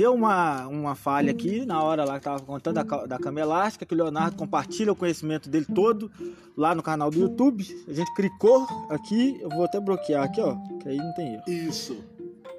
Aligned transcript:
deu 0.00 0.14
uma, 0.14 0.66
uma 0.66 0.94
falha 0.94 1.30
aqui 1.30 1.66
na 1.66 1.82
hora 1.82 2.06
lá 2.06 2.18
que 2.18 2.24
tava 2.24 2.40
contando 2.40 2.82
da, 2.82 3.06
da 3.06 3.18
cama 3.18 3.38
elástica, 3.38 3.84
que 3.84 3.92
o 3.92 3.96
Leonardo 3.96 4.34
compartilha 4.34 4.92
o 4.92 4.96
conhecimento 4.96 5.50
dele 5.50 5.66
todo 5.74 6.10
lá 6.56 6.74
no 6.74 6.82
canal 6.82 7.10
do 7.10 7.18
YouTube. 7.18 7.66
A 7.86 7.92
gente 7.92 8.14
clicou 8.14 8.66
aqui, 8.88 9.36
eu 9.42 9.50
vou 9.50 9.64
até 9.66 9.78
bloquear 9.78 10.24
aqui, 10.24 10.40
ó, 10.40 10.56
que 10.80 10.88
aí 10.88 10.96
não 10.96 11.12
tem 11.12 11.34
erro. 11.34 11.42
Isso. 11.46 12.02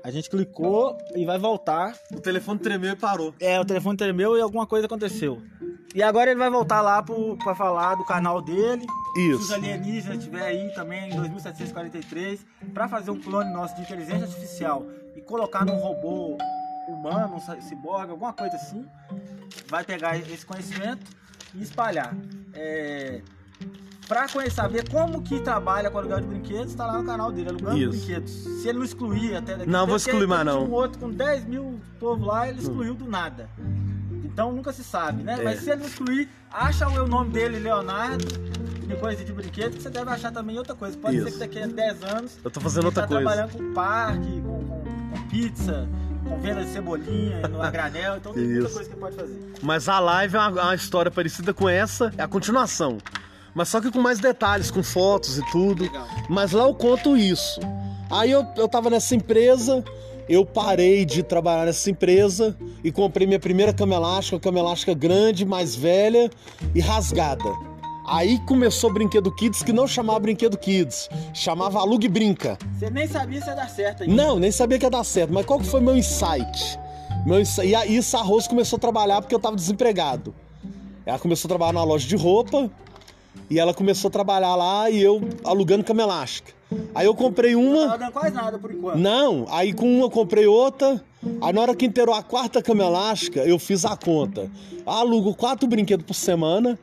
A 0.03 0.11
gente 0.11 0.29
clicou 0.29 0.95
e 1.15 1.25
vai 1.25 1.39
voltar. 1.39 1.95
O 2.11 2.21
telefone 2.21 2.59
tremeu 2.59 2.93
e 2.93 2.95
parou. 2.95 3.33
É, 3.39 3.59
o 3.59 3.65
telefone 3.65 3.97
tremeu 3.97 4.37
e 4.37 4.41
alguma 4.41 4.67
coisa 4.67 4.85
aconteceu. 4.85 5.41
E 5.95 6.03
agora 6.03 6.29
ele 6.29 6.39
vai 6.39 6.49
voltar 6.49 6.81
lá 6.81 7.01
pro, 7.01 7.37
pra 7.37 7.55
falar 7.55 7.95
do 7.95 8.05
canal 8.05 8.39
dele. 8.39 8.85
Se 9.15 9.33
os 9.33 9.41
Isso. 9.45 9.53
alienígenas 9.55 10.19
estiver 10.19 10.43
aí 10.43 10.71
também 10.75 11.09
em 11.09 11.15
2743 11.15 12.45
para 12.71 12.87
fazer 12.87 13.09
um 13.09 13.19
clone 13.19 13.51
nosso 13.51 13.75
de 13.75 13.81
inteligência 13.81 14.25
artificial 14.25 14.85
e 15.15 15.21
colocar 15.21 15.65
num 15.65 15.77
robô 15.77 16.37
humano, 16.87 17.35
um 17.35 17.61
ciborgue, 17.61 18.11
alguma 18.11 18.33
coisa 18.33 18.55
assim, 18.55 18.85
vai 19.69 19.83
pegar 19.83 20.17
esse 20.17 20.45
conhecimento 20.45 21.05
e 21.53 21.61
espalhar. 21.61 22.15
É, 22.53 23.21
para 24.07 24.27
saber 24.49 24.89
como 24.89 25.21
que 25.21 25.39
trabalha 25.39 25.89
com 25.89 25.97
aluguel 25.97 26.19
de 26.21 26.27
brinquedos, 26.27 26.71
está 26.71 26.85
lá 26.85 26.97
no 26.97 27.05
canal 27.05 27.31
dele, 27.31 27.49
alugando 27.49 27.77
Isso. 27.77 27.89
brinquedos. 27.91 28.31
Se 28.31 28.67
ele 28.67 28.79
não 28.79 28.85
excluir 28.85 29.35
até 29.37 29.55
daqui 29.55 29.69
Não, 29.69 29.87
vou 29.87 29.95
excluir 29.95 30.27
mais, 30.27 30.45
não. 30.45 30.65
um 30.65 30.71
outro 30.71 30.99
com 30.99 31.09
10 31.09 31.45
mil 31.45 31.79
povo 31.99 32.25
lá, 32.25 32.47
ele 32.49 32.59
excluiu 32.59 32.93
do 32.93 33.05
nada. 33.09 33.49
Então 34.25 34.51
nunca 34.51 34.73
se 34.73 34.83
sabe, 34.83 35.23
né? 35.23 35.37
É. 35.39 35.43
Mas 35.43 35.59
se 35.61 35.69
ele 35.69 35.81
não 35.81 35.87
excluir, 35.87 36.29
acha 36.51 36.87
o 36.87 37.07
nome 37.07 37.31
dele, 37.31 37.59
Leonardo, 37.59 38.25
de 38.25 38.95
coisa 38.95 39.23
de 39.23 39.31
brinquedo, 39.31 39.77
que 39.77 39.83
você 39.83 39.89
deve 39.89 40.09
achar 40.09 40.31
também 40.31 40.57
outra 40.57 40.75
coisa. 40.75 40.97
Pode 40.97 41.15
Isso. 41.17 41.25
ser 41.25 41.31
que 41.31 41.39
daqui 41.39 41.59
a 41.59 41.67
10 41.67 42.03
anos 42.03 42.39
Eu 42.43 42.51
tô 42.51 42.59
fazendo 42.59 42.79
ele 42.81 42.85
outra 42.87 43.03
tá 43.03 43.07
coisa. 43.07 43.23
trabalhando 43.23 43.57
com 43.57 43.73
parque, 43.73 44.41
com, 44.41 44.65
com- 44.65 44.81
com 45.11 45.27
pizza, 45.29 45.87
com 46.27 46.37
venda 46.39 46.63
de 46.63 46.71
cebolinha 46.71 47.47
no 47.47 47.59
granel, 47.71 48.17
então 48.17 48.33
tem 48.33 48.43
muita 48.43 48.67
Isso. 48.67 48.75
coisa 48.75 48.89
que 48.89 48.95
pode 48.95 49.15
fazer. 49.15 49.53
Mas 49.61 49.89
a 49.89 49.99
live 49.99 50.35
é 50.35 50.39
uma, 50.39 50.49
uma 50.49 50.75
história 50.75 51.11
parecida 51.11 51.53
com 51.53 51.67
essa, 51.67 52.13
é 52.17 52.23
a 52.23 52.27
continuação. 52.27 52.97
Mas 53.53 53.67
só 53.69 53.81
que 53.81 53.91
com 53.91 53.99
mais 53.99 54.19
detalhes, 54.19 54.71
com 54.71 54.81
fotos 54.81 55.37
e 55.37 55.51
tudo. 55.51 55.83
Legal. 55.83 56.07
Mas 56.29 56.51
lá 56.53 56.63
eu 56.63 56.73
conto 56.73 57.17
isso. 57.17 57.59
Aí 58.09 58.31
eu, 58.31 58.45
eu 58.55 58.67
tava 58.67 58.89
nessa 58.89 59.15
empresa, 59.15 59.83
eu 60.27 60.45
parei 60.45 61.05
de 61.05 61.23
trabalhar 61.23 61.65
nessa 61.65 61.89
empresa 61.89 62.55
e 62.83 62.91
comprei 62.91 63.27
minha 63.27 63.39
primeira 63.39 63.73
cama 63.73 63.95
elástica, 63.95 64.35
uma 64.35 64.41
cama 64.41 64.59
elástica 64.59 64.93
grande, 64.93 65.45
mais 65.45 65.75
velha 65.75 66.29
e 66.73 66.79
rasgada. 66.79 67.49
Aí 68.05 68.39
começou 68.39 68.89
o 68.89 68.93
Brinquedo 68.93 69.31
Kids, 69.31 69.61
que 69.63 69.71
não 69.71 69.87
chamava 69.87 70.19
Brinquedo 70.19 70.57
Kids, 70.57 71.09
chamava 71.33 71.79
Alugue 71.79 72.07
Brinca. 72.07 72.57
Você 72.77 72.89
nem 72.89 73.07
sabia 73.07 73.41
se 73.41 73.47
ia 73.47 73.55
dar 73.55 73.69
certo 73.69 74.03
ainda. 74.03 74.15
Não, 74.15 74.39
nem 74.39 74.51
sabia 74.51 74.79
que 74.79 74.85
ia 74.85 74.89
dar 74.89 75.03
certo, 75.03 75.31
mas 75.33 75.45
qual 75.45 75.59
que 75.59 75.65
foi 75.65 75.79
meu 75.81 75.95
insight? 75.95 76.79
Meu 77.25 77.39
insight... 77.39 77.69
E 77.69 77.75
aí 77.75 77.97
essa 77.97 78.19
Rose 78.21 78.49
começou 78.49 78.77
a 78.77 78.79
trabalhar 78.79 79.21
porque 79.21 79.35
eu 79.35 79.39
tava 79.39 79.55
desempregado. 79.55 80.33
Ela 81.05 81.19
começou 81.19 81.47
a 81.47 81.49
trabalhar 81.49 81.73
na 81.73 81.83
loja 81.83 82.07
de 82.07 82.15
roupa 82.15 82.69
e 83.49 83.59
ela 83.59 83.73
começou 83.73 84.09
a 84.09 84.11
trabalhar 84.11 84.55
lá 84.55 84.89
e 84.89 85.01
eu 85.01 85.21
alugando 85.43 85.83
cama 85.83 86.01
elástica. 86.01 86.53
Aí 86.95 87.05
eu 87.05 87.13
comprei 87.13 87.53
Não 87.53 87.61
uma. 87.63 87.85
tava 87.85 87.97
dando 87.97 88.11
quase 88.13 88.35
nada 88.35 88.57
por 88.57 88.71
enquanto. 88.71 88.97
Não, 88.97 89.45
aí 89.49 89.73
com 89.73 89.85
uma 89.85 90.05
eu 90.05 90.09
comprei 90.09 90.47
outra. 90.47 91.03
Aí 91.41 91.53
na 91.53 91.61
hora 91.61 91.75
que 91.75 91.85
inteirou 91.85 92.15
a 92.15 92.23
quarta 92.23 92.61
cama 92.61 92.83
elástica, 92.83 93.41
eu 93.41 93.59
fiz 93.59 93.85
a 93.85 93.95
conta. 93.95 94.49
Alugo 94.85 95.35
quatro 95.35 95.67
brinquedos 95.67 96.05
por 96.05 96.13
semana. 96.13 96.79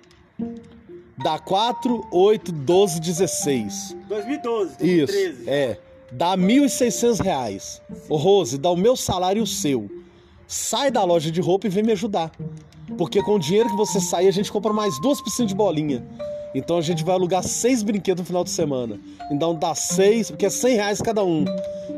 Dá 1.23 1.39
4, 1.39 2.07
8, 2.13 2.53
12, 2.53 3.01
16. 3.01 3.97
2012, 4.09 4.71
Isso, 4.81 5.13
2013. 5.13 5.51
é. 5.51 5.79
Dá 6.13 6.37
1.600 6.37 7.21
reais. 7.21 7.83
Ô 8.09 8.17
Rose, 8.17 8.57
dá 8.57 8.71
o 8.71 8.77
meu 8.77 8.97
salário 8.97 9.41
e 9.41 9.43
o 9.43 9.47
seu. 9.47 9.91
Sai 10.47 10.91
da 10.91 11.05
loja 11.05 11.31
de 11.31 11.41
roupa 11.41 11.67
e 11.67 11.71
vem 11.71 11.83
me 11.83 11.93
ajudar. 11.93 12.33
Porque 12.97 13.23
com 13.23 13.35
o 13.35 13.39
dinheiro 13.39 13.69
que 13.69 13.77
você 13.77 14.01
sair, 14.01 14.29
a 14.29 14.31
gente 14.33 14.51
compra 14.51 14.73
mais 14.73 14.99
duas 15.03 15.21
piscinas 15.21 15.51
de 15.51 15.55
bolinha. 15.55 16.07
Então 16.59 16.77
a 16.77 16.83
gente 16.83 17.05
vai 17.05 17.15
alugar 17.15 17.43
seis 17.43 17.83
brinquedos 17.83 18.21
no 18.23 18.27
final 18.27 18.43
de 18.45 18.51
semana. 18.51 18.99
Então 19.31 19.55
dá 19.55 19.75
seis, 19.75 20.31
porque 20.31 20.47
é 20.47 20.51
100 20.51 20.75
reais 20.75 21.01
cada 21.01 21.23
um. 21.25 21.45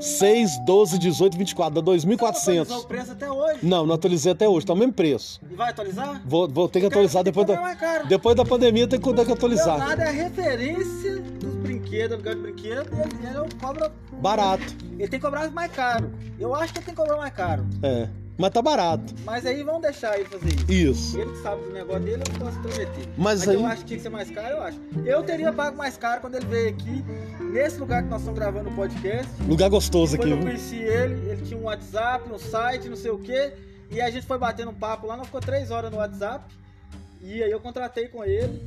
6, 0.00 0.64
12, 0.64 0.98
18, 0.98 1.36
24, 1.36 1.74
dá 1.74 1.80
Atualizou 1.80 2.10
o 2.14 2.16
2.400. 2.16 2.86
preço 2.86 3.12
até 3.12 3.30
hoje. 3.30 3.58
Não, 3.62 3.86
não 3.86 3.94
atualizei 3.94 4.32
até 4.32 4.48
hoje, 4.48 4.64
tá 4.64 4.72
o 4.72 4.76
mesmo 4.76 4.92
preço. 4.92 5.40
E 5.50 5.54
vai 5.54 5.70
atualizar? 5.70 6.22
Vou, 6.24 6.48
vou 6.48 6.68
ter 6.68 6.80
que 6.80 6.86
atualizar 6.86 7.22
Tem 7.22 7.32
depois 7.32 7.46
da, 7.46 7.74
caro. 7.76 8.06
depois 8.06 8.36
da 8.36 8.44
pandemia, 8.44 8.86
tem 8.86 8.98
que 9.00 9.12
ter 9.12 9.26
que 9.26 9.32
atualizar. 9.32 9.76
Leonardo 9.78 10.02
é 10.02 10.08
a 10.08 10.10
referência 10.10 11.18
dos 11.20 11.54
brinquedos, 11.56 12.12
aluguel 12.14 12.34
de 12.34 12.40
brinquedo, 12.40 12.88
e 12.94 13.00
ele, 13.26 13.38
ele 13.38 13.54
cobra. 13.60 13.92
Barato. 14.20 14.64
Ele 14.98 15.08
tem 15.08 15.20
que 15.20 15.26
cobrar 15.26 15.50
mais 15.50 15.70
caro. 15.72 16.10
Eu 16.38 16.54
acho 16.54 16.72
que 16.72 16.78
ele 16.78 16.86
tem 16.86 16.94
que 16.94 17.00
cobrar 17.00 17.16
mais 17.18 17.32
caro. 17.34 17.66
É. 17.82 18.08
Mas 18.40 18.50
tá 18.52 18.62
barato. 18.62 19.14
Mas 19.22 19.44
aí 19.44 19.62
vamos 19.62 19.82
deixar 19.82 20.18
ele 20.18 20.26
fazer 20.28 20.48
isso. 20.54 20.72
Isso. 20.72 21.20
Ele 21.20 21.30
que 21.30 21.42
sabe 21.42 21.62
do 21.62 21.72
negócio 21.72 22.02
dele, 22.02 22.22
eu 22.26 22.32
não 22.32 22.46
posso 22.46 22.58
prometer. 22.60 23.08
Mas 23.18 23.46
eu 23.46 23.60
aí- 23.60 23.64
acho 23.66 23.82
que 23.82 23.84
tinha 23.88 23.96
que 23.98 24.02
ser 24.02 24.08
mais 24.08 24.30
caro, 24.30 24.48
eu 24.56 24.62
acho. 24.62 24.80
Eu 25.04 25.22
teria 25.22 25.52
pago 25.52 25.76
mais 25.76 25.98
caro 25.98 26.22
quando 26.22 26.36
ele 26.36 26.46
veio 26.46 26.70
aqui, 26.70 27.04
nesse 27.52 27.78
lugar 27.78 28.02
que 28.02 28.08
nós 28.08 28.20
estamos 28.22 28.38
gravando 28.38 28.70
o 28.70 28.74
podcast. 28.74 29.30
Lugar 29.46 29.68
gostoso 29.68 30.14
aqui, 30.16 30.24
Quando 30.24 30.38
eu 30.38 30.42
conheci 30.42 30.76
ele, 30.76 31.30
ele 31.30 31.42
tinha 31.44 31.60
um 31.60 31.64
WhatsApp, 31.64 32.32
um 32.32 32.38
site, 32.38 32.88
não 32.88 32.96
sei 32.96 33.10
o 33.10 33.18
quê. 33.18 33.52
E 33.90 34.00
a 34.00 34.10
gente 34.10 34.26
foi 34.26 34.38
batendo 34.38 34.70
um 34.70 34.74
papo 34.74 35.06
lá, 35.06 35.18
nós 35.18 35.26
ficou 35.26 35.40
três 35.42 35.70
horas 35.70 35.90
no 35.90 35.98
WhatsApp. 35.98 36.44
E 37.22 37.42
aí 37.42 37.50
eu 37.50 37.60
contratei 37.60 38.08
com 38.08 38.24
ele. 38.24 38.60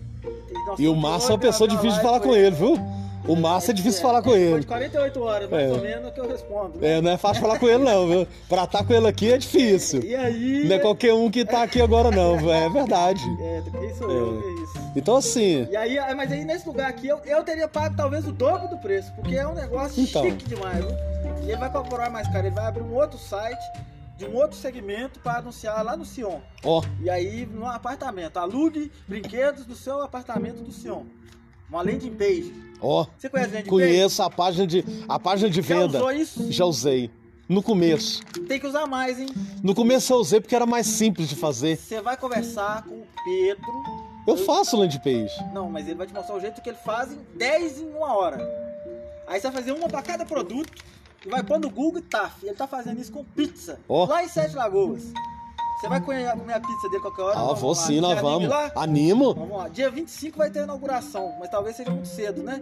nós 0.68 0.80
E 0.80 0.88
o 0.88 0.96
Márcio 0.96 1.30
é 1.30 1.34
uma 1.34 1.40
pessoa 1.40 1.68
difícil 1.68 1.98
de 1.98 2.02
falar 2.02 2.20
com 2.20 2.34
ele, 2.36 2.56
viu? 2.56 2.78
O 3.28 3.36
Márcio 3.38 3.72
é 3.72 3.74
difícil 3.74 4.00
de 4.02 4.06
falar 4.06 4.22
com 4.22 4.36
ele. 4.36 4.60
de 4.60 4.68
48 4.68 5.22
horas, 5.24 5.50
mais 5.50 5.64
É. 5.70 5.72
ou 5.72 5.82
menos, 5.82 6.12
que 6.14 6.20
eu 6.20 6.28
respondo. 6.28 6.78
né? 6.80 6.98
É, 6.98 7.02
não 7.02 7.12
é 7.12 7.18
fácil 7.18 7.42
falar 7.42 7.58
com 7.58 7.68
ele 7.68 7.82
não, 7.84 8.06
viu? 8.08 8.28
Pra 8.50 8.66
estar 8.66 8.86
com 8.86 8.94
ele 8.94 9.08
aqui 9.08 9.32
é 9.32 9.38
difícil. 9.38 10.04
E 10.04 10.14
aí. 10.14 10.66
Não 10.68 10.76
é 10.76 10.80
qualquer 10.80 11.14
um 11.14 11.32
que 11.32 11.46
tá 11.46 11.64
aqui 11.64 11.82
agora 11.82 12.12
não, 12.12 12.36
é 12.54 12.70
verdade. 12.70 13.22
É, 13.42 13.60
eu, 13.60 13.60
É. 13.60 13.72
que 13.72 13.78
é 13.78 14.64
isso. 14.64 14.74
Então 14.96 15.16
assim, 15.16 15.68
E 15.72 15.76
aí, 15.76 15.98
mas 16.16 16.32
aí 16.32 16.44
nesse 16.44 16.68
lugar 16.68 16.90
aqui 16.90 17.08
eu, 17.08 17.20
eu 17.26 17.42
teria 17.44 17.68
pago 17.68 17.96
talvez 17.96 18.28
o 18.28 18.32
dobro 18.34 18.68
do 18.68 18.78
preço, 18.78 19.12
porque 19.16 19.36
é 19.38 19.48
um 19.48 19.54
negócio 19.56 20.04
Então. 20.04 20.24
chique 20.24 20.46
demais, 20.48 20.84
viu? 20.84 20.94
E 21.44 21.50
ele 21.50 21.58
vai 21.58 21.72
cobrar 21.72 22.10
mais 22.10 22.28
caro, 22.28 22.46
ele 22.48 22.56
vai 22.56 22.66
abrir 22.66 22.84
um 22.84 22.94
outro 22.94 23.18
site 23.18 23.64
de 24.18 24.26
um 24.26 24.36
outro 24.36 24.58
segmento 24.58 25.20
para 25.20 25.40
anunciar 25.40 25.84
lá 25.84 25.98
no 25.98 26.06
Sion. 26.06 26.40
ó, 26.64 26.84
E 27.02 27.10
aí 27.10 27.46
no 27.46 27.66
apartamento, 27.68 28.38
alugue 28.38 28.92
brinquedos 29.08 29.66
do 29.66 29.76
seu 29.76 30.02
apartamento 30.02 30.62
do 30.64 30.72
Sion. 30.72 31.04
Uma 31.70 31.82
landing 31.82 32.14
page. 32.16 32.54
ó, 32.80 33.06
Você 33.18 33.30
conhece 33.30 33.54
landing 33.56 33.70
conheço 33.70 34.22
a 34.22 34.30
página 34.30 34.68
de 34.68 34.86
a 35.08 35.18
página 35.20 35.50
de 35.50 35.62
page? 35.62 35.74
Já 35.74 35.80
venda. 35.82 35.98
usou 35.98 36.12
isso? 36.12 36.52
Já 36.52 36.66
usei. 36.66 37.10
No 37.50 37.62
começo. 37.62 38.24
Tem 38.48 38.60
que 38.60 38.66
usar 38.68 38.86
mais, 38.88 39.20
hein? 39.20 39.28
No 39.62 39.76
começo 39.76 40.14
eu 40.14 40.18
usei 40.18 40.40
porque 40.40 40.56
era 40.56 40.66
mais 40.66 40.88
simples 40.88 41.28
de 41.28 41.36
fazer. 41.36 41.76
Você 41.78 42.00
vai 42.00 42.16
conversar 42.16 42.84
com 42.84 42.96
o 42.96 43.08
Pedro. 43.26 43.74
Eu 44.26 44.38
faço 44.38 44.78
landing 44.78 45.00
page. 45.00 45.34
Não, 45.54 45.70
mas 45.70 45.86
ele 45.88 45.96
vai 45.96 46.08
te 46.08 46.14
mostrar 46.14 46.36
o 46.36 46.40
jeito 46.40 46.62
que 46.62 46.70
ele 46.70 46.78
faz 46.78 47.12
em 47.12 47.20
10 47.36 47.82
em 47.82 47.90
uma 47.90 48.16
hora. 48.16 48.38
Aí 49.28 49.40
você 49.42 49.50
vai 49.50 49.62
fazer 49.62 49.72
uma 49.74 49.90
para 49.90 50.02
cada 50.02 50.26
produto 50.26 50.72
e 51.26 51.30
vai 51.30 51.42
no 51.60 51.70
Google 51.70 52.00
e 52.00 52.04
TAF. 52.04 52.46
Ele 52.46 52.56
tá 52.56 52.68
fazendo 52.68 53.00
isso 53.00 53.12
com 53.12 53.24
pizza. 53.24 53.80
Ó. 53.88 54.06
Lá 54.06 54.24
em 54.24 54.28
Sete 54.28 54.56
Lagoas. 54.56 55.14
Você 55.80 55.90
vai 55.90 56.00
comer 56.00 56.28
a 56.30 56.60
pizza 56.62 56.90
dele 56.90 57.02
qualquer 57.02 57.22
hora? 57.24 57.40
Ah, 57.40 57.54
vou 57.54 57.76
sim, 57.76 57.96
Você 57.96 58.02
nós 58.02 58.20
vamos. 58.22 58.48
lá? 58.48 58.72
Animo. 58.76 59.34
Vamos 59.34 59.58
lá. 59.58 59.68
Dia 59.68 59.90
25 59.90 60.38
vai 60.38 60.50
ter 60.50 60.60
a 60.60 60.64
inauguração, 60.64 61.36
mas 61.40 61.50
talvez 61.50 61.76
seja 61.76 61.92
muito 61.92 62.08
cedo, 62.08 62.42
né? 62.42 62.62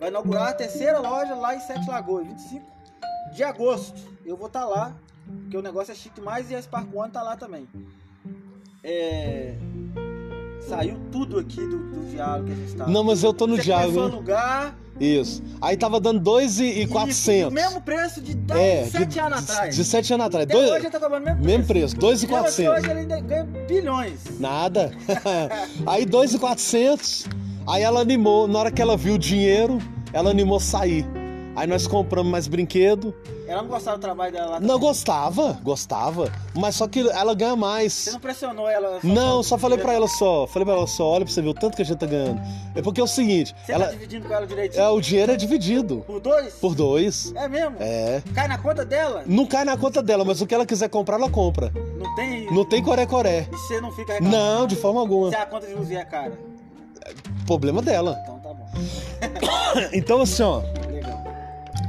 Vai 0.00 0.08
inaugurar 0.08 0.48
a 0.48 0.52
terceira 0.54 0.98
loja 0.98 1.34
lá 1.34 1.54
em 1.54 1.60
Sete 1.60 1.86
Lagoas, 1.88 2.26
25 2.26 2.64
de 3.34 3.44
agosto. 3.44 4.00
Eu 4.24 4.36
vou 4.36 4.46
estar 4.46 4.64
lá, 4.64 4.92
porque 5.42 5.56
o 5.56 5.62
negócio 5.62 5.92
é 5.92 5.94
chique 5.94 6.14
demais 6.16 6.50
e 6.50 6.54
a 6.54 6.62
Spark 6.62 6.88
One 6.94 7.12
tá 7.12 7.22
lá 7.22 7.36
também. 7.36 7.68
É... 8.82 9.54
Saiu 10.68 10.98
tudo 11.10 11.38
aqui 11.38 11.60
do, 11.66 11.78
do 11.90 12.10
diálogo 12.10 12.46
que 12.46 12.52
a 12.52 12.56
gente 12.56 12.74
tá. 12.74 12.86
Não, 12.86 13.04
mas 13.04 13.22
eu 13.22 13.34
tô 13.34 13.46
no 13.46 13.56
Você 13.56 13.62
diálogo. 13.64 13.98
hein? 13.98 14.04
alugar 14.06 14.74
Isso. 15.04 15.42
Aí 15.60 15.76
tava 15.76 16.00
dando 16.00 16.20
2,400. 16.20 17.28
e 17.28 17.44
o 17.44 17.50
mesmo 17.50 17.80
preço 17.80 18.20
de 18.20 18.34
10, 18.34 18.60
É, 18.60 18.98
7 18.98 19.06
de, 19.06 19.18
anos 19.18 19.50
atrás. 19.50 19.74
de 19.76 19.84
7 19.84 20.14
anos 20.14 20.26
atrás. 20.26 20.44
Até 20.44 20.54
Dois- 20.54 20.70
hoje 20.70 20.90
tá 20.90 21.00
cobrando 21.00 21.22
o 21.24 21.26
mesmo, 21.30 21.44
mesmo 21.44 21.64
preço, 21.66 21.96
preço. 21.96 22.06
E 22.06 22.08
hoje 22.10 22.26
2,400. 22.26 22.84
ele 22.90 23.00
ainda 23.00 23.20
ganha 23.20 23.44
bilhões. 23.66 24.20
Nada. 24.38 24.92
Aí 25.86 26.04
2,400. 26.06 27.26
Aí 27.66 27.82
ela 27.82 28.00
animou, 28.00 28.46
na 28.48 28.58
hora 28.58 28.70
que 28.70 28.80
ela 28.82 28.96
viu 28.96 29.14
o 29.14 29.18
dinheiro, 29.18 29.78
ela 30.12 30.30
animou 30.30 30.58
sair. 30.60 31.06
Aí 31.54 31.66
nós 31.66 31.86
compramos 31.86 32.32
mais 32.32 32.48
brinquedo. 32.48 33.14
Ela 33.46 33.60
não 33.62 33.68
gostava 33.68 33.98
do 33.98 34.00
trabalho 34.00 34.32
dela 34.32 34.46
lá. 34.52 34.60
Não 34.60 34.78
gostava, 34.78 35.58
gostava, 35.62 36.32
mas 36.54 36.76
só 36.76 36.88
que 36.88 37.00
ela 37.10 37.34
ganha 37.34 37.50
Você 37.50 37.56
mais. 37.60 38.08
não 38.12 38.20
pressionou 38.20 38.70
ela? 38.70 38.98
só 39.02 39.06
Não, 39.06 39.42
só 39.42 39.58
falei 39.58 39.76
pra 39.76 39.92
ela 39.92 40.08
só, 40.08 40.46
falei 40.46 40.64
pra 40.64 40.74
ela 40.74 40.86
só, 40.86 41.04
olha 41.10 41.24
pra 41.26 41.34
você 41.34 41.42
ver 41.42 41.48
o 41.48 41.54
tanto 41.54 41.76
que 41.76 41.82
a 41.82 41.84
gente 41.84 41.98
tá 41.98 42.06
ganhando. 42.06 42.40
É 42.74 42.80
porque 42.80 43.00
é 43.00 43.04
o 43.04 43.06
seguinte, 43.06 43.54
Você 43.66 43.72
ela 43.72 43.84
tá 43.86 43.90
dividindo 43.92 44.26
com 44.26 44.32
ela 44.32 44.46
direitinho? 44.46 44.82
é 44.82 44.88
o 44.88 44.98
dinheiro 45.00 45.32
é 45.32 45.36
dividido 45.36 46.02
Por 46.06 46.20
dois? 46.20 46.54
por 46.54 46.74
dois. 46.74 47.32
É 47.36 47.46
mesmo? 47.48 47.76
É. 47.80 48.22
Cai 48.34 48.48
na 48.48 48.56
conta 48.56 48.84
dela? 48.86 49.22
Não 49.26 49.44
cai 49.44 49.64
na 49.66 49.76
conta 49.76 50.02
dela, 50.02 50.24
mas 50.24 50.40
o 50.40 50.46
que 50.46 50.54
ela 50.54 50.64
quiser 50.64 50.88
comprar, 50.88 51.16
ela 51.16 51.28
compra. 51.28 51.70
Não 51.98 52.14
tem. 52.14 52.50
Não 52.50 52.64
tem 52.64 52.82
coré-coré. 52.82 53.46
E 53.52 53.56
você 53.56 53.78
não 53.80 53.92
fica 53.92 54.14
reclamando? 54.14 54.36
Não, 54.36 54.66
de 54.66 54.76
forma 54.76 55.00
alguma. 55.00 55.28
Se 55.28 55.36
a 55.36 55.44
conta 55.44 55.66
de 55.66 55.74
luz 55.74 55.90
é 55.90 56.02
cara. 56.04 56.32
Problema 57.46 57.82
dela. 57.82 58.18
Então 58.22 58.38
tá 58.38 58.54
bom. 58.54 58.66
Então, 59.92 60.20
assim, 60.22 60.42
ó. 60.42 60.62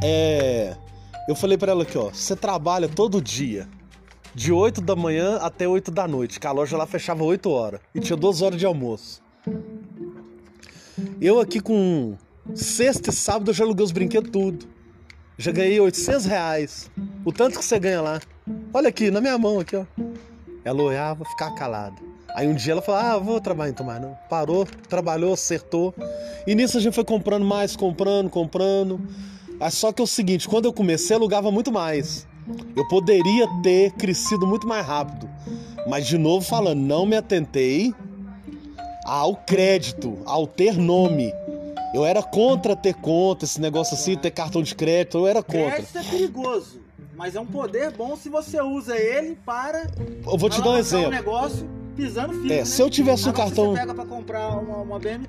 É. 0.04 0.76
Eu 1.28 1.36
falei 1.36 1.58
pra 1.58 1.72
ela 1.72 1.84
aqui, 1.84 1.98
ó, 1.98 2.10
você 2.10 2.36
trabalha 2.36 2.88
todo 2.90 3.22
dia. 3.22 3.68
de 4.36 4.52
8 4.52 4.82
da 4.82 4.96
manhã 4.96 5.38
até 5.38 5.68
8 5.68 5.92
da 5.92 6.08
noite, 6.08 6.40
que 6.40 6.48
a 6.48 6.52
loja 6.52 6.76
lá 6.76 6.86
fechava 6.88 7.24
8 7.24 7.50
horas 7.50 7.80
e 7.94 8.00
tinha 8.00 8.18
2 8.18 8.42
horas 8.42 8.60
de 8.60 8.66
almoço. 8.66 9.22
Eu 11.22 11.40
aqui 11.40 11.60
com 11.60 12.18
sexta 12.54 13.10
e 13.10 13.14
sábado 13.14 13.52
eu 13.52 13.54
já 13.54 13.64
aluguei 13.64 13.86
os 13.86 13.92
brinquedos 13.92 14.32
tudo. 14.32 14.66
Já 15.38 15.52
ganhei 15.52 15.80
800 15.80 16.26
reais. 16.26 16.92
O 17.26 17.32
tanto 17.32 17.60
que 17.60 17.66
você 17.66 17.80
ganha 17.80 18.02
lá. 18.02 18.20
Olha 18.74 18.90
aqui, 18.90 19.10
na 19.10 19.22
minha 19.22 19.38
mão 19.38 19.60
aqui, 19.60 19.76
ó. 19.76 19.86
Ela 20.64 20.82
olhava, 20.82 21.26
ficava 21.26 21.56
calada. 21.56 21.96
Aí 22.36 22.48
um 22.48 22.54
dia 22.54 22.74
ela 22.74 22.82
falou: 22.82 23.02
Ah, 23.02 23.18
vou 23.18 23.40
trabalhar 23.40 23.72
em 23.72 23.74
tomar 23.74 24.00
não. 24.00 24.18
Parou, 24.30 24.66
trabalhou, 24.90 25.34
acertou. 25.34 25.94
E 26.48 26.56
nisso 26.56 26.78
a 26.78 26.82
gente 26.82 26.94
foi 26.94 27.04
comprando 27.04 27.46
mais, 27.46 27.76
comprando, 27.76 28.30
comprando. 28.30 29.00
Ah, 29.64 29.72
só 29.72 29.94
que 29.94 30.02
é 30.02 30.04
o 30.04 30.08
seguinte, 30.08 30.46
quando 30.46 30.66
eu 30.66 30.74
comecei, 30.74 31.16
alugava 31.16 31.50
muito 31.50 31.72
mais. 31.72 32.28
Eu 32.76 32.86
poderia 32.90 33.48
ter 33.64 33.92
crescido 33.92 34.46
muito 34.46 34.68
mais 34.68 34.86
rápido. 34.86 35.30
Mas 35.88 36.06
de 36.06 36.18
novo 36.18 36.46
falando, 36.46 36.82
não 36.82 37.06
me 37.06 37.16
atentei 37.16 37.94
ao 39.06 39.38
crédito, 39.38 40.18
ao 40.26 40.46
ter 40.46 40.76
nome. 40.76 41.32
Eu 41.94 42.04
era 42.04 42.22
contra 42.22 42.76
ter 42.76 42.94
conta, 42.96 43.46
esse 43.46 43.62
negócio 43.62 43.94
assim, 43.94 44.18
ter 44.18 44.32
cartão 44.32 44.62
de 44.62 44.76
crédito, 44.76 45.20
eu 45.20 45.28
era 45.28 45.42
contra. 45.42 45.72
Crédito 45.72 45.98
é 45.98 46.04
perigoso, 46.04 46.82
mas 47.16 47.34
é 47.34 47.40
um 47.40 47.46
poder 47.46 47.92
bom 47.92 48.18
se 48.18 48.28
você 48.28 48.62
usa 48.62 48.98
ele 48.98 49.38
para. 49.46 49.90
Eu 50.28 50.38
vou 50.38 50.50
te 50.50 50.62
dar 50.62 50.72
um 50.72 50.78
exemplo. 50.78 51.08
um 51.08 51.12
negócio 51.12 51.70
pisando 51.96 52.34
firme. 52.34 52.52
É, 52.54 52.58
né? 52.60 52.66
se 52.66 52.82
eu 52.82 52.90
tivesse 52.90 53.26
um 53.26 53.30
Agora, 53.30 53.46
cartão- 53.48 53.72
Você 53.72 53.80
pega 53.80 53.94
pra 53.94 54.06
comprar 54.06 54.50
uma, 54.58 54.78
uma 54.78 55.00
BMW, 55.00 55.28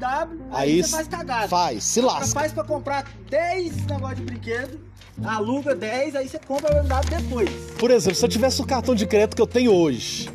aí, 0.50 0.70
Aí 0.72 0.82
você 0.82 0.90
faz 0.90 1.08
cagada. 1.08 1.48
Faz, 1.48 1.84
se 1.84 2.00
lasca. 2.00 2.26
faz 2.40 2.52
pra 2.52 2.64
comprar 2.64 3.04
10 3.30 3.86
negócios 3.86 4.18
de 4.18 4.24
brinquedo, 4.24 4.80
aluga 5.24 5.74
10, 5.74 6.16
aí 6.16 6.28
você 6.28 6.38
compra 6.38 6.80
a 6.80 6.82
BMW 6.82 7.20
depois. 7.22 7.50
Por 7.78 7.90
exemplo, 7.90 8.16
se 8.16 8.24
eu 8.24 8.28
tivesse 8.28 8.60
o 8.60 8.66
cartão 8.66 8.94
de 8.94 9.06
crédito 9.06 9.36
que 9.36 9.42
eu 9.42 9.46
tenho 9.46 9.72
hoje, 9.72 10.30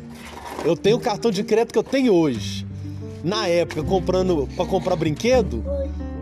eu 0.64 0.76
tenho 0.76 0.96
o 0.96 1.00
cartão 1.00 1.30
de 1.30 1.42
crédito 1.44 1.72
que 1.72 1.78
eu 1.78 1.84
tenho 1.84 2.12
hoje. 2.14 2.66
Na 3.22 3.46
época, 3.46 3.82
comprando 3.82 4.48
para 4.56 4.64
comprar 4.64 4.96
brinquedo, 4.96 5.62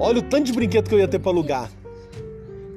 olha 0.00 0.18
o 0.18 0.22
tanto 0.22 0.44
de 0.44 0.52
brinquedo 0.52 0.88
que 0.88 0.94
eu 0.94 0.98
ia 0.98 1.06
ter 1.08 1.18
para 1.20 1.30
alugar. 1.30 1.70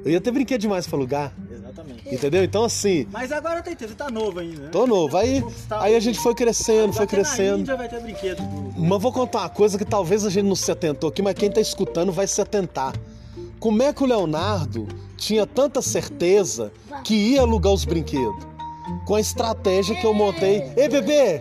Eu 0.04 0.10
ia 0.12 0.20
ter 0.20 0.30
brinquedo 0.30 0.60
demais 0.60 0.86
para 0.86 0.96
alugar, 0.98 1.32
Exatamente. 1.72 2.14
entendeu? 2.14 2.44
Então 2.44 2.64
assim, 2.64 3.06
Mas 3.10 3.32
agora 3.32 3.62
tem 3.62 3.74
tempo, 3.74 3.90
você 3.90 3.96
tá 3.96 4.10
novo 4.10 4.38
ainda, 4.40 4.62
né? 4.62 4.68
tô 4.70 4.86
novo. 4.86 5.16
Aí, 5.16 5.42
aí 5.70 5.96
a 5.96 6.00
gente 6.00 6.18
foi 6.18 6.34
crescendo, 6.34 6.92
foi 6.92 7.04
Até 7.04 7.16
Na 7.16 7.22
crescendo. 7.24 7.60
Índia 7.60 7.76
vai 7.76 7.88
ter 7.88 8.00
brinquedo. 8.00 8.42
Mas 8.76 9.02
vou 9.02 9.12
contar 9.12 9.40
uma 9.40 9.48
coisa 9.48 9.78
que 9.78 9.84
talvez 9.84 10.24
a 10.26 10.30
gente 10.30 10.44
não 10.46 10.54
se 10.56 10.70
atentou 10.70 11.08
aqui, 11.10 11.22
mas 11.22 11.34
quem 11.34 11.50
tá 11.50 11.60
escutando 11.60 12.12
vai 12.12 12.26
se 12.26 12.40
atentar. 12.40 12.94
Como 13.58 13.82
é 13.82 13.92
que 13.92 14.02
o 14.02 14.06
Leonardo 14.06 14.88
tinha 15.16 15.46
tanta 15.46 15.80
certeza 15.80 16.72
que 17.04 17.14
ia 17.14 17.40
alugar 17.40 17.72
os 17.72 17.84
brinquedos? 17.84 18.44
Com 19.06 19.14
a 19.14 19.20
estratégia 19.20 19.94
que 19.94 20.04
eu 20.04 20.12
montei. 20.12 20.72
Ei, 20.76 20.88
bebê! 20.88 21.40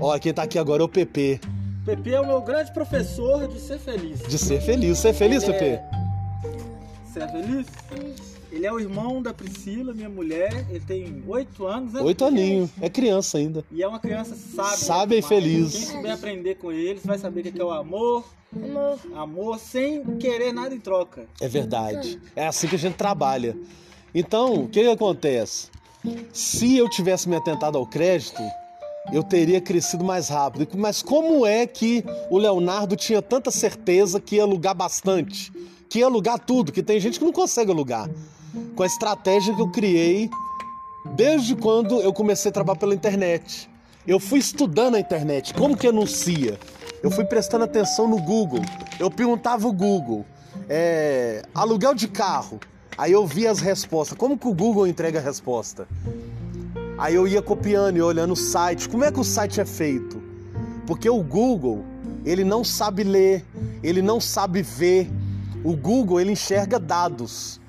Ó, 0.00 0.18
quem 0.18 0.32
tá 0.32 0.42
aqui 0.44 0.58
agora 0.58 0.82
é 0.82 0.84
o 0.84 0.88
PP. 0.88 1.40
Pepe 1.84 2.14
é 2.14 2.20
o 2.20 2.26
meu 2.26 2.40
grande 2.40 2.72
professor 2.72 3.46
de 3.48 3.58
ser 3.60 3.78
feliz. 3.78 4.20
De 4.26 4.38
ser 4.38 4.60
feliz. 4.60 4.98
Você 4.98 5.08
é 5.08 5.12
feliz, 5.12 5.42
é- 5.48 5.82
Você 7.06 7.20
é 7.20 7.28
feliz? 7.28 7.66
Ele 8.50 8.66
é 8.66 8.72
o 8.72 8.80
irmão 8.80 9.22
da 9.22 9.34
Priscila, 9.34 9.92
minha 9.92 10.08
mulher. 10.08 10.66
Ele 10.70 10.80
tem 10.80 11.22
oito 11.26 11.66
anos, 11.66 11.92
né? 11.92 12.00
Oito 12.00 12.24
aninhos. 12.24 12.70
É 12.80 12.88
criança 12.88 13.38
ainda. 13.38 13.64
E 13.70 13.82
é 13.82 13.88
uma 13.88 13.98
criança 13.98 14.34
sábia. 14.34 14.76
Sábia 14.76 15.18
e 15.18 15.22
feliz. 15.22 15.72
Quem 15.72 15.86
souber 15.86 16.12
aprender 16.12 16.54
com 16.56 16.72
eles 16.72 17.04
vai 17.04 17.18
saber 17.18 17.40
o 17.40 17.52
que 17.52 17.60
é 17.60 17.64
o 17.64 17.70
amor. 17.70 18.24
Amor 19.14 19.58
sem 19.58 20.02
querer 20.16 20.52
nada 20.52 20.74
em 20.74 20.80
troca. 20.80 21.26
É 21.40 21.46
verdade. 21.46 22.18
É 22.34 22.46
assim 22.46 22.66
que 22.66 22.76
a 22.76 22.78
gente 22.78 22.94
trabalha. 22.94 23.56
Então, 24.14 24.64
o 24.64 24.68
que, 24.68 24.80
que 24.82 24.88
acontece? 24.88 25.68
Se 26.32 26.76
eu 26.76 26.88
tivesse 26.88 27.28
me 27.28 27.36
atentado 27.36 27.76
ao 27.76 27.86
crédito, 27.86 28.42
eu 29.12 29.22
teria 29.22 29.60
crescido 29.60 30.02
mais 30.02 30.28
rápido. 30.28 30.66
Mas 30.76 31.02
como 31.02 31.46
é 31.46 31.66
que 31.66 32.02
o 32.30 32.38
Leonardo 32.38 32.96
tinha 32.96 33.20
tanta 33.20 33.50
certeza 33.50 34.18
que 34.20 34.36
ia 34.36 34.42
alugar 34.42 34.74
bastante? 34.74 35.52
Que 35.88 36.00
ia 36.00 36.06
alugar 36.06 36.38
tudo, 36.38 36.72
que 36.72 36.82
tem 36.82 36.98
gente 37.00 37.18
que 37.18 37.24
não 37.24 37.32
consegue 37.32 37.70
alugar. 37.70 38.08
Com 38.74 38.82
a 38.82 38.86
estratégia 38.86 39.54
que 39.54 39.60
eu 39.60 39.68
criei 39.68 40.30
desde 41.14 41.54
quando 41.54 42.00
eu 42.00 42.12
comecei 42.12 42.50
a 42.50 42.52
trabalhar 42.52 42.78
pela 42.78 42.94
internet. 42.94 43.68
Eu 44.06 44.18
fui 44.18 44.38
estudando 44.38 44.94
a 44.94 45.00
internet, 45.00 45.52
como 45.54 45.76
que 45.76 45.86
anuncia. 45.86 46.58
Eu 47.02 47.10
fui 47.10 47.24
prestando 47.24 47.64
atenção 47.64 48.08
no 48.08 48.20
Google. 48.20 48.62
Eu 48.98 49.10
perguntava 49.10 49.68
o 49.68 49.72
Google, 49.72 50.24
é, 50.68 51.42
aluguel 51.54 51.94
de 51.94 52.08
carro. 52.08 52.58
Aí 52.96 53.12
eu 53.12 53.26
via 53.26 53.50
as 53.50 53.60
respostas. 53.60 54.16
Como 54.18 54.36
que 54.36 54.48
o 54.48 54.54
Google 54.54 54.86
entrega 54.86 55.18
a 55.18 55.22
resposta? 55.22 55.86
Aí 56.96 57.14
eu 57.14 57.28
ia 57.28 57.40
copiando 57.40 57.96
e 57.96 58.02
olhando 58.02 58.32
o 58.32 58.36
site. 58.36 58.88
Como 58.88 59.04
é 59.04 59.12
que 59.12 59.20
o 59.20 59.24
site 59.24 59.60
é 59.60 59.64
feito? 59.64 60.20
Porque 60.86 61.08
o 61.08 61.22
Google, 61.22 61.84
ele 62.24 62.42
não 62.42 62.64
sabe 62.64 63.04
ler, 63.04 63.44
ele 63.82 64.02
não 64.02 64.20
sabe 64.20 64.62
ver. 64.62 65.08
O 65.62 65.76
Google, 65.76 66.20
ele 66.20 66.32
enxerga 66.32 66.78
dados. 66.78 67.60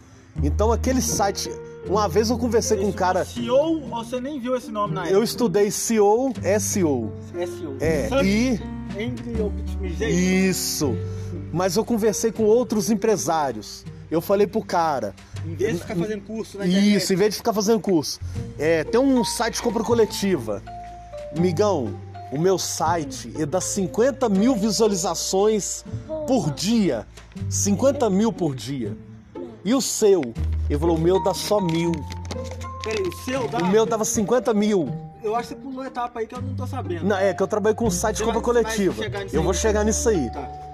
Então 0.42 0.72
aquele 0.72 1.02
site, 1.02 1.50
uma 1.88 2.08
vez 2.08 2.30
eu 2.30 2.38
conversei 2.38 2.78
com 2.78 2.86
um 2.88 2.92
cara, 2.92 3.26
ou 3.52 3.82
você 3.90 4.20
nem 4.22 4.40
viu 4.40 4.56
esse 4.56 4.72
nome 4.72 4.94
na 4.94 5.02
eu 5.02 5.08
época? 5.08 5.24
estudei 5.26 5.72
SEO, 5.72 6.34
SEO. 6.60 7.12
SEO. 7.34 7.78
É, 7.80 8.08
Search 8.08 8.26
e 8.28 8.62
Engine 8.98 9.42
Optimization. 9.42 10.10
isso. 10.10 10.96
Mas 11.52 11.76
eu 11.76 11.84
conversei 11.86 12.32
com 12.32 12.44
outros 12.44 12.90
empresários. 12.90 13.84
Eu 14.10 14.22
falei 14.22 14.48
pro 14.48 14.64
cara, 14.64 15.14
Em 15.46 15.54
vez 15.56 15.74
de 15.76 15.82
ficar 15.82 15.96
fazendo 15.96 16.22
curso 16.24 16.58
internet. 16.58 16.96
Isso, 16.96 17.14
em 17.14 17.16
vez 17.16 17.32
de 17.32 17.38
ficar 17.38 17.54
fazendo 17.54 17.80
curso. 17.80 18.20
É, 18.58 18.84
tem 18.84 19.00
um 19.00 19.24
site 19.24 19.56
de 19.56 19.62
compra 19.62 19.84
coletiva. 19.84 20.64
Migão, 21.38 21.94
o 22.32 22.40
meu 22.40 22.58
site 22.58 23.32
é 23.38 23.46
dá 23.46 23.62
50 23.62 24.28
mil 24.30 24.56
visualizações 24.56 25.84
por 26.28 26.52
dia. 26.52 27.06
50 27.50 28.10
mil 28.10 28.32
por 28.34 28.56
dia. 28.56 28.98
E 29.64 29.74
o 29.74 29.82
seu? 29.82 30.22
Ele 30.70 30.80
falou, 30.80 30.96
o 30.96 31.00
meu 31.00 31.22
dá 31.24 31.34
só 31.34 31.60
mil. 31.60 31.92
Peraí, 32.84 33.02
o 33.02 33.12
seu 33.24 33.48
dá? 33.48 33.60
O 33.60 33.68
meu 33.68 33.86
dava 33.86 34.06
50 34.06 34.54
mil. 34.54 34.90
Eu 35.22 35.36
acho 35.36 35.50
que 35.50 35.56
você 35.56 35.62
pulou 35.62 35.86
etapa 35.86 36.20
aí 36.20 36.28
que 36.28 36.36
eu 36.36 36.42
não 36.42 36.56
tô 36.56 36.66
sabendo. 36.66 37.06
Não, 37.06 37.18
é 37.18 37.34
que 37.34 37.44
eu 37.44 37.48
trabalhei 37.48 37.76
com 37.76 37.86
um 37.86 37.92
site 37.92 38.18
de 38.18 38.24
compra 38.24 38.42
coletiva. 38.42 39.04
Eu 39.34 39.44
vou 39.44 39.54
chegar 39.54 39.84
nisso 39.84 40.08
aí. 40.08 40.32
Tá. 40.32 40.70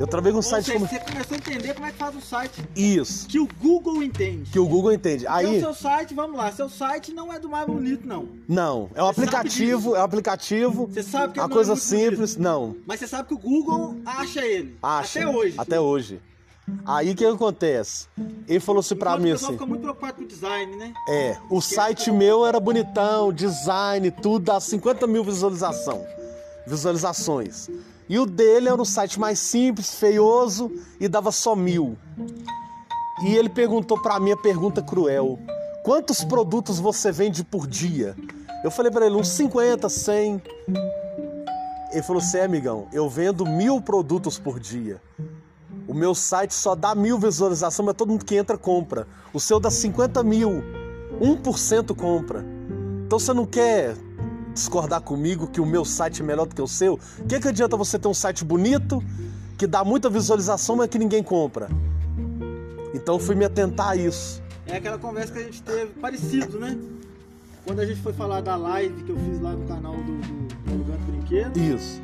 Eu 0.00 0.06
trabalhei 0.06 0.32
com 0.32 0.38
um 0.38 0.42
site 0.42 0.64
seja, 0.64 0.78
compra... 0.78 0.98
você 0.98 1.04
começou 1.04 1.34
a 1.34 1.36
entender 1.36 1.74
como 1.74 1.86
é 1.86 1.92
que 1.92 1.98
faz 1.98 2.16
um 2.16 2.22
site 2.22 2.64
Isso. 2.74 3.28
que 3.28 3.38
o 3.38 3.46
Google 3.60 4.02
entende. 4.02 4.50
Que 4.50 4.58
o 4.58 4.66
Google 4.66 4.94
entende. 4.94 5.24
Então, 5.24 5.34
Aí, 5.34 5.60
seu 5.60 5.74
site, 5.74 6.14
vamos 6.14 6.38
lá, 6.38 6.50
seu 6.52 6.70
site 6.70 7.12
não 7.12 7.30
é 7.30 7.38
do 7.38 7.50
mais 7.50 7.66
bonito, 7.66 8.08
não. 8.08 8.26
não. 8.48 8.88
É 8.94 9.02
um 9.02 9.06
Você 9.08 9.20
aplicativo, 9.20 9.94
é 9.94 10.00
um 10.00 10.02
aplicativo. 10.02 10.86
Você 10.86 11.02
sabe 11.02 11.34
que 11.34 11.40
Uma 11.40 11.48
não 11.48 11.54
coisa 11.54 11.74
é 11.74 11.76
simples. 11.76 12.38
Não. 12.38 12.76
Mas 12.86 12.98
você 12.98 13.08
sabe 13.08 13.28
que 13.28 13.34
o 13.34 13.38
Google 13.38 13.96
acha 14.06 14.40
ele. 14.40 14.78
Acha. 14.82 15.18
Até 15.20 15.28
hoje. 15.28 15.54
Até 15.58 15.80
hoje. 15.80 16.22
Aí 16.86 17.10
o 17.10 17.16
que 17.16 17.24
acontece? 17.24 18.06
Ele 18.46 18.60
falou 18.60 18.80
assim 18.80 18.96
pra 18.96 19.16
mim 19.16 19.30
o 19.30 19.32
pessoal 19.32 19.50
assim: 19.50 19.58
fica 19.58 19.66
muito 19.66 19.82
preocupado 19.82 20.14
com 20.14 20.22
o 20.22 20.26
design, 20.26 20.76
né? 20.76 20.92
É, 21.08 21.36
o 21.48 21.60
site 21.60 22.10
meu 22.10 22.46
era 22.46 22.58
bonitão, 22.60 23.32
design, 23.32 24.10
tudo, 24.10 24.46
dá 24.46 24.60
50 24.60 25.06
mil 25.06 25.24
visualização, 25.24 26.04
visualizações. 26.66 27.68
E 28.08 28.18
o 28.18 28.26
dele 28.26 28.68
era 28.68 28.80
um 28.80 28.84
site 28.84 29.20
mais 29.20 29.38
simples, 29.38 29.94
feioso 29.94 30.70
e 30.98 31.08
dava 31.08 31.30
só 31.30 31.54
mil. 31.54 31.96
E 33.22 33.36
ele 33.36 33.48
perguntou 33.48 34.00
pra 34.02 34.18
mim 34.18 34.32
a 34.32 34.36
pergunta 34.36 34.82
cruel: 34.82 35.38
quantos 35.84 36.24
produtos 36.24 36.78
você 36.78 37.12
vende 37.12 37.44
por 37.44 37.66
dia? 37.66 38.16
Eu 38.64 38.70
falei 38.70 38.90
pra 38.90 39.06
ele: 39.06 39.14
uns 39.14 39.28
50, 39.28 39.88
100. 39.88 40.42
Ele 41.92 42.02
falou 42.02 42.20
assim: 42.22 42.38
é, 42.38 42.44
amigão, 42.44 42.88
eu 42.92 43.08
vendo 43.08 43.46
mil 43.46 43.80
produtos 43.80 44.38
por 44.38 44.58
dia. 44.58 45.00
O 45.90 45.92
meu 45.92 46.14
site 46.14 46.54
só 46.54 46.76
dá 46.76 46.94
mil 46.94 47.18
visualizações, 47.18 47.84
mas 47.84 47.96
todo 47.96 48.10
mundo 48.10 48.24
que 48.24 48.36
entra 48.36 48.56
compra. 48.56 49.08
O 49.34 49.40
seu 49.40 49.58
dá 49.58 49.72
50 49.72 50.22
mil. 50.22 50.62
1% 51.20 51.96
compra. 51.96 52.46
Então 53.04 53.18
você 53.18 53.34
não 53.34 53.44
quer 53.44 53.96
discordar 54.54 55.00
comigo 55.00 55.48
que 55.48 55.60
o 55.60 55.66
meu 55.66 55.84
site 55.84 56.22
é 56.22 56.24
melhor 56.24 56.46
do 56.46 56.54
que 56.54 56.62
o 56.62 56.68
seu? 56.68 56.94
O 57.18 57.24
que, 57.26 57.40
que 57.40 57.48
adianta 57.48 57.76
você 57.76 57.98
ter 57.98 58.06
um 58.06 58.14
site 58.14 58.44
bonito, 58.44 59.02
que 59.58 59.66
dá 59.66 59.82
muita 59.82 60.08
visualização, 60.08 60.76
mas 60.76 60.86
que 60.86 60.96
ninguém 60.96 61.24
compra? 61.24 61.68
Então 62.94 63.16
eu 63.16 63.18
fui 63.18 63.34
me 63.34 63.44
atentar 63.44 63.88
a 63.88 63.96
isso. 63.96 64.40
É 64.68 64.76
aquela 64.76 64.96
conversa 64.96 65.32
que 65.32 65.40
a 65.40 65.42
gente 65.42 65.60
teve, 65.60 65.86
parecido, 66.00 66.60
né? 66.60 66.78
Quando 67.66 67.80
a 67.80 67.84
gente 67.84 68.00
foi 68.00 68.12
falar 68.12 68.42
da 68.42 68.54
live 68.54 69.02
que 69.02 69.10
eu 69.10 69.16
fiz 69.16 69.40
lá 69.40 69.54
no 69.54 69.66
canal 69.66 69.96
do, 69.96 70.02
do, 70.02 70.84
do 70.84 71.06
Brinquedo, 71.10 71.58
Isso. 71.58 72.00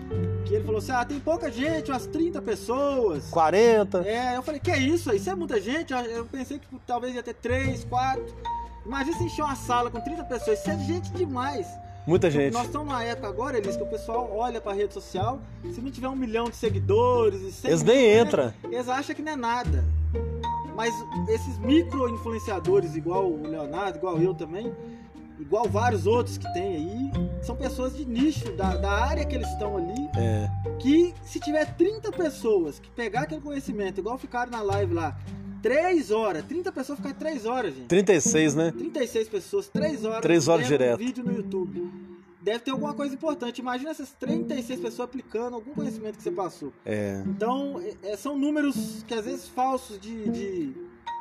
Que 0.47 0.55
ele 0.55 0.65
falou 0.65 0.79
assim: 0.79 0.93
ah, 0.93 1.05
tem 1.05 1.19
pouca 1.21 1.51
gente, 1.51 1.91
umas 1.91 2.07
30 2.07 2.41
pessoas. 2.43 3.29
40. 3.31 4.07
É, 4.07 4.37
eu 4.37 4.43
falei, 4.43 4.61
que 4.61 4.71
é 4.71 4.79
isso? 4.79 5.13
Isso 5.15 5.29
é 5.29 5.35
muita 5.35 5.61
gente? 5.61 5.93
Eu- 5.93 6.25
pensei 6.27 6.59
que 6.59 6.67
tipo, 6.67 6.81
talvez 6.87 7.15
ia 7.15 7.23
ter 7.23 7.35
3, 7.35 7.85
4. 7.85 8.25
Imagina 8.85 9.17
se 9.19 9.25
encher 9.25 9.43
uma 9.43 9.57
sala 9.57 9.91
com 9.91 10.01
30 10.01 10.23
pessoas, 10.25 10.61
isso 10.61 10.71
é 10.71 10.79
gente 10.79 11.11
demais. 11.13 11.67
Muita 12.07 12.31
gente. 12.31 12.53
Nós 12.53 12.67
estamos 12.67 12.87
numa 12.87 13.03
época 13.03 13.27
agora, 13.27 13.59
Elis, 13.59 13.77
que 13.77 13.83
o 13.83 13.87
pessoal 13.87 14.31
olha 14.33 14.61
pra 14.61 14.73
rede 14.73 14.95
social, 14.95 15.41
se 15.75 15.81
não 15.81 15.91
tiver 15.91 16.09
um 16.09 16.15
milhão 16.15 16.45
de 16.49 16.55
seguidores 16.55 17.53
100 17.57 17.69
Eles 17.71 17.83
nem 17.83 17.97
mil, 17.97 18.07
né, 18.15 18.21
entram. 18.23 18.55
Eles 18.71 18.89
acham 18.89 19.13
que 19.15 19.23
não 19.23 19.33
é 19.33 19.37
nada. 19.37 19.85
Mas 20.77 20.95
esses 21.29 21.59
micro 21.59 22.09
influenciadores, 22.09 22.95
igual 22.95 23.27
o 23.29 23.43
Leonardo, 23.49 23.99
igual 23.99 24.19
eu 24.21 24.33
também, 24.35 24.73
igual 25.39 25.69
vários 25.69 26.07
outros 26.07 26.39
que 26.39 26.51
tem 26.53 26.77
aí, 26.77 27.11
são 27.43 27.55
pessoas 27.57 27.97
de 27.97 28.05
nicho, 28.05 28.53
da, 28.53 28.77
da 28.77 28.91
área 28.91 29.25
que 29.25 29.35
eles 29.35 29.49
estão 29.51 29.77
ali, 29.77 30.09
É. 30.17 30.49
que 30.79 31.15
se 31.25 31.39
tiver 31.41 31.65
30 31.77 32.11
pessoas 32.13 32.79
que 32.79 32.91
pegar 32.91 33.23
aquele 33.23 33.41
conhecimento, 33.41 33.99
igual 34.01 34.17
ficaram 34.19 34.51
na 34.51 34.63
live 34.63 34.95
lá, 34.95 35.17
3 35.63 36.11
horas, 36.11 36.45
30 36.45 36.71
pessoas 36.73 36.99
ficaram 36.99 37.17
3 37.19 37.45
horas, 37.47 37.75
gente. 37.75 37.87
36, 37.87 38.55
né? 38.55 38.73
36 38.73 39.29
pessoas, 39.29 39.69
3 39.69 40.05
horas. 40.05 40.21
Três 40.21 40.49
horas 40.49 40.67
vendo 40.69 40.75
um 40.75 40.79
direto. 40.79 40.99
vídeo 40.99 41.25
no 41.25 41.33
YouTube. 41.33 41.91
Deve 42.41 42.61
ter 42.61 42.71
alguma 42.71 42.95
coisa 42.95 43.13
importante. 43.13 43.59
Imagina 43.59 43.91
essas 43.91 44.13
36 44.13 44.79
pessoas 44.79 45.09
aplicando 45.09 45.55
algum 45.55 45.73
conhecimento 45.75 46.17
que 46.17 46.23
você 46.23 46.31
passou. 46.31 46.73
É. 46.85 47.21
Então, 47.27 47.81
é- 47.81 48.11
é- 48.13 48.17
são 48.17 48.39
números 48.39 49.03
que 49.09 49.13
às 49.15 49.25
vezes 49.25 49.49
falsos 49.49 49.99
de. 49.99 50.29
de 50.31 50.73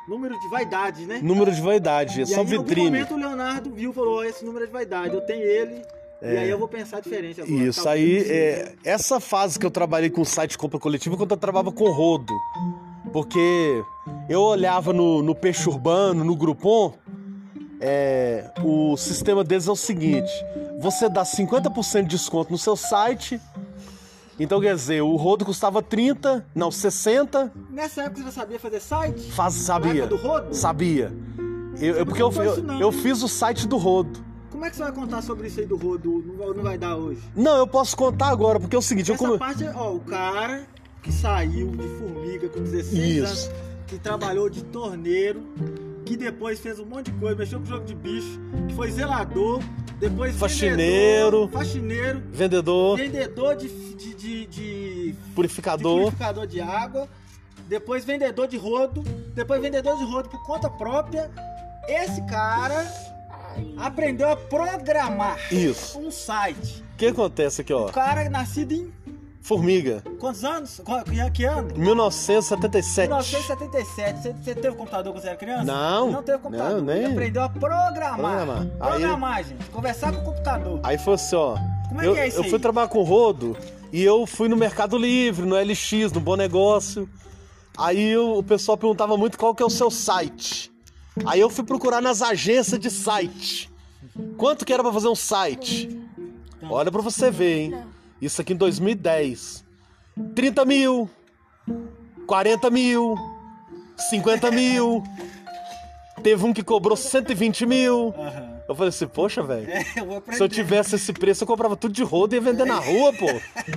número 0.08 0.38
de 0.38 0.48
vaidade, 0.48 1.06
né? 1.06 1.20
Número 1.22 1.52
de 1.52 1.60
vaidade, 1.60 2.22
é 2.22 2.26
só 2.26 2.40
aí, 2.40 2.46
em 2.46 2.54
algum 2.54 2.64
vitrine. 2.64 2.86
momento 2.86 3.14
o 3.14 3.18
Leonardo 3.18 3.70
viu 3.70 3.90
e 3.90 3.94
falou: 3.94 4.18
"Ó, 4.18 4.24
esse 4.24 4.44
número 4.44 4.64
é 4.64 4.66
de 4.66 4.72
vaidade, 4.72 5.14
eu 5.14 5.20
tenho 5.20 5.42
ele. 5.42 5.82
E 6.22 6.36
aí 6.38 6.48
eu 6.48 6.58
vou 6.58 6.66
pensar 6.66 7.00
diferente 7.00 7.40
agora. 7.42 7.62
Isso 7.64 7.84
Tá 7.84 7.90
aí, 7.90 8.18
é, 8.30 8.72
essa 8.84 9.20
fase 9.20 9.58
que 9.58 9.66
eu 9.66 9.70
trabalhei 9.70 10.08
com 10.08 10.24
site 10.24 10.52
de 10.52 10.58
compra 10.58 10.78
coletiva, 10.78 11.16
quando 11.16 11.30
eu 11.30 11.36
trabalhava 11.36 11.70
com 11.70 11.90
rodo. 11.90 12.32
Porque 13.12 13.82
eu 14.28 14.40
olhava 14.40 14.92
no, 14.92 15.22
no 15.22 15.34
Peixe 15.34 15.68
Urbano, 15.68 16.24
no 16.24 16.34
Groupon, 16.34 16.94
é, 17.80 18.50
o 18.64 18.96
sistema 18.96 19.44
deles 19.44 19.68
é 19.68 19.70
o 19.70 19.76
seguinte: 19.76 20.32
você 20.80 21.08
dá 21.08 21.22
50% 21.22 22.02
de 22.02 22.08
desconto 22.08 22.50
no 22.50 22.58
seu 22.58 22.76
site. 22.76 23.40
Então, 24.38 24.60
quer 24.60 24.74
dizer, 24.74 25.00
o 25.02 25.16
rodo 25.16 25.44
custava 25.44 25.82
30, 25.82 26.46
não, 26.54 26.70
60, 26.70 27.52
Nessa 27.70 28.02
época 28.02 28.18
você 28.18 28.24
já 28.24 28.30
sabia 28.32 28.58
fazer 28.58 28.80
site? 28.80 29.32
faz, 29.32 29.54
sabia. 29.54 30.06
do 30.06 30.16
rodo? 30.16 30.54
Sabia. 30.54 31.12
Eu, 31.80 31.94
eu- 31.96 32.06
porque 32.06 32.22
eu, 32.22 32.30
eu, 32.32 32.80
eu 32.80 32.92
fiz 32.92 33.22
o 33.22 33.28
site 33.28 33.66
do 33.66 33.76
rodo. 33.78 34.24
Como 34.50 34.64
é 34.64 34.70
que 34.70 34.76
você 34.76 34.82
vai 34.82 34.92
contar 34.92 35.22
sobre 35.22 35.48
isso 35.48 35.60
aí 35.60 35.66
do 35.66 35.76
rodo? 35.76 36.22
Não 36.26 36.36
vai, 36.36 36.46
não 36.56 36.62
vai 36.62 36.78
dar 36.78 36.96
hoje? 36.96 37.20
Não, 37.34 37.56
eu 37.58 37.66
posso 37.66 37.96
contar 37.96 38.28
agora, 38.28 38.58
porque 38.60 38.74
é 38.76 38.78
o 38.78 38.82
seguinte, 38.82 39.08
eu 39.10 39.14
Essa 39.14 39.26
come... 39.26 39.38
parte, 39.38 39.64
é, 39.64 39.72
ó, 39.74 39.92
o 39.94 40.00
cara 40.00 40.66
que 41.02 41.12
saiu 41.12 41.70
de 41.72 41.88
formiga 41.98 42.48
com 42.48 42.60
16 42.62 42.92
Isso. 42.92 43.26
anos, 43.26 43.50
que 43.86 43.98
trabalhou 43.98 44.48
de 44.50 44.64
torneiro, 44.64 45.42
que 46.04 46.16
depois 46.16 46.58
fez 46.60 46.78
um 46.78 46.84
monte 46.86 47.10
de 47.10 47.18
coisa, 47.18 47.36
mexeu 47.36 47.58
com 47.60 47.66
jogo 47.66 47.84
de 47.84 47.94
bicho, 47.94 48.40
que 48.68 48.74
foi 48.74 48.90
zelador, 48.90 49.60
depois 49.98 50.36
Faxineiro. 50.36 51.46
vendedor, 51.46 51.50
faxineiro, 51.50 52.22
vendedor, 52.30 52.96
vendedor 52.98 53.56
de, 53.56 53.68
de, 53.68 54.14
de, 54.14 54.46
de- 54.46 54.46
de 54.46 55.14
purificador. 55.34 56.00
purificador 56.04 56.46
de 56.46 56.60
água, 56.60 57.08
depois 57.68 58.04
vendedor 58.04 58.46
de 58.46 58.56
rodo, 58.56 59.02
depois 59.34 59.60
vendedor 59.60 59.96
de 59.96 60.04
rodo 60.04 60.28
por 60.28 60.42
conta 60.44 60.68
própria. 60.68 61.30
Esse 61.88 62.20
cara 62.26 62.86
aprendeu 63.78 64.28
a 64.30 64.36
programar 64.36 65.38
Isso. 65.52 65.98
um 65.98 66.10
site. 66.10 66.82
O 66.94 66.96
que 66.96 67.06
acontece 67.06 67.60
aqui, 67.62 67.72
ó? 67.72 67.86
O 67.86 67.92
cara 67.92 68.24
é 68.24 68.28
nascido 68.28 68.72
em 68.72 68.92
Formiga, 69.46 70.02
quantos 70.18 70.42
anos? 70.44 70.80
Qual- 70.84 71.04
Que, 71.04 71.30
que 71.30 71.44
ano? 71.44 71.68
1977. 71.78 73.08
1977. 73.08 74.20
Você, 74.22 74.32
você 74.32 74.54
teve 74.56 74.74
computador 74.74 75.12
quando 75.12 75.22
você 75.22 75.28
era 75.28 75.36
criança? 75.36 75.64
Não, 75.64 76.10
Não 76.10 76.22
teve 76.22 76.38
computador. 76.38 76.72
não, 76.78 76.80
nem- 76.84 76.96
Ele 77.04 77.12
aprendeu 77.12 77.42
a 77.44 77.48
programar. 77.48 78.16
Programar. 78.16 78.60
Aí- 78.62 78.90
Programar, 78.90 79.44
gente. 79.44 79.64
Conversar 79.70 80.12
com 80.12 80.20
o 80.20 80.24
computador. 80.24 80.80
Aí 80.82 80.98
foi 80.98 81.14
assim, 81.14 81.36
ó. 81.36 81.56
Como 81.88 82.02
é 82.02 82.06
eu, 82.08 82.14
que 82.14 82.20
é 82.20 82.26
isso 82.28 82.38
eu 82.38 82.42
aí? 82.42 82.50
fui 82.50 82.58
trabalhar 82.58 82.88
com 82.88 83.02
rodo 83.02 83.56
e 83.92 84.02
eu 84.02 84.26
fui 84.26 84.48
no 84.48 84.56
Mercado 84.56 84.98
Livre, 84.98 85.46
no 85.46 85.54
LX, 85.54 86.10
no 86.12 86.18
Bom 86.20 86.34
Negócio. 86.34 87.08
Aí 87.78 88.16
o, 88.16 88.38
o 88.38 88.42
pessoal 88.42 88.76
perguntava 88.76 89.16
muito 89.16 89.38
qual 89.38 89.54
que 89.54 89.62
é 89.62 89.66
o 89.66 89.70
seu 89.70 89.92
site. 89.92 90.72
Aí 91.24 91.38
eu 91.40 91.48
fui 91.48 91.62
procurar 91.64 92.02
nas 92.02 92.20
agências 92.20 92.80
de 92.80 92.90
site. 92.90 93.70
Quanto 94.36 94.64
que 94.64 94.72
era 94.72 94.82
pra 94.82 94.92
fazer 94.92 95.06
um 95.08 95.14
site? 95.14 95.88
Olha 96.68 96.90
pra 96.90 97.00
você 97.00 97.30
ver, 97.30 97.58
hein? 97.58 97.78
Isso 98.20 98.40
aqui 98.40 98.52
em 98.52 98.56
2010. 98.56 99.64
30 100.34 100.64
mil, 100.64 101.10
40 102.26 102.70
mil, 102.70 103.14
50 103.96 104.50
mil. 104.50 105.02
Teve 106.22 106.44
um 106.44 106.52
que 106.52 106.62
cobrou 106.62 106.96
120 106.96 107.66
mil. 107.66 108.14
Aham. 108.18 108.56
Eu 108.68 108.74
falei 108.74 108.88
assim, 108.88 109.06
poxa, 109.06 109.42
velho. 109.42 109.70
É. 109.70 109.84
Se 110.32 110.42
eu 110.42 110.48
tivesse 110.48 110.96
esse 110.96 111.12
preço, 111.12 111.44
eu 111.44 111.46
comprava 111.46 111.76
tudo 111.76 111.94
de 111.94 112.02
rodo 112.02 112.34
e 112.34 112.36
ia 112.36 112.40
vender 112.40 112.64
na 112.64 112.78
rua, 112.78 113.12
pô. 113.12 113.26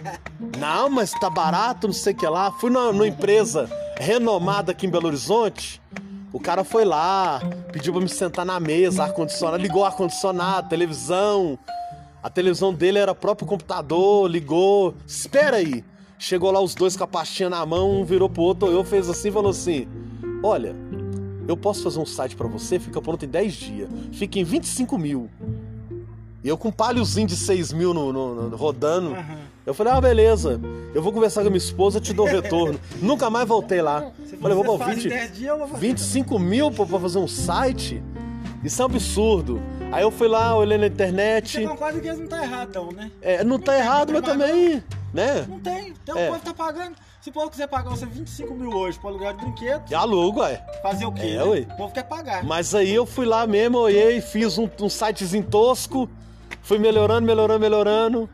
Não, 0.58 0.90
mas 0.90 1.12
tá 1.12 1.30
barato, 1.30 1.88
não 1.88 1.94
sei 1.94 2.14
o 2.14 2.16
que 2.16 2.28
lá. 2.28 2.52
Fui 2.52 2.70
numa, 2.70 3.08
empresa 3.08 3.70
renomada 3.98 4.72
aqui 4.72 4.88
em 4.88 4.90
Belo 4.90 5.08
Horizonte. 5.08 5.82
O 6.34 6.40
cara 6.40 6.64
foi 6.64 6.84
lá, 6.86 7.40
pediu 7.72 7.94
pra 7.94 8.02
me 8.02 8.10
sentar 8.10 8.46
na 8.46 8.60
mesa, 8.60 9.04
ar-condicionado, 9.04 9.62
ligou 9.62 9.86
ar-condicionado, 9.86 10.70
televisão. 10.70 11.58
A 12.22 12.30
televisão 12.30 12.74
dele 12.74 12.98
era 13.00 13.16
próprio 13.16 13.48
computador, 13.48 14.30
ligou. 14.30 14.94
Espera 15.08 15.58
aí. 15.58 15.84
Chegou 16.18 16.52
lá 16.52 16.60
os 16.60 16.76
dois 16.76 16.98
com 16.98 17.04
a 17.04 17.08
pastinha 17.08 17.50
na 17.50 17.66
mão, 17.66 18.02
um 18.02 18.04
virou 18.06 18.30
pro 18.30 18.42
outro, 18.42 18.68
eu 18.70 18.84
fez 18.84 19.10
assim 19.10 19.30
e 19.30 19.32
falou 19.32 19.52
assim: 19.52 19.88
Olha, 20.44 20.76
eu 21.48 21.56
posso 21.56 21.82
fazer 21.84 22.00
um 22.00 22.06
site 22.06 22.36
pra 22.36 22.48
você, 22.48 22.78
fica 22.78 23.02
pronto 23.02 23.24
em 23.24 23.28
10 23.30 23.54
dias. 23.54 23.90
Fica 24.12 24.38
em 24.38 24.44
25 24.44 24.98
mil. 24.98 25.30
E 26.44 26.48
eu 26.50 26.58
com 26.58 26.70
um 26.70 26.72
palhozinho 26.72 27.28
de 27.28 27.36
6 27.36 27.72
mil 27.74 27.94
no, 27.94 28.12
no- 28.14 28.50
no- 28.50 28.56
rodando. 28.58 29.12
Aham. 29.14 29.38
Eu 29.66 29.74
falei, 29.74 29.94
ah, 29.94 30.02
beleza. 30.02 30.60
Eu 30.96 31.02
vou 31.04 31.12
conversar 31.14 31.42
com 31.42 31.48
a 31.48 31.50
minha 31.52 31.58
esposa, 31.58 32.00
te 32.00 32.12
dou 32.14 32.26
retorno. 32.26 32.80
Nunca 33.02 33.30
mais 33.30 33.48
voltei 33.48 33.82
lá. 33.82 34.12
Se 34.26 34.36
Falei, 34.38 34.58
você 34.58 34.64
vou 34.66 34.76
em 34.76 34.96
20, 34.96 35.10
10 35.10 35.34
dias, 35.38 35.50
eu 35.52 35.58
vou 35.60 35.68
fazer. 35.68 35.80
25 35.88 36.40
mil 36.40 36.72
pô, 36.72 36.86
pra 36.88 37.00
fazer 37.00 37.20
um 37.20 37.28
site? 37.28 38.02
Isso 38.64 38.82
é 38.82 38.86
um 38.86 38.88
absurdo. 38.88 39.62
Aí 39.92 40.04
eu 40.04 40.12
fui 40.12 40.28
lá, 40.28 40.56
olhei 40.56 40.78
na 40.78 40.88
internet. 40.88 41.54
Você 41.54 41.68
concorda 41.68 42.00
que 42.00 42.08
eles 42.08 42.20
não 42.20 42.28
tá 42.28 42.44
errado, 42.44 42.72
não, 42.76 42.92
né? 42.92 43.12
É, 43.22 43.44
não 43.44 43.60
tá 43.60 43.76
errado, 43.78 44.14
mas 44.14 44.22
também, 44.22 44.84
né? 45.14 45.46
Não 45.48 45.60
tem. 45.60 45.94
Então 46.04 46.16
É. 46.18 46.28
o 46.30 46.34
povo 46.34 46.46
tá 46.46 46.54
pagando. 46.54 46.96
Se 47.22 47.30
o 47.30 47.34
povo 47.34 47.50
quiser 47.50 47.68
pagar 47.68 47.90
você 47.90 48.06
25 48.06 48.54
mil 48.54 48.70
hoje 48.72 48.98
pra 49.00 49.10
alugar 49.10 49.34
de 49.36 49.42
brinquedo, 49.44 49.94
Alugo, 49.94 50.40
ué. 50.42 50.64
fazer 50.82 51.06
o 51.06 51.12
quê? 51.12 51.22
É, 51.24 51.38
né? 51.38 51.44
ué. 51.44 51.60
O 51.62 51.76
povo 51.78 51.94
quer 51.94 52.04
pagar. 52.04 52.44
Mas 52.46 52.74
aí 52.76 52.94
eu 52.94 53.06
fui 53.06 53.26
lá 53.26 53.46
mesmo, 53.48 53.78
olhei, 53.80 54.22
fiz 54.22 54.58
um, 54.58 54.70
um 54.80 54.88
sitezinho 54.90 55.44
tosco, 55.44 56.08
fui 56.62 56.78
melhorando, 56.78 57.26
melhorando, 57.26 57.60
melhorando. 57.60 58.30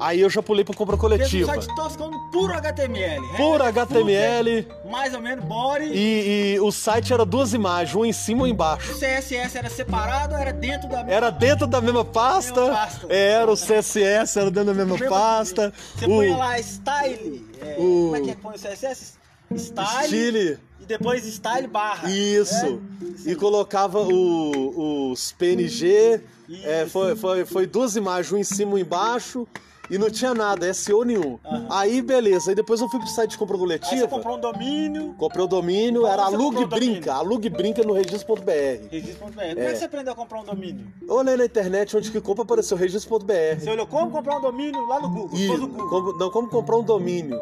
Aí 0.00 0.20
eu 0.20 0.30
já 0.30 0.42
pulei 0.42 0.64
pra 0.64 0.74
compra 0.74 0.96
Fez 0.96 1.04
um 1.04 1.08
coletiva. 1.18 1.52
site 1.54 1.74
toscão 1.74 2.30
puro 2.30 2.52
HTML. 2.54 3.20
Puro 3.36 3.64
Header, 3.64 3.66
HTML 3.82 4.62
footer, 4.62 4.90
mais 4.90 5.14
ou 5.14 5.20
menos, 5.20 5.44
body. 5.44 5.84
e, 5.92 6.54
e 6.54 6.60
o 6.60 6.70
site 6.70 7.12
era 7.12 7.24
duas 7.24 7.52
imagens, 7.52 7.94
uma 7.94 8.06
em 8.06 8.12
cima 8.12 8.40
e 8.40 8.42
uma 8.42 8.48
embaixo. 8.48 8.92
O 8.92 8.94
CSS 8.98 9.56
era 9.58 9.68
separado 9.70 10.34
era 10.34 10.52
dentro 10.52 10.88
da 10.88 11.00
Era 11.08 11.30
dentro 11.30 11.66
da 11.66 11.80
mesma 11.80 12.04
pasta, 12.04 12.60
Mesma 12.60 12.76
pasta. 12.76 13.06
era 13.12 13.50
o 13.50 13.56
CSS, 13.56 14.38
era 14.38 14.50
dentro 14.50 14.74
da 14.74 14.84
mesma 14.84 15.08
pasta. 15.08 15.72
Você 15.96 16.04
o 16.04 16.08
põe 16.08 16.30
lá 16.30 16.58
style. 16.60 17.46
é, 17.60 17.74
o- 17.78 17.82
Como 18.04 18.16
é 18.16 18.20
que 18.20 18.30
é 18.30 18.34
põe 18.34 18.54
o 18.54 18.58
CSS? 18.58 19.14
Style. 19.56 20.58
E 20.80 20.84
depois 20.86 21.24
style 21.24 21.66
barra. 21.66 22.10
Isso. 22.10 22.80
É? 23.26 23.30
E 23.30 23.34
colocava 23.34 24.00
o- 24.00 25.10
os 25.12 25.32
PNG. 25.32 26.20
é, 26.64 26.82
Isso. 26.82 26.90
foi, 26.90 27.16
foi, 27.16 27.44
foi 27.44 27.66
duas 27.66 27.96
imagens, 27.96 28.30
uma 28.32 28.40
em 28.40 28.44
cima 28.44 28.70
e 28.70 28.74
uma 28.74 28.80
embaixo. 28.80 29.46
E 29.90 29.96
não 29.96 30.10
tinha 30.10 30.34
nada, 30.34 30.72
SEO 30.74 31.02
nenhum. 31.02 31.38
Aham. 31.44 31.66
Aí, 31.70 32.02
beleza. 32.02 32.50
Aí 32.50 32.54
depois 32.54 32.80
eu 32.80 32.88
fui 32.88 32.98
pro 33.00 33.08
site 33.08 33.30
de 33.30 33.38
compra 33.38 33.56
Aí 33.56 33.60
você 33.60 33.78
coletiva. 33.78 34.08
comprou 34.08 34.36
um 34.36 34.40
domínio. 34.40 35.14
Comprei 35.14 35.44
o 35.44 35.48
domínio, 35.48 36.02
Como 36.02 36.12
era 36.12 36.24
você 36.26 36.34
Alug 36.34 36.44
comprou 36.56 36.64
o 36.64 36.68
domínio? 36.68 37.00
Brinca. 37.00 37.56
Brinca 37.56 37.82
no 37.84 37.92
registro.br. 37.94 38.50
Registro.br. 38.90 39.32
Como 39.32 39.40
é 39.60 39.72
que 39.72 39.76
você 39.78 39.84
aprendeu 39.86 40.12
a 40.12 40.16
comprar 40.16 40.40
um 40.40 40.44
domínio? 40.44 40.86
Eu 41.06 41.14
olhei 41.14 41.36
na 41.36 41.44
internet 41.46 41.96
onde 41.96 42.10
que 42.10 42.20
compra, 42.20 42.42
apareceu 42.44 42.76
registro.br. 42.76 43.32
Você 43.60 43.70
olhou 43.70 43.86
como 43.86 44.10
comprar 44.10 44.36
um 44.38 44.40
domínio 44.42 44.84
lá 44.86 45.00
no 45.00 45.08
Google. 45.08 45.38
E 45.38 45.46
Google. 45.48 45.88
como, 45.88 46.18
não, 46.18 46.30
como 46.30 46.48
comprar 46.48 46.76
um 46.76 46.82
domínio. 46.84 47.40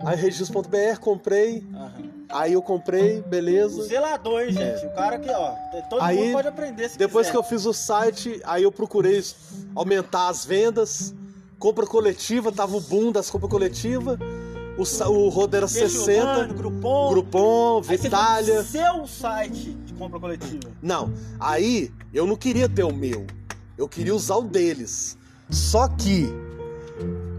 Aí 0.00 0.16
registro.br, 0.16 0.98
comprei. 1.00 1.62
Aham. 1.74 1.92
Aí 2.28 2.52
eu 2.54 2.60
comprei, 2.62 3.20
O 3.20 3.22
beleza. 3.22 3.84
zelador, 3.84 4.42
hein, 4.42 4.50
gente? 4.50 4.84
O 4.86 4.90
cara 4.90 5.16
que, 5.16 5.30
ó, 5.30 5.52
todo 5.88 6.02
Aí, 6.02 6.18
mundo 6.18 6.32
pode 6.32 6.48
aprender 6.48 6.88
se 6.88 6.98
Depois 6.98 7.30
que 7.30 7.36
eu 7.36 7.42
fiz 7.44 7.64
o 7.64 7.72
site, 7.72 8.40
aí 8.44 8.64
eu 8.64 8.72
procurei 8.72 9.22
aumentar 9.76 10.28
as 10.28 10.44
vendas. 10.44 11.14
Compra 11.58 11.86
coletiva, 11.86 12.52
tava 12.52 12.76
o 12.76 12.80
boom 12.80 13.10
das 13.10 13.30
compras 13.30 13.50
coletivas. 13.50 14.18
O, 14.76 14.82
o 15.10 15.44
era 15.44 15.66
Peixe 15.66 15.88
60. 15.88 16.20
Urbano, 16.20 16.54
Groupon. 16.54 17.08
Groupon, 17.10 17.80
Vitalia. 17.80 18.62
seu 18.62 19.06
site 19.06 19.70
de 19.86 19.94
compra 19.94 20.20
coletiva. 20.20 20.70
Não, 20.82 21.12
aí 21.40 21.90
eu 22.12 22.26
não 22.26 22.36
queria 22.36 22.68
ter 22.68 22.84
o 22.84 22.92
meu. 22.92 23.26
Eu 23.78 23.88
queria 23.88 24.14
usar 24.14 24.36
o 24.36 24.42
deles. 24.42 25.16
Só 25.48 25.88
que 25.88 26.28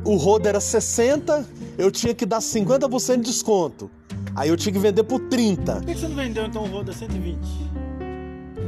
o 0.03 0.15
rodo 0.15 0.47
era 0.47 0.59
60, 0.59 1.47
eu 1.77 1.91
tinha 1.91 2.13
que 2.13 2.25
dar 2.25 2.39
50% 2.39 3.17
de 3.17 3.23
desconto. 3.23 3.91
Aí 4.35 4.49
eu 4.49 4.57
tinha 4.57 4.71
que 4.71 4.79
vender 4.79 5.03
por 5.03 5.19
30. 5.19 5.75
Por 5.75 5.85
que 5.85 5.93
que 5.93 5.99
você 5.99 6.07
não 6.07 6.15
vendeu 6.15 6.45
então 6.45 6.63
o 6.63 6.67
Roda 6.67 6.93
120? 6.93 7.39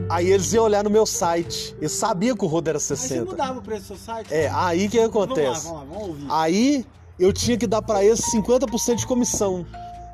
Aí 0.10 0.30
eles 0.32 0.52
iam 0.54 0.64
olhar 0.66 0.84
no 0.84 0.90
meu 0.90 1.06
site. 1.06 1.76
Eu 1.80 1.90
sabia 1.90 2.36
que 2.36 2.44
o 2.44 2.48
rodo 2.48 2.70
era 2.70 2.78
Aí 2.78 2.82
você 2.84 2.96
60. 2.96 3.26
mudava 3.26 3.60
o 3.60 3.62
preço 3.62 3.82
do 3.82 3.88
seu 3.88 3.98
site? 3.98 4.34
É, 4.34 4.50
aí 4.54 4.90
que 4.90 5.00
acontece? 5.00 5.66
Vamos 5.66 5.80
lá, 5.80 5.86
vamos 5.86 5.92
lá, 5.92 6.00
vamos 6.00 6.10
ouvir. 6.10 6.26
Aí 6.30 6.86
eu 7.20 7.32
tinha 7.32 7.58
que 7.58 7.68
dar 7.68 7.82
pra 7.82 8.04
eles 8.04 8.22
50% 8.34 8.96
de 8.96 9.06
comissão. 9.08 9.66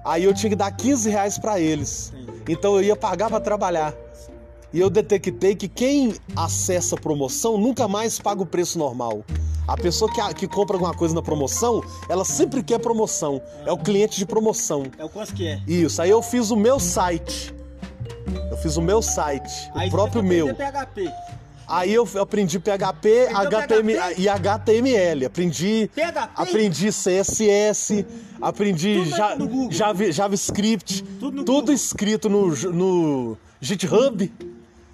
Aí 0.04 0.24
eu 0.24 0.34
tinha 0.34 0.50
que 0.50 0.56
dar 0.56 0.72
15 0.72 1.10
reais 1.10 1.40
pra 1.40 1.60
eles. 1.60 2.12
Entendi. 2.14 2.42
Então 2.50 2.76
eu 2.76 2.84
ia 2.84 2.96
pagar 2.96 3.30
pra 3.30 3.40
trabalhar. 3.40 3.94
e 4.74 4.80
eu 4.82 4.90
detectei 4.90 5.56
que 5.56 5.70
quem 5.70 6.14
acessa 6.36 6.96
a 6.96 7.00
promoção 7.00 7.58
nunca 7.58 7.88
mais 7.88 8.20
paga 8.20 8.42
o 8.42 8.46
preço 8.46 8.78
normal. 8.78 9.24
A 9.66 9.76
pessoa 9.78 10.12
que, 10.12 10.22
que 10.36 10.48
compra 10.48 10.76
alguma 10.76 10.94
coisa 10.94 11.16
na 11.16 11.22
promoção, 11.24 11.82
ela 12.10 12.26
sempre 12.26 12.62
quer 12.62 12.80
promoção. 12.80 13.42
É 13.66 13.72
o 13.72 13.78
cliente 13.78 14.18
de 14.18 14.26
promoção. 14.26 14.84
É 15.00 15.06
o 15.06 15.10
quanto 15.10 15.34
que 15.34 15.48
é. 15.48 15.62
Isso, 15.66 16.02
aí 16.02 16.10
eu 16.10 16.22
fiz 16.22 16.52
o 16.52 16.56
meu 16.58 16.80
site. 16.80 17.55
Eu 18.52 18.58
fiz 18.58 18.78
o 18.78 18.82
meu 18.82 19.02
site, 19.02 19.70
Aí 19.74 19.88
o 19.88 19.92
próprio 19.92 20.24
meu. 20.24 20.54
PHP. 20.56 21.12
Aí 21.68 21.94
eu 21.94 22.08
aprendi 22.22 22.60
PHP, 22.60 23.28
HTML 23.34 24.00
PHP? 24.14 24.22
e 24.22 24.30
HTML. 24.30 25.26
Aprendi, 25.26 25.90
PHP? 25.96 26.30
aprendi 26.36 26.92
CSS, 26.92 28.06
aprendi 28.42 29.04
Tudo 29.04 29.10
Ja-. 29.10 29.72
Java- 29.72 30.12
JavaScript, 30.12 31.04
Tudo 31.20 31.38
no 31.38 31.46
Google. 31.46 31.74
escrito 31.74 32.30
no, 32.30 32.48
no 32.72 33.38
GitHub. 33.60 34.32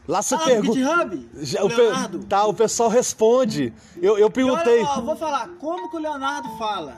Lá 0.08 0.22
você 0.22 0.36
Ah, 0.36 0.40
pergunta. 0.40 0.74
GitHub? 0.80 1.30
O 1.62 1.68
pe- 1.70 1.76
Leonardo? 1.76 2.20
tá, 2.24 2.46
o 2.46 2.54
pessoal 2.54 2.90
responde. 2.90 3.74
Eu, 4.02 4.18
eu 4.18 4.30
perguntei. 4.30 4.82
Ó, 4.82 5.02
vou 5.02 5.16
falar, 5.18 5.50
como 5.60 5.90
que 5.90 5.98
o 5.98 6.00
Leonardo 6.00 6.50
fala? 6.58 6.96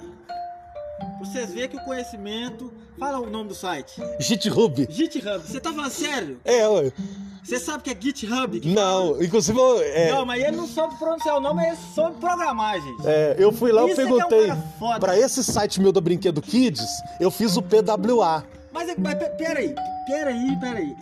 Pra 1.18 1.20
vocês 1.20 1.52
verem 1.52 1.70
que 1.70 1.78
o 1.78 1.84
conhecimento... 1.84 2.72
Fala 3.00 3.20
o 3.20 3.30
nome 3.30 3.50
do 3.50 3.56
site. 3.56 3.94
GitHub. 4.20 4.88
GitHub. 4.90 5.40
Você 5.46 5.60
tá 5.60 5.72
falando 5.74 5.90
sério? 5.92 6.40
É, 6.46 6.68
ué. 6.68 6.92
Você 7.44 7.60
sabe 7.60 7.84
que 7.84 7.90
é 7.90 7.98
GitHub? 8.00 8.60
que 8.60 8.70
Não, 8.70 9.22
inclusive 9.22 9.58
eu, 9.60 9.82
é, 9.82 10.12
Não, 10.12 10.26
mas 10.26 10.42
ele 10.42 10.56
não 10.56 10.66
soube 10.68 10.96
pronunciar 10.98 11.36
o 11.38 11.42
nome, 11.42 11.66
ele 11.68 11.78
soube 11.94 12.18
programar, 12.18 12.80
gente. 12.80 13.06
é, 13.06 13.36
eu 13.38 13.52
fui 13.52 13.72
lá, 13.72 13.82
é 13.82 13.90
é 13.90 13.94
um 13.94 13.96
perguntei. 13.96 14.48
cara 14.48 14.62
foda. 14.80 15.00
pra 15.00 15.20
esse 15.20 15.44
site 15.44 15.82
meu 15.82 15.92
da 15.92 16.00
Brinquedo 16.00 16.42
Kids, 16.42 16.88
eu 17.20 17.30
fiz 17.30 17.58
o 17.58 17.62
PWA. 17.62 18.46
Mas, 18.72 18.96
mas 18.98 19.16
pe- 19.16 19.30
peraí, 19.32 19.76
peraí, 20.08 20.60
peraí. 20.60 20.96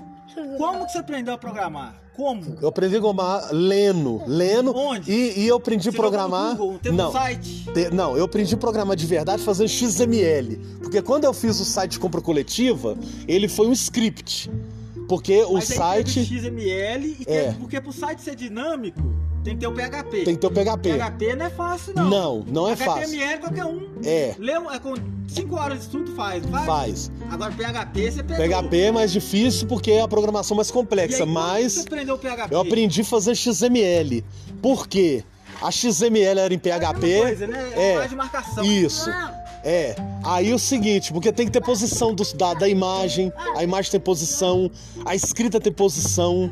Como 0.58 0.86
que 0.86 0.92
você 0.94 0.98
aprendeu 1.00 1.34
a 1.34 1.38
programar? 1.38 2.01
Como? 2.16 2.58
Eu 2.62 2.68
aprendi 2.68 2.96
a 2.98 3.00
programar 3.00 3.50
lendo, 3.54 4.22
lendo. 4.28 4.76
Onde? 4.76 5.12
E, 5.12 5.40
e 5.40 5.48
eu 5.48 5.56
aprendi 5.58 5.90
a 5.90 5.94
programar. 5.94 6.56
Google, 6.58 6.80
teve 6.80 6.96
não, 6.96 7.10
um 7.10 7.12
site? 7.12 7.66
te- 7.74 7.90
não, 7.94 8.18
eu 8.18 8.26
aprendi 8.26 8.54
a 8.54 8.58
programar 8.58 8.96
de 8.98 9.06
verdade 9.06 9.42
fazendo 9.44 9.70
XML. 9.70 10.58
Porque 10.82 11.02
quando 11.02 11.24
eu 11.24 11.34
fiz 11.34 11.60
o 11.60 11.66
site 11.66 11.92
de 11.92 12.00
compra 12.00 12.22
coletiva, 12.22 12.98
ele 13.28 13.48
foi 13.48 13.68
um 13.68 13.72
script. 13.74 14.52
Porque 15.08 15.44
o 15.44 15.54
Mas 15.54 15.72
aí 15.72 15.78
site 15.78 16.26
XML 16.26 17.18
e 17.20 17.24
É. 17.28 17.54
porque 17.60 17.80
pro 17.82 17.92
site 17.92 18.22
ser 18.22 18.36
dinâmico, 18.36 19.02
tem 19.44 19.56
que 19.56 19.60
ter 19.62 19.68
o 19.68 19.74
PHP. 19.74 20.24
tem 20.24 20.36
que 20.36 20.42
ter 20.42 20.48
o 20.48 20.52
PHP. 20.52 20.98
PHP 20.98 21.36
não 21.36 21.46
é 21.46 21.50
fácil, 21.50 21.94
não. 21.96 22.10
Não, 22.10 22.46
não 22.48 22.70
é 22.70 22.76
fácil. 22.76 23.04
HTML 23.04 23.40
qualquer 23.40 23.66
um. 23.66 23.88
É, 24.04 24.36
Lê, 24.38 24.58
um- 24.60 24.72
é 24.72 24.80
com 24.80 24.94
5 25.28 25.56
horas 25.56 25.80
de 25.80 25.86
estudo 25.86 26.14
faz, 26.16 26.46
faz? 26.46 26.66
faz. 26.66 27.12
Agora 27.32 27.52
PHP 27.52 28.12
você 28.12 28.24
pegou. 28.24 28.46
PHP 28.46 28.78
é 28.82 28.92
mais 28.92 29.12
difícil 29.12 29.68
porque 29.68 29.92
é 29.92 30.02
a 30.02 30.08
programação 30.08 30.56
mais 30.56 30.68
E 30.68 30.72
aí, 30.72 30.74
complexa, 30.74 31.20
como 31.20 31.32
mas 31.34 31.74
Você 31.74 31.80
aprendeu 31.82 32.16
o 32.16 32.18
PHP? 32.18 32.54
eu 32.54 32.60
aprendi 32.60 33.02
a 33.02 33.06
fazer 33.06 33.36
XML. 33.36 34.24
Por 34.62 34.88
quê? 34.88 35.24
A 35.62 35.70
XML 35.72 36.40
era 36.40 36.54
em 36.54 36.58
É 36.58 36.60
PHP. 36.60 37.08
mesma 37.08 37.22
coisa, 37.26 37.48
né? 37.48 37.72
é. 37.76 37.96
mais 37.98 38.10
de 38.10 38.16
marcação. 38.16 38.64
Isso. 38.66 39.10
Ah, 39.10 39.38
É, 39.64 39.96
aí 40.24 40.52
o 40.56 40.58
seguinte, 40.58 41.14
porque 41.14 41.32
tem 41.32 41.46
que 41.46 41.52
ter 41.52 41.62
posição 41.62 42.16
dos- 42.16 42.34
da, 42.34 42.56
da 42.56 42.68
imagem, 42.68 43.32
a 43.56 43.64
imagem 43.64 43.92
tem 43.92 44.00
posição, 44.00 44.72
a 45.06 45.14
escrita 45.16 45.60
tem 45.60 45.72
posição, 45.72 46.50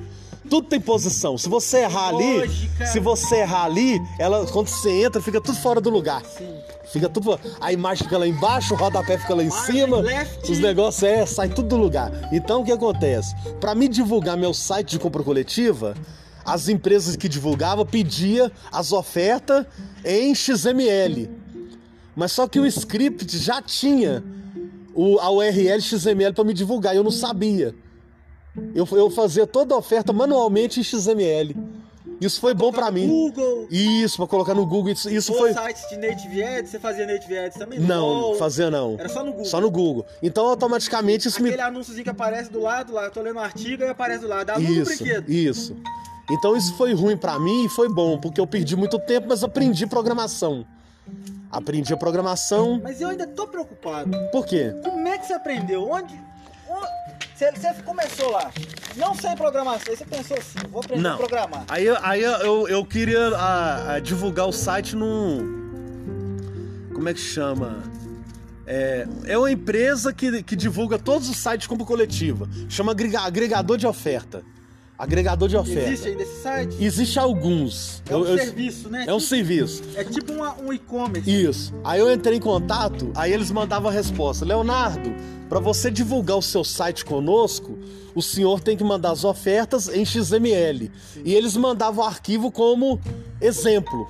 tudo 0.50 0.68
tem 0.68 0.82
posição. 0.82 1.38
Se 1.38 1.48
você 1.48 1.80
errar 1.80 2.10
ali, 2.10 2.40
Lógica. 2.40 2.86
se 2.88 3.00
você 3.00 3.36
errar 3.38 3.66
ali, 3.66 4.02
ela, 4.18 4.46
quando 4.48 4.68
você 4.68 5.04
entra, 5.04 5.22
fica 5.22 5.40
tudo 5.40 5.58
fora 5.58 5.80
do 5.80 5.90
lugar. 5.90 6.24
sim. 6.26 6.60
Fica 6.92 7.08
tudo. 7.08 7.40
A 7.62 7.72
imagem 7.72 8.04
fica 8.06 8.18
lá 8.18 8.28
embaixo, 8.28 8.74
o 8.74 8.78
rodapé 8.78 9.18
fica 9.20 9.36
lá 9.36 9.44
em 9.44 9.52
cima, 9.52 9.98
left. 9.98 10.52
os 10.52 10.58
negócios 10.58 11.04
é, 11.04 11.24
sai 11.24 11.48
tudo 11.48 11.68
do 11.68 11.78
lugar. 11.78 12.12
Então 12.32 12.62
o 12.62 12.66
que 12.66 12.72
acontece? 12.72 13.36
Pra 13.60 13.76
me 13.76 13.88
divulgar 13.88 14.36
meu 14.36 14.56
site 14.56 14.92
de 14.92 15.00
compra 15.00 15.22
coletiva, 15.24 15.94
as 16.44 16.68
empresas 16.68 17.16
que 17.16 17.30
divulgavam 17.30 17.86
pedia 17.86 18.52
as 18.72 18.92
ofertas 18.92 19.68
em 20.04 20.34
XML. 20.34 21.30
Mas 22.16 22.32
só 22.32 22.48
que 22.48 22.60
o 22.60 22.66
script 22.66 23.38
já 23.38 23.62
tinha 23.62 24.24
o, 24.96 25.20
a 25.20 25.30
URL 25.30 25.80
XML 25.80 26.34
pra 26.34 26.44
me 26.44 26.54
divulgar, 26.54 26.96
e 26.96 26.98
eu 26.98 27.04
não 27.04 27.12
sabia. 27.12 27.76
Eu, 28.76 28.88
eu 28.92 29.10
fazia 29.10 29.46
toda 29.48 29.74
a 29.74 29.78
oferta 29.78 30.12
manualmente 30.14 30.80
em 30.80 30.84
XML. 30.84 31.56
Isso 32.22 32.42
foi 32.42 32.54
bom 32.54 32.70
pra 32.72 32.92
mim. 32.92 33.08
Google. 33.08 33.68
Isso, 33.72 34.18
pra 34.18 34.28
colocar 34.28 34.54
no 34.54 34.66
Google. 34.66 34.92
Isso, 34.92 35.10
isso 35.10 35.34
foi. 35.34 35.54
sites 35.54 35.88
de 35.90 35.96
Native 35.96 36.44
Ads, 36.44 36.70
você 36.72 36.78
fazia 36.80 37.08
Native 37.08 37.38
Ads 37.38 37.58
também? 37.58 37.80
Não, 37.80 38.06
Ou- 38.06 38.36
fazia 38.36 38.70
não. 38.70 38.96
Era 39.00 39.08
só 39.08 39.24
no 39.24 39.32
Google. 39.32 39.46
Só 39.46 39.62
no 39.62 39.72
Google. 39.72 40.06
Então 40.22 40.46
automaticamente 40.48 41.30
isso 41.30 41.42
me. 41.42 41.48
Aquele 41.50 41.62
anúnciozinho 41.62 42.04
que 42.04 42.10
aparece 42.10 42.52
do 42.52 42.60
lado, 42.60 42.92
lá, 42.94 43.06
eu 43.06 43.12
tô 43.12 43.22
lendo 43.22 43.38
um 43.38 43.40
artigo 43.40 43.84
e 43.84 43.88
aparece 43.88 44.22
do 44.22 44.28
lado. 44.28 44.52
Do 44.54 44.62
Isso, 44.62 44.98
brinquedo. 44.98 45.30
isso. 45.32 45.76
Então 46.30 46.56
isso 46.58 46.74
foi 46.76 46.94
ruim 46.94 47.16
pra 47.16 47.40
mim 47.40 47.66
e 47.66 47.70
foi 47.70 47.88
bom, 47.88 48.20
porque 48.20 48.40
eu 48.42 48.46
perdi 48.46 48.76
muito 48.76 49.00
tempo, 49.00 49.28
mas 49.30 49.42
aprendi 49.44 49.88
programação. 49.88 50.66
Aprendi 51.50 51.94
a 51.94 51.98
programação. 51.98 52.80
Mas 52.84 53.02
eu 53.02 53.10
ainda 53.10 53.26
tô 53.26 53.48
preocupado. 53.48 54.12
Por 54.32 54.46
quê? 54.46 54.72
Como 54.84 55.08
é 55.08 55.18
que 55.18 55.26
você 55.26 55.34
aprendeu? 55.34 55.90
Onde. 55.90 56.14
Você, 57.40 57.52
você 57.54 57.74
começou 57.84 58.32
lá. 58.32 58.52
Não 58.98 59.16
sei 59.16 59.34
programação. 59.34 59.96
Você 59.96 60.04
pensou 60.04 60.36
assim, 60.36 60.60
vou 60.70 60.82
aprender 60.82 61.02
Não. 61.02 61.14
a 61.14 61.18
programar. 61.18 61.64
Aí, 61.70 61.88
aí 62.02 62.22
eu, 62.22 62.68
eu 62.68 62.84
queria 62.86 63.30
ah, 63.30 63.94
ah, 63.94 64.00
divulgar 64.00 64.46
o 64.46 64.52
site 64.52 64.94
num. 64.94 65.58
Como 66.94 67.08
é 67.08 67.14
que 67.14 67.20
chama? 67.22 67.82
É, 68.68 69.08
é 69.24 69.38
uma 69.38 69.50
empresa 69.50 70.12
que, 70.12 70.44
que 70.44 70.54
divulga 70.54 71.00
todos 71.00 71.30
os 71.30 71.38
sites 71.38 71.66
compra 71.66 71.86
coletiva. 71.86 72.46
Chama 72.68 72.92
agrega- 72.92 73.22
agregador 73.22 73.78
de 73.78 73.88
oferta. 73.88 74.44
Agregador 75.00 75.48
de 75.48 75.56
oferta. 75.56 75.90
Existe 75.90 76.10
ainda 76.10 76.24
esse 76.24 76.42
site? 76.42 76.76
Existe 76.84 77.18
alguns. 77.20 78.04
É 78.10 78.16
um 78.16 78.20
Eu- 78.20 78.28
eu- 78.32 78.38
serviço, 78.38 78.90
né? 78.90 79.06
É 79.08 79.14
um 79.14 79.20
serviço. 79.20 79.82
É 79.96 80.04
tipo 80.04 80.34
uma- 80.34 80.54
um 80.62 80.74
e-commerce. 80.74 81.30
Isso. 81.32 81.74
Aí 81.86 82.02
eu 82.02 82.12
entrei 82.14 82.36
em 82.38 82.42
contato, 82.42 83.10
aí 83.16 83.32
eles 83.32 83.50
mandavam 83.50 83.90
a 83.90 83.94
resposta: 83.94 84.44
Leonardo, 84.44 85.16
para 85.48 85.60
você 85.62 85.90
divulgar 85.90 86.38
o 86.38 86.42
seu 86.42 86.66
site 86.66 87.06
conosco, 87.06 87.80
o 88.14 88.22
senhor 88.22 88.60
tem 88.60 88.76
que 88.76 88.84
mandar 88.84 89.12
as 89.12 89.24
ofertas 89.24 89.88
em 89.88 90.04
XML. 90.04 90.92
E 91.24 91.34
eles 91.34 91.56
mandavam 91.56 92.04
o 92.04 92.08
arquivo 92.08 92.52
como 92.52 93.00
exemplo. 93.40 94.06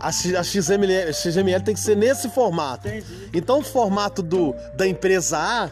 A, 0.00 0.12
X- 0.12 0.34
a 0.34 0.44
XML, 0.44 1.10
XML 1.14 1.64
tem 1.64 1.72
que 1.74 1.80
ser 1.80 1.96
nesse 1.96 2.28
formato. 2.28 2.86
Entendi. 2.86 3.06
Então 3.32 3.60
o 3.60 3.62
formato 3.62 4.22
do, 4.22 4.54
da 4.76 4.86
empresa 4.86 5.38
A 5.38 5.70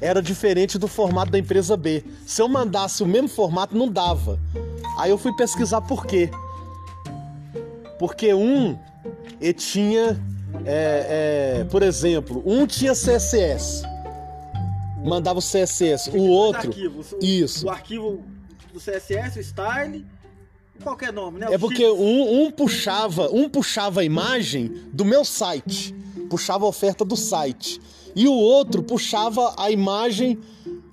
era 0.00 0.22
diferente 0.22 0.78
do 0.78 0.88
formato 0.88 1.32
da 1.32 1.38
empresa 1.38 1.76
B. 1.76 2.04
Se 2.26 2.40
eu 2.40 2.48
mandasse 2.48 3.02
o 3.02 3.06
mesmo 3.06 3.28
formato, 3.28 3.76
não 3.76 3.88
dava. 3.88 4.38
Aí 4.98 5.10
eu 5.10 5.18
fui 5.18 5.34
pesquisar 5.36 5.80
por 5.80 6.06
quê. 6.06 6.30
Porque 7.98 8.32
um 8.32 8.78
ele 9.40 9.52
tinha, 9.52 10.20
é, 10.64 11.60
é, 11.60 11.64
por 11.64 11.82
exemplo, 11.82 12.42
um 12.46 12.66
tinha 12.66 12.92
CSS, 12.92 13.82
mandava 15.04 15.38
o 15.38 15.42
CSS, 15.42 16.10
o 16.10 16.28
outro. 16.28 16.68
arquivos. 16.68 17.14
Isso. 17.20 17.66
O 17.66 17.70
arquivo 17.70 18.22
do 18.72 18.80
CSS, 18.80 19.38
o 19.38 19.42
style, 19.42 20.04
qualquer 20.82 21.12
nome, 21.12 21.40
né? 21.40 21.48
É 21.50 21.56
O 21.56 21.58
porque 21.58 21.84
X. 21.84 21.98
um, 21.98 22.42
um 22.44 22.50
puxava, 22.50 23.28
um 23.32 23.48
puxava 23.48 24.00
a 24.00 24.04
imagem 24.04 24.68
do 24.92 25.04
meu 25.04 25.24
site, 25.24 25.94
puxava 26.30 26.64
a 26.64 26.68
oferta 26.68 27.04
do 27.04 27.16
site, 27.16 27.80
e 28.14 28.26
o 28.26 28.32
outro 28.32 28.82
puxava 28.82 29.54
a 29.56 29.70
imagem 29.70 30.38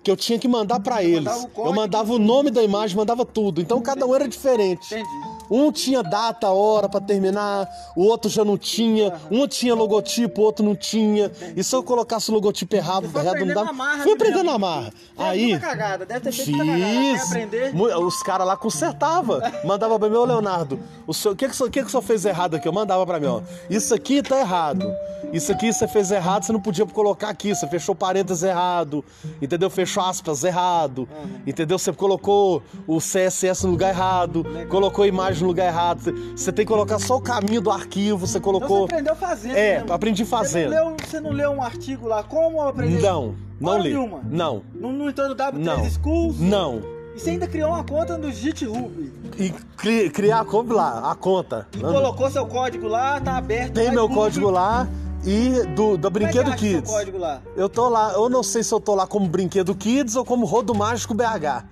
que 0.04 0.12
eu 0.12 0.15
tinha 0.15 0.38
que 0.38 0.48
mandar 0.48 0.80
pra 0.80 1.04
eles. 1.04 1.24
mandava. 1.24 1.50
Eu 1.58 1.74
mandava 1.74 2.13
o 2.13 2.19
nome 2.19 2.52
da 2.52 2.62
imagem, 2.63 2.95
mandava 2.95 3.26
tudo. 3.26 3.60
Então 3.60 3.82
cada 3.82 4.06
um 4.06 4.13
era 4.13 4.28
diferente. 4.28 4.86
Entendi. 4.93 5.35
Um 5.49 5.71
tinha 5.71 6.01
data, 6.03 6.49
hora 6.49 6.88
pra 6.89 6.99
terminar, 7.01 7.67
o 7.95 8.03
outro 8.05 8.29
já 8.29 8.43
não 8.43 8.58
tinha. 8.58 9.13
Um 9.31 9.47
tinha 9.47 9.75
logotipo, 9.75 10.41
o 10.41 10.45
outro 10.45 10.63
não 10.65 10.75
tinha. 10.75 11.31
E 11.55 11.63
se 11.63 11.75
eu 11.75 11.84
colocasse 11.84 12.29
o 12.31 12.34
logotipo 12.34 12.75
errado, 12.75 13.05
errado 13.15 13.45
não 13.45 13.53
dava. 13.53 13.73
marra, 13.73 14.03
Fui 14.03 14.12
né, 14.12 14.13
aprendendo 14.13 14.43
na 14.43 14.58
marra. 14.58 14.91
Fez 15.15 15.27
Aí. 15.29 15.60
cagada, 15.60 16.05
deve 16.05 16.19
ter 16.21 16.31
feito 16.31 16.58
cagada. 16.58 17.71
Mu- 17.73 18.05
Os 18.05 18.21
caras 18.23 18.47
lá 18.47 18.58
consertavam. 18.58 19.39
Mandava 19.63 19.97
pra 19.99 20.10
mim, 20.10 20.15
ô 20.15 20.25
Leonardo, 20.25 20.79
o 21.08 21.13
senhor- 21.13 21.34
o 21.34 21.36
que, 21.36 21.47
que, 21.47 21.63
o 21.63 21.69
que, 21.69 21.81
que 21.81 21.88
o 21.88 21.89
senhor 21.89 22.01
fez 22.03 22.25
errado 22.25 22.55
aqui? 22.55 22.67
Eu 22.67 22.73
mandava 22.73 23.05
pra 23.05 23.19
mim, 23.19 23.27
ó. 23.27 23.41
Isso 23.69 23.93
aqui 23.93 24.21
tá 24.21 24.39
errado. 24.39 24.86
Isso 25.34 25.51
aqui 25.51 25.73
você 25.73 25.88
fez 25.88 26.12
errado, 26.12 26.43
você 26.43 26.53
não 26.53 26.62
podia 26.62 26.86
colocar 26.86 27.29
aqui. 27.29 27.53
Você 27.53 27.67
fechou 27.67 27.93
parênteses 27.95 28.43
errado. 28.43 29.03
Entendeu? 29.41 29.69
Fechou 29.69 30.03
aspas 30.03 30.43
errado. 30.43 31.08
Entendeu? 31.45 31.77
Você 31.79 31.91
colocou 31.91 32.62
o 32.88 32.99
CSS 32.99 33.63
no 33.65 33.71
lugar 33.71 33.89
errado. 33.89 34.45
Colocou 34.69 35.03
a 35.03 35.08
imagem 35.36 35.41
no 35.43 35.48
lugar 35.48 35.65
errado. 35.67 36.00
Você- 36.02 36.12
Você 36.36 36.52
tem 36.52 36.65
que 36.65 36.71
colocar 36.71 37.00
só 37.00 37.17
o 37.17 37.21
caminho 37.21 37.62
do 37.62 37.69
arquivo. 37.71 38.26
Você 38.26 38.38
Então 38.38 38.52
você 38.52 38.60
colocou. 38.60 38.86
aprendeu 38.86 39.15
fazendo. 39.15 39.56
É, 39.56 39.80
né? 39.80 39.86
aprendi 39.89 40.24
Você 40.24 40.30
fazendo. 40.32 40.71
não, 40.74 40.88
leu, 40.89 40.98
você 41.06 41.19
não 41.19 41.32
leu 41.32 41.52
um 41.52 41.62
artigo 41.62 42.08
lá? 42.08 42.24
Como 42.24 42.62
aprender? 42.62 43.02
Não, 43.02 43.36
não 43.60 43.78
li. 43.80 43.89
nenhuma. 43.89 44.21
Não, 44.30 44.62
Não, 44.74 44.91
não 44.91 45.10
entrou 45.10 45.30
no 45.30 45.36
W3 45.36 45.63
Não. 45.63 45.89
Schools? 45.89 46.39
não. 46.39 46.82
E 47.15 47.19
você 47.19 47.30
ainda 47.30 47.48
criou 47.48 47.69
uma 47.69 47.82
conta 47.84 48.17
no 48.17 48.30
GitHub. 48.30 49.13
E 49.39 49.50
cri- 49.78 50.10
criar 50.10 50.41
a 50.41 50.45
conta 50.45 50.74
lá, 50.74 51.12
a 51.12 51.15
conta. 51.15 51.65
E 51.74 51.80
colocou 51.80 52.30
seu 52.30 52.45
código 52.45 52.88
lá, 52.89 53.21
tá 53.21 53.38
aberto. 53.38 53.74
Tem 53.74 53.89
meu 53.89 54.02
público. 54.02 54.15
código 54.15 54.50
lá 54.50 54.86
e 55.26 55.50
do, 55.76 55.76
Como 55.84 55.98
do 55.98 56.08
é 56.08 56.12
que 56.12 56.19
Brinquedo 56.19 56.48
seu 56.50 56.58
Kids. 56.58 56.91
código 56.91 57.17
lá? 57.17 57.41
Eu 57.56 57.69
tô 57.69 57.88
lá, 57.88 58.12
eu 58.13 58.28
não 58.28 58.43
sei 58.43 58.63
se 58.63 58.74
eu 58.74 58.82
tô 58.82 58.93
lá 58.95 59.08
como 59.08 59.30
Brinquedo 59.30 59.74
Kids 59.74 60.17
ou 60.17 60.26
como 60.26 60.45
Rodo 60.45 60.76
Mágico 60.76 61.13
BH. 61.13 61.63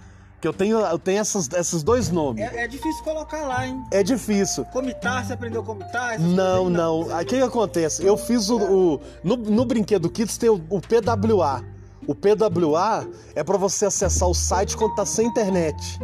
Que 0.43 0.47
eu 0.49 0.51
tenho, 0.51 0.77
eu 0.77 0.99
tenho 0.99 1.21
essas, 1.21 1.47
esses 1.53 1.83
dois 1.83 2.09
nomes. 2.09 2.43
É, 2.43 2.65
é 2.65 2.67
difícil 2.67 3.01
colocar 3.01 3.43
lá, 3.47 3.65
hein? 3.65 3.81
É 3.89 4.03
difícil. 4.03 4.65
Comitar, 4.65 5.25
você 5.25 5.31
aprendeu 5.31 5.61
a 5.61 5.63
comitar? 5.63 6.19
Não, 6.19 6.69
não. 6.69 7.07
Aí 7.15 7.23
o 7.23 7.25
que, 7.29 7.37
que 7.37 7.41
acontece? 7.41 8.05
Eu 8.05 8.17
fiz 8.17 8.49
o. 8.49 8.57
o- 8.57 8.99
no, 9.23 9.37
no 9.37 9.63
Brinquedo 9.63 10.09
Kids 10.09 10.37
tem 10.37 10.49
o, 10.49 10.61
o 10.69 10.81
PWA. 10.81 11.63
O 12.05 12.13
PWA 12.13 13.07
é 13.33 13.41
pra 13.41 13.55
você 13.57 13.85
acessar 13.85 14.27
o 14.27 14.33
site 14.33 14.75
quando 14.75 14.95
tá 14.95 15.05
sem 15.05 15.27
internet. 15.27 15.97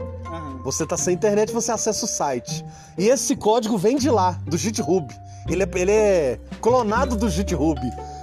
Você 0.63 0.85
tá 0.87 0.95
sem 0.95 1.15
internet, 1.15 1.51
você 1.51 1.73
acessa 1.73 2.05
o 2.05 2.07
site. 2.07 2.63
E 2.97 3.09
esse 3.09 3.35
código 3.35 3.77
vem 3.77 3.97
de 3.97 4.09
lá, 4.09 4.39
do 4.47 4.57
GitHub. 4.57 5.05
Ele 5.49 5.63
é, 5.63 5.69
ele 5.75 5.91
é 5.91 6.39
clonado 6.61 7.17
do 7.17 7.29
GitHub. 7.29 7.77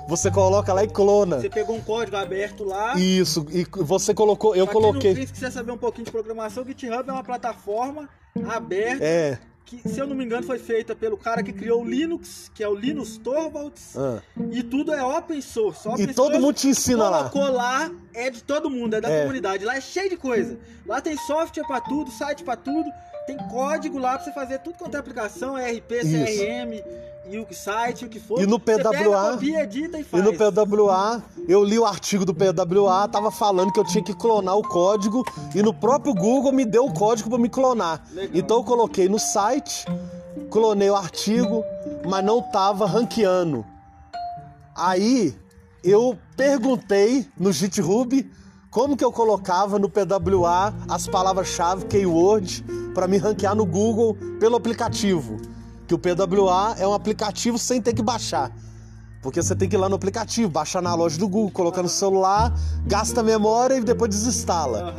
Você 0.09 0.31
coloca 0.31 0.73
lá 0.73 0.85
e 0.85 0.88
clona. 0.88 1.40
Você 1.40 1.49
pegou 1.51 1.77
um 1.77 1.81
código 1.81 2.16
aberto 2.16 2.64
lá. 2.64 2.95
Isso, 2.97 3.45
e 3.51 3.66
você 3.83 4.14
colocou. 4.14 4.55
Eu 4.55 4.66
coloquei. 4.66 5.14
fez, 5.14 5.31
quiser 5.31 5.51
saber 5.51 5.73
um 5.73 5.79
pouquinho 5.79 6.05
de 6.05 6.12
programação, 6.12 6.62
o 6.62 6.66
GitHub 6.66 7.09
é 7.09 7.12
uma 7.12 7.25
plataforma 7.25 8.09
aberta 8.49 9.03
É. 9.05 9.38
que, 9.64 9.81
se 9.88 9.99
eu 9.99 10.07
não 10.07 10.14
me 10.14 10.25
engano, 10.25 10.47
foi 10.47 10.59
feita 10.61 10.95
pelo 10.95 11.16
cara 11.16 11.42
que 11.42 11.53
criou 11.53 11.83
o 11.83 11.85
Linux, 11.85 12.51
que 12.55 12.62
é 12.62 12.69
o 12.69 12.75
Linus 12.75 13.19
Torvalds. 13.19 13.97
ah. 13.97 14.21
E 14.53 14.62
tudo 14.62 14.92
é 14.95 15.03
open 15.03 15.40
source. 15.40 15.88
Open 15.88 16.05
E 16.05 16.14
todo 16.14 16.27
source, 16.27 16.40
mundo 16.40 16.55
te 16.55 16.69
ensina 16.69 17.09
lá. 17.11 17.31
Lá, 17.51 17.90
é 18.14 18.31
de 18.31 18.45
todo 18.45 18.71
mundo, 18.71 18.95
é 18.95 19.01
da 19.01 19.11
É. 19.11 19.23
comunidade. 19.23 19.64
Lá 19.64 19.77
é 19.77 19.81
cheio 19.81 20.09
de 20.09 20.16
coisa. 20.16 20.57
Lá 20.87 21.01
tem 21.01 21.16
software 21.16 21.66
pra 21.66 21.81
tudo, 21.81 22.11
site 22.12 22.45
pra 22.45 22.55
tudo. 22.55 22.88
Tem 23.26 23.36
código 23.36 23.98
lá 23.98 24.14
pra 24.14 24.24
você 24.24 24.32
fazer 24.32 24.60
tudo 24.60 24.78
quanto 24.78 24.94
é 24.94 24.98
aplicação, 24.98 25.58
ERP, 25.58 26.00
CRM, 26.00 26.82
e 27.28 27.38
o 27.38 27.46
site, 27.52 28.04
o 28.04 28.08
que 28.08 28.20
for. 28.20 28.40
E 28.40 28.46
no 28.46 28.56
Você 28.58 28.64
pega, 28.64 28.90
PWA, 28.90 29.32
copia, 29.32 29.62
edita 29.64 29.98
e 29.98 30.02
E 30.02 30.04
faz. 30.04 30.22
no 30.22 30.32
PWA, 30.32 31.22
eu 31.48 31.64
li 31.64 31.76
o 31.76 31.84
artigo 31.84 32.24
do 32.24 32.32
PWA, 32.32 33.08
tava 33.08 33.32
falando 33.32 33.72
que 33.72 33.80
eu 33.80 33.84
tinha 33.84 34.02
que 34.02 34.14
clonar 34.14 34.56
o 34.56 34.62
código 34.62 35.24
e 35.54 35.60
no 35.60 35.74
próprio 35.74 36.14
Google 36.14 36.52
me 36.52 36.64
deu 36.64 36.86
o 36.86 36.94
código 36.94 37.28
pra 37.28 37.38
me 37.38 37.48
clonar. 37.48 38.00
Legal. 38.12 38.30
Então 38.32 38.56
eu 38.58 38.64
coloquei 38.64 39.08
no 39.08 39.18
site, 39.18 39.84
clonei 40.50 40.88
o 40.88 40.94
artigo, 40.94 41.64
mas 42.08 42.24
não 42.24 42.40
tava 42.40 42.86
ranqueando. 42.86 43.66
Aí 44.76 45.34
eu 45.82 46.16
perguntei 46.36 47.26
no 47.36 47.52
GitHub 47.52 48.30
como 48.76 48.94
que 48.94 49.02
eu 49.02 49.10
colocava 49.10 49.78
no 49.78 49.88
PWA 49.88 50.74
as 50.86 51.08
palavras-chave 51.08 51.86
keyword 51.86 52.62
para 52.94 53.08
me 53.08 53.16
ranquear 53.16 53.54
no 53.54 53.64
Google 53.64 54.14
pelo 54.38 54.54
aplicativo. 54.54 55.38
Que 55.88 55.94
o 55.94 55.98
PWA 55.98 56.76
é 56.78 56.86
um 56.86 56.92
aplicativo 56.92 57.58
sem 57.58 57.80
ter 57.80 57.94
que 57.94 58.02
baixar. 58.02 58.52
Porque 59.22 59.42
você 59.42 59.56
tem 59.56 59.66
que 59.66 59.76
ir 59.76 59.78
lá 59.78 59.88
no 59.88 59.94
aplicativo, 59.94 60.50
baixar 60.50 60.82
na 60.82 60.94
loja 60.94 61.18
do 61.18 61.26
Google, 61.26 61.50
colocar 61.52 61.82
no 61.82 61.88
celular, 61.88 62.52
gasta 62.86 63.22
memória 63.22 63.76
e 63.76 63.80
depois 63.82 64.10
desinstala. 64.10 64.94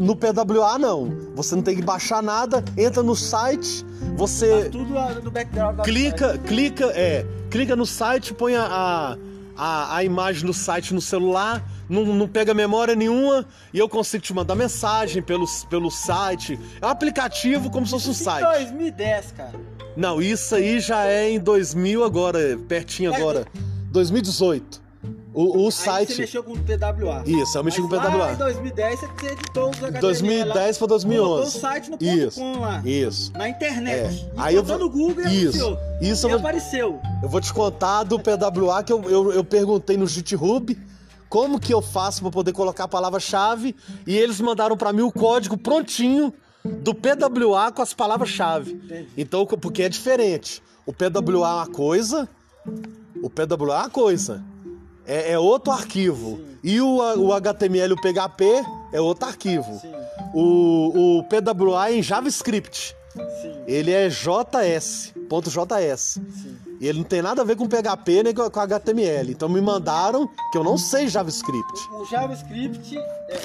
No 0.00 0.14
PWA 0.14 0.78
não. 0.78 1.32
Você 1.34 1.56
não 1.56 1.64
tem 1.64 1.74
que 1.74 1.82
baixar 1.82 2.22
nada, 2.22 2.64
entra 2.78 3.02
no 3.02 3.16
site, 3.16 3.84
você 4.16 4.50
Faz 4.50 4.68
tudo 4.68 4.94
no 5.24 5.30
background. 5.32 5.80
clica, 5.80 6.38
clica, 6.38 6.84
é, 6.94 7.26
clica 7.50 7.74
no 7.74 7.86
site, 7.86 8.32
põe 8.32 8.54
a, 8.54 9.18
a, 9.56 9.96
a 9.96 10.04
imagem 10.04 10.46
do 10.46 10.54
site 10.54 10.94
no 10.94 11.00
celular, 11.00 11.60
não, 11.88 12.04
não 12.04 12.28
pega 12.28 12.52
memória 12.54 12.94
nenhuma 12.94 13.44
e 13.72 13.78
eu 13.78 13.88
consigo 13.88 14.22
te 14.22 14.32
mandar 14.34 14.54
mensagem 14.54 15.22
pelo, 15.22 15.46
pelo 15.68 15.90
site. 15.90 16.58
É 16.80 16.86
um 16.86 16.90
aplicativo 16.90 17.70
como 17.70 17.84
se 17.86 17.92
fosse 17.92 18.10
um 18.10 18.14
site. 18.14 18.44
2010, 18.44 19.32
cara. 19.32 19.52
Não, 19.96 20.20
isso 20.20 20.54
aí 20.54 20.80
já 20.80 21.04
é 21.06 21.30
em 21.30 21.38
2000 21.38 22.02
agora, 22.04 22.58
pertinho 22.68 23.12
É, 23.12 23.16
agora. 23.16 23.46
2018. 23.92 24.82
O, 25.36 25.66
o 25.66 25.70
site. 25.72 26.12
você 26.14 26.20
mexeu 26.22 26.44
com 26.44 26.52
o 26.52 26.56
PWA. 26.58 27.24
Isso, 27.26 27.58
eu 27.58 27.64
mexi 27.64 27.80
Mas 27.80 27.90
com 27.90 27.96
o 27.96 27.98
Lá 27.98 28.10
PWA. 28.28 28.32
em 28.32 28.36
2010 28.36 29.00
você 29.00 29.26
editou 29.32 29.64
os 29.70 29.76
HTML 29.78 30.00
2010 30.00 30.78
pra 30.78 30.86
2011. 30.86 31.28
Colocou 31.28 31.46
o 31.48 31.50
site 31.60 31.90
no 31.90 31.98
Isso. 32.00 32.40
com 32.40 32.60
lá. 32.60 32.82
Isso. 32.84 33.32
Na 33.34 33.48
internet. 33.48 34.26
É. 34.28 34.30
Aí 34.36 34.54
eu 34.54 34.62
botou 34.62 34.78
vou- 34.78 34.86
no 34.88 34.92
Google 34.92 35.24
e 35.26 35.44
Isso. 35.44 35.58
anunciou. 35.64 35.78
Isso 36.00 36.26
e 36.26 36.30
eu 36.30 36.30
vou- 36.30 36.38
apareceu. 36.38 37.00
Eu 37.22 37.28
vou 37.28 37.40
te 37.40 37.52
contar 37.52 38.04
do 38.04 38.18
PWA 38.20 38.82
que 38.84 38.92
eu, 38.92 39.02
eu, 39.10 39.32
eu 39.32 39.44
perguntei 39.44 39.96
no 39.96 40.06
GitHub 40.06 40.78
como 41.34 41.58
que 41.58 41.74
eu 41.74 41.82
faço 41.82 42.22
para 42.22 42.30
poder 42.30 42.52
colocar 42.52 42.84
a 42.84 42.88
palavra-chave 42.88 43.74
e 44.06 44.16
eles 44.16 44.40
mandaram 44.40 44.76
para 44.76 44.92
mim 44.92 45.02
o 45.02 45.10
código 45.10 45.58
prontinho 45.58 46.32
do 46.64 46.94
PWA 46.94 47.72
com 47.72 47.82
as 47.82 47.92
palavras-chave. 47.92 48.80
Então, 49.18 49.44
porque 49.44 49.82
é 49.82 49.88
diferente. 49.88 50.62
O 50.86 50.92
PWA 50.92 51.48
é 51.48 51.54
uma 51.54 51.66
coisa, 51.66 52.28
o 53.20 53.28
PWA 53.28 53.74
é 53.74 53.78
uma 53.80 53.90
coisa. 53.90 54.44
É, 55.04 55.32
é 55.32 55.38
outro 55.38 55.72
arquivo. 55.72 56.38
E 56.62 56.80
o, 56.80 56.98
o 56.98 57.32
HTML 57.32 57.90
e 57.90 57.94
o 57.94 58.00
PHP 58.00 58.64
é 58.92 59.00
outro 59.00 59.26
arquivo. 59.26 59.82
O, 60.32 61.18
o 61.18 61.24
PWA 61.24 61.90
é 61.90 61.96
em 61.96 62.02
JavaScript. 62.02 62.94
sim, 63.42 63.56
Ele 63.66 63.90
é 63.90 64.08
JS, 64.08 65.12
ponto 65.28 65.50
.js. 65.50 66.00
sim. 66.00 66.63
E 66.80 66.86
ele 66.88 66.98
não 66.98 67.04
tem 67.04 67.22
nada 67.22 67.42
a 67.42 67.44
ver 67.44 67.56
com 67.56 67.66
PHP 67.68 68.22
nem 68.24 68.34
com 68.34 68.42
HTML. 68.60 69.30
Então 69.32 69.48
me 69.48 69.60
mandaram 69.60 70.28
que 70.50 70.58
eu 70.58 70.64
não 70.64 70.76
sei 70.76 71.08
JavaScript. 71.08 71.72
O 71.92 72.04
JavaScript, 72.06 72.98
é, 72.98 73.36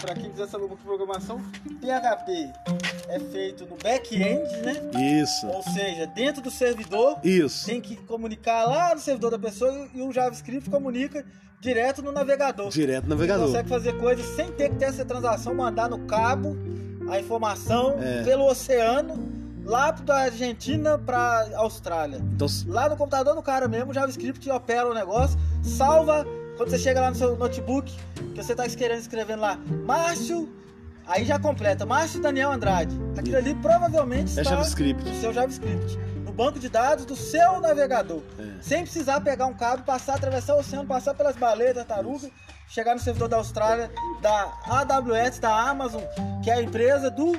para 0.00 0.14
quem 0.14 0.30
quiser 0.30 0.48
saber 0.48 0.64
um 0.64 0.68
pouco 0.68 0.82
de 0.82 0.88
programação, 0.88 1.40
PHP 1.80 2.50
é 3.08 3.20
feito 3.20 3.64
no 3.66 3.76
back-end, 3.76 4.56
né? 4.62 4.74
Isso. 5.22 5.46
Ou 5.46 5.62
seja, 5.62 6.06
dentro 6.08 6.42
do 6.42 6.50
servidor, 6.50 7.18
Isso. 7.22 7.66
tem 7.66 7.80
que 7.80 7.96
comunicar 7.96 8.64
lá 8.64 8.94
no 8.94 9.00
servidor 9.00 9.30
da 9.30 9.38
pessoa 9.38 9.88
e 9.94 10.02
o 10.02 10.12
JavaScript 10.12 10.68
comunica 10.68 11.24
direto 11.60 12.02
no 12.02 12.12
navegador. 12.12 12.68
Direto 12.70 13.04
no 13.04 13.10
Você 13.10 13.14
navegador. 13.14 13.46
consegue 13.46 13.68
fazer 13.68 13.92
coisas 13.98 14.26
sem 14.36 14.50
ter 14.52 14.70
que 14.70 14.76
ter 14.76 14.86
essa 14.86 15.04
transação, 15.04 15.54
mandar 15.54 15.88
no 15.88 16.00
cabo 16.06 16.56
a 17.08 17.18
informação 17.20 17.96
É. 18.00 18.22
pelo 18.24 18.46
oceano, 18.46 19.32
lá 19.64 19.90
da 19.90 20.22
Argentina 20.22 20.98
pra 20.98 21.48
Austrália. 21.56 22.18
Então, 22.34 22.46
Lá 22.66 22.88
no 22.88 22.96
computador 22.96 23.34
do 23.34 23.42
cara 23.42 23.66
mesmo, 23.68 23.90
o 23.90 23.94
JavaScript 23.94 24.48
opera 24.50 24.88
o 24.88 24.94
negócio, 24.94 25.38
salva 25.62 26.26
quando 26.56 26.70
você 26.70 26.78
chega 26.78 27.00
lá 27.00 27.10
no 27.10 27.16
seu 27.16 27.36
notebook, 27.36 27.92
que 28.34 28.42
você 28.42 28.54
tá 28.54 28.68
querendo 28.68 29.00
escrevendo 29.00 29.40
lá, 29.40 29.58
Márcio, 29.84 30.48
aí 31.06 31.24
já 31.24 31.38
completa, 31.38 31.84
Márcio 31.84 32.20
Daniel 32.20 32.52
Andrade. 32.52 32.96
Aquilo 33.18 33.36
ali 33.38 33.54
provavelmente 33.56 34.38
é 34.38 34.42
está 34.42 34.50
JavaScript. 34.50 35.02
no 35.02 35.20
seu 35.20 35.32
JavaScript, 35.32 35.98
no 36.24 36.32
banco 36.32 36.58
de 36.60 36.68
dados 36.68 37.04
do 37.04 37.16
seu 37.16 37.60
navegador. 37.60 38.22
É. 38.38 38.62
Sem 38.62 38.82
precisar 38.82 39.20
pegar 39.20 39.46
um 39.46 39.54
cabo, 39.54 39.82
passar, 39.82 40.14
atravessar 40.14 40.54
o 40.54 40.60
oceano, 40.60 40.86
passar 40.86 41.14
pelas 41.14 41.36
baleias, 41.36 41.74
tartarugas, 41.74 42.30
chegar 42.68 42.94
no 42.94 43.00
servidor 43.00 43.28
da 43.28 43.36
Austrália, 43.36 43.90
da 44.20 44.52
AWS, 44.66 45.38
da 45.38 45.70
Amazon, 45.70 46.02
que 46.42 46.50
é 46.50 46.54
a 46.54 46.62
empresa 46.62 47.10
do 47.10 47.36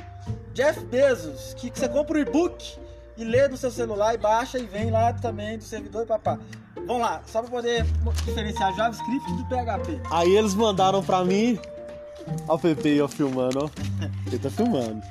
Jeff 0.54 0.80
Bezos, 0.86 1.54
que 1.56 1.72
você 1.74 1.90
compra 1.90 2.18
o 2.18 2.22
e-book 2.22 2.78
e 3.18 3.24
lê 3.24 3.48
no 3.48 3.58
seu 3.58 3.72
celular 3.72 4.14
e 4.14 4.18
baixa 4.18 4.58
e 4.58 4.66
vem 4.66 4.92
lá 4.92 5.14
também 5.14 5.58
do 5.58 5.64
servidor 5.64 6.04
e 6.04 6.06
papá. 6.06 6.40
Vamos 6.86 7.02
lá, 7.02 7.22
só 7.26 7.42
para 7.42 7.50
poder 7.50 7.86
diferenciar 8.26 8.76
JavaScript 8.76 9.34
do 9.34 9.46
PHP. 9.46 10.02
Aí 10.12 10.36
eles 10.36 10.54
mandaram 10.54 11.04
pra 11.04 11.24
mim. 11.24 11.60
Ó 12.48 12.56
o 12.56 12.60
Pepe 12.60 13.02
ó, 13.02 13.08
filmando, 13.08 13.66
ó. 13.66 13.70
Ele 14.28 14.40
tá 14.40 14.50
filmando. 14.50 15.02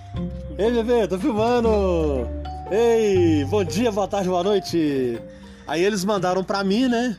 Ei, 0.59 0.71
bebê, 0.71 1.07
tô 1.09 1.19
filmando! 1.19 2.29
Ei, 2.71 3.45
bom 3.45 3.65
dia, 3.65 3.91
boa 3.91 4.09
tarde, 4.09 4.29
boa 4.29 4.43
noite! 4.43 5.21
Aí 5.67 5.85
eles 5.85 6.05
mandaram 6.05 6.45
pra 6.45 6.63
mim, 6.63 6.89
né? 6.89 7.17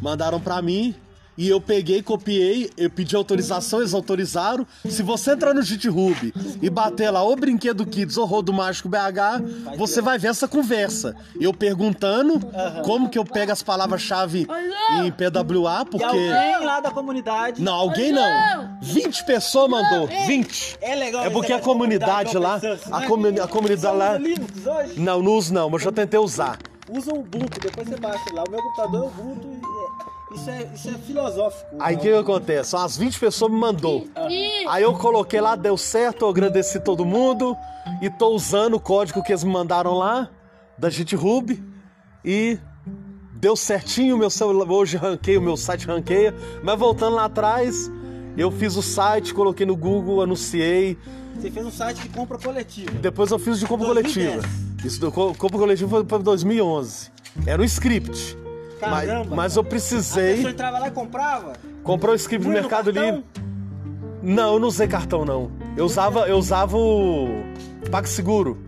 Mandaram 0.00 0.40
pra 0.40 0.62
mim. 0.62 0.94
E 1.42 1.48
eu 1.48 1.60
peguei, 1.60 2.00
copiei, 2.04 2.70
eu 2.76 2.88
pedi 2.88 3.16
autorização, 3.16 3.80
eles 3.80 3.92
autorizaram. 3.92 4.64
Se 4.88 5.02
você 5.02 5.32
entrar 5.32 5.52
no 5.52 5.60
GitHub 5.60 6.32
e 6.62 6.70
bater 6.70 7.10
lá 7.10 7.24
o 7.24 7.34
Brinquedo 7.34 7.84
Kids 7.84 8.16
ou 8.16 8.24
Rodo 8.24 8.52
Mágico 8.52 8.88
BH, 8.88 9.74
você 9.76 10.00
vai 10.00 10.20
ver 10.20 10.28
essa 10.28 10.46
conversa. 10.46 11.16
Eu 11.40 11.52
perguntando 11.52 12.40
como 12.84 13.08
que 13.08 13.18
eu 13.18 13.24
pego 13.24 13.50
as 13.50 13.60
palavras-chave 13.60 14.46
em 15.02 15.10
PWA, 15.10 15.82
E 15.82 15.84
porque. 15.90 16.04
alguém 16.04 16.64
lá 16.64 16.78
da 16.78 16.92
comunidade. 16.92 17.60
Não, 17.60 17.74
alguém 17.74 18.12
não. 18.12 18.78
20 18.80 19.24
pessoas 19.26 19.68
mandou. 19.68 20.06
20. 20.06 20.78
É 20.80 20.94
legal. 20.94 21.24
É 21.24 21.30
porque 21.30 21.52
a 21.52 21.58
comunidade 21.58 22.38
lá- 22.38 22.60
a 22.92 23.00
né? 23.00 23.06
comuni- 23.08 23.40
a 23.40 23.48
comunidade 23.48 23.96
lá- 23.96 24.10
usa 24.12 24.18
Linux 24.18 24.66
hoje? 24.66 25.00
Não, 25.00 25.20
não 25.20 25.32
uso 25.32 25.52
não, 25.52 25.68
mas 25.68 25.82
já 25.82 25.90
tentei 25.90 26.20
usar. 26.20 26.56
Usa 26.88 27.12
o 27.12 27.18
Ubuntu, 27.20 27.58
depois 27.60 27.88
você 27.88 27.96
baixa 27.96 28.32
lá. 28.32 28.44
O 28.46 28.50
meu 28.50 28.62
computador 28.62 29.04
é 29.04 29.06
Ubuntu 29.06 29.48
e 29.48 29.54
é- 29.56 29.71
isso, 30.34 30.50
é, 30.50 30.70
isso 30.74 30.88
é 30.90 30.94
filosófico. 30.94 31.76
Aí 31.78 31.94
o 31.94 31.98
né? 31.98 32.02
que, 32.02 32.10
que 32.10 32.18
acontece? 32.18 32.76
As 32.76 32.96
20 32.96 33.18
pessoas 33.18 33.50
me 33.52 33.58
mandou. 33.58 34.06
Aí 34.68 34.82
eu 34.82 34.92
coloquei 34.94 35.40
lá, 35.40 35.56
deu 35.56 35.76
certo, 35.76 36.24
eu 36.24 36.28
agradeci 36.28 36.80
todo 36.80 37.04
mundo 37.04 37.56
e 38.00 38.10
tô 38.10 38.28
usando 38.28 38.74
o 38.74 38.80
código 38.80 39.22
que 39.22 39.32
eles 39.32 39.44
me 39.44 39.52
mandaram 39.52 39.94
lá, 39.94 40.28
da 40.78 40.88
GitHub, 40.90 41.62
e 42.24 42.58
deu 43.34 43.56
certinho, 43.56 44.16
meu 44.16 44.30
celular 44.30 44.70
hoje 44.70 44.96
ranqueia, 44.96 45.38
o 45.38 45.42
meu 45.42 45.56
site 45.56 45.86
ranqueia, 45.86 46.34
mas 46.62 46.78
voltando 46.78 47.16
lá 47.16 47.24
atrás, 47.24 47.90
eu 48.36 48.50
fiz 48.50 48.76
o 48.76 48.82
site, 48.82 49.34
coloquei 49.34 49.66
no 49.66 49.76
Google, 49.76 50.22
anunciei, 50.22 50.96
Você 51.36 51.50
fez 51.50 51.66
um 51.66 51.70
site 51.70 52.02
de 52.02 52.08
compra 52.08 52.38
coletiva. 52.38 52.90
depois 53.00 53.30
eu 53.30 53.38
fiz 53.38 53.58
de 53.58 53.66
compra 53.66 53.86
2010. 53.86 54.34
coletiva. 54.42 54.62
Isso 54.84 55.12
compra 55.12 55.58
coletiva 55.58 55.88
foi 55.88 56.04
para 56.04 56.18
2011. 56.18 57.10
Era 57.46 57.62
um 57.62 57.64
script. 57.64 58.36
Mas, 58.90 59.06
Caramba. 59.08 59.36
mas 59.36 59.56
eu 59.56 59.62
A 59.62 59.64
precisei 59.64 60.34
pessoa 60.36 60.50
entrava 60.50 60.78
lá 60.78 60.88
e 60.88 60.90
comprava? 60.90 61.52
comprar 61.82 62.12
o 62.12 62.14
script 62.14 62.46
no 62.46 62.52
Mercado? 62.54 62.90
Livre. 62.90 63.24
Não, 64.22 64.54
eu 64.54 64.58
não 64.60 64.68
usei 64.68 64.86
cartão 64.86 65.24
não. 65.24 65.50
Eu 65.76 65.84
usava, 65.84 66.28
eu 66.28 66.36
usava 66.38 66.76
o 66.76 67.42
PagSeguro. 67.90 68.58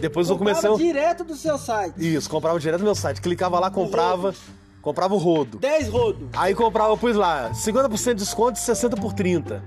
Depois 0.00 0.28
eu 0.28 0.36
comecei. 0.36 0.68
Comprava 0.68 0.82
direto 0.92 1.22
do 1.24 1.36
seu 1.36 1.56
site. 1.56 1.94
Isso, 1.98 2.28
comprava 2.28 2.58
direto 2.58 2.80
no 2.80 2.86
meu 2.86 2.94
site. 2.94 3.20
Clicava 3.20 3.60
lá, 3.60 3.70
comprava. 3.70 4.34
Comprava 4.80 5.14
o 5.14 5.18
rodo. 5.18 5.58
10 5.58 5.88
rodo. 5.88 6.28
Aí 6.32 6.54
comprava, 6.56 6.90
eu 6.90 6.98
pus 6.98 7.14
lá, 7.14 7.50
50% 7.54 8.08
de 8.08 8.14
desconto 8.14 8.58
e 8.58 8.60
60 8.60 8.96
por 8.96 9.12
30. 9.12 9.62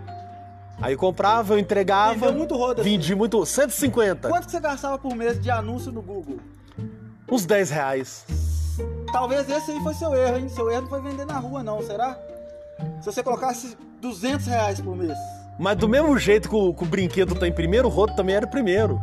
Aí 0.81 0.93
eu 0.93 0.97
comprava, 0.97 1.53
eu 1.53 1.59
entregava. 1.59 2.15
Vendeu 2.15 2.33
muito 2.33 2.57
rodo 2.57 2.81
assim. 2.81 2.89
Vendi 2.89 3.15
muito. 3.15 3.45
150. 3.45 4.27
Quanto 4.27 4.45
que 4.45 4.51
você 4.51 4.59
gastava 4.59 4.97
por 4.97 5.15
mês 5.15 5.39
de 5.41 5.49
anúncio 5.49 5.89
no 5.89 6.01
Google? 6.01 6.37
Uns 7.31 7.45
10 7.45 7.69
reais. 7.69 8.25
Talvez 9.15 9.49
esse 9.49 9.71
aí 9.71 9.79
foi 9.79 9.93
seu 9.93 10.13
erro, 10.13 10.37
hein? 10.39 10.49
Seu 10.49 10.69
erro 10.69 10.81
não 10.81 10.89
foi 10.89 11.01
vender 11.01 11.23
na 11.23 11.39
rua, 11.39 11.63
não, 11.63 11.81
será? 11.81 12.19
Se 12.99 13.05
você 13.05 13.23
colocasse 13.23 13.77
200 14.01 14.45
reais 14.45 14.81
por 14.81 14.93
mês. 14.93 15.17
Mas 15.57 15.77
do 15.77 15.87
mesmo 15.87 16.17
jeito 16.17 16.49
que 16.49 16.55
o, 16.55 16.73
que 16.73 16.83
o 16.83 16.85
brinquedo 16.85 17.33
tá 17.33 17.47
em 17.47 17.51
primeiro, 17.53 17.87
o 17.87 17.89
rodo 17.89 18.13
também 18.13 18.35
era 18.35 18.45
primeiro. 18.45 18.99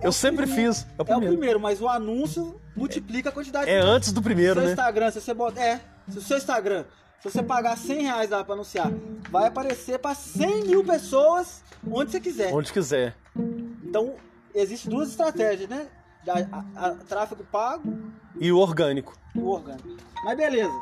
Eu 0.00 0.12
sempre 0.12 0.46
fiz. 0.46 0.86
É 0.86 0.86
o 0.86 1.00
É 1.00 1.02
o 1.02 1.04
primeiro. 1.04 1.32
primeiro, 1.34 1.60
mas 1.60 1.78
o 1.78 1.86
anúncio 1.86 2.58
multiplica 2.74 3.28
a 3.28 3.32
quantidade 3.32 3.68
É 3.70 3.82
de 3.82 3.86
antes 3.86 4.12
do 4.14 4.22
primeiro, 4.22 4.54
seu 4.54 4.64
né? 4.64 4.70
Instagram, 4.70 5.10
se 5.10 5.20
você 5.20 5.34
bota. 5.34 5.60
É, 5.60 5.78
se 6.08 6.16
o 6.16 6.22
seu 6.22 6.38
Instagram, 6.38 6.86
se 7.20 7.30
você 7.30 7.42
pagar 7.42 7.76
100 7.76 8.02
reais 8.02 8.30
lá 8.30 8.42
pra 8.42 8.54
anunciar, 8.54 8.90
vai 9.30 9.46
aparecer 9.48 9.98
pra 9.98 10.14
100 10.14 10.68
mil 10.68 10.82
pessoas 10.82 11.62
onde 11.86 12.12
você 12.12 12.18
quiser. 12.18 12.54
Onde 12.54 12.72
quiser. 12.72 13.14
Então, 13.84 14.14
existem 14.54 14.90
duas 14.90 15.10
estratégias, 15.10 15.68
né? 15.68 15.86
Da- 16.24 16.34
a- 16.52 16.86
a- 16.86 16.94
tráfego 17.08 17.44
pago 17.44 17.98
E 18.38 18.52
o 18.52 18.58
orgânico. 18.58 19.16
o 19.34 19.48
orgânico. 19.50 19.88
Mas 20.24 20.36
beleza. 20.36 20.72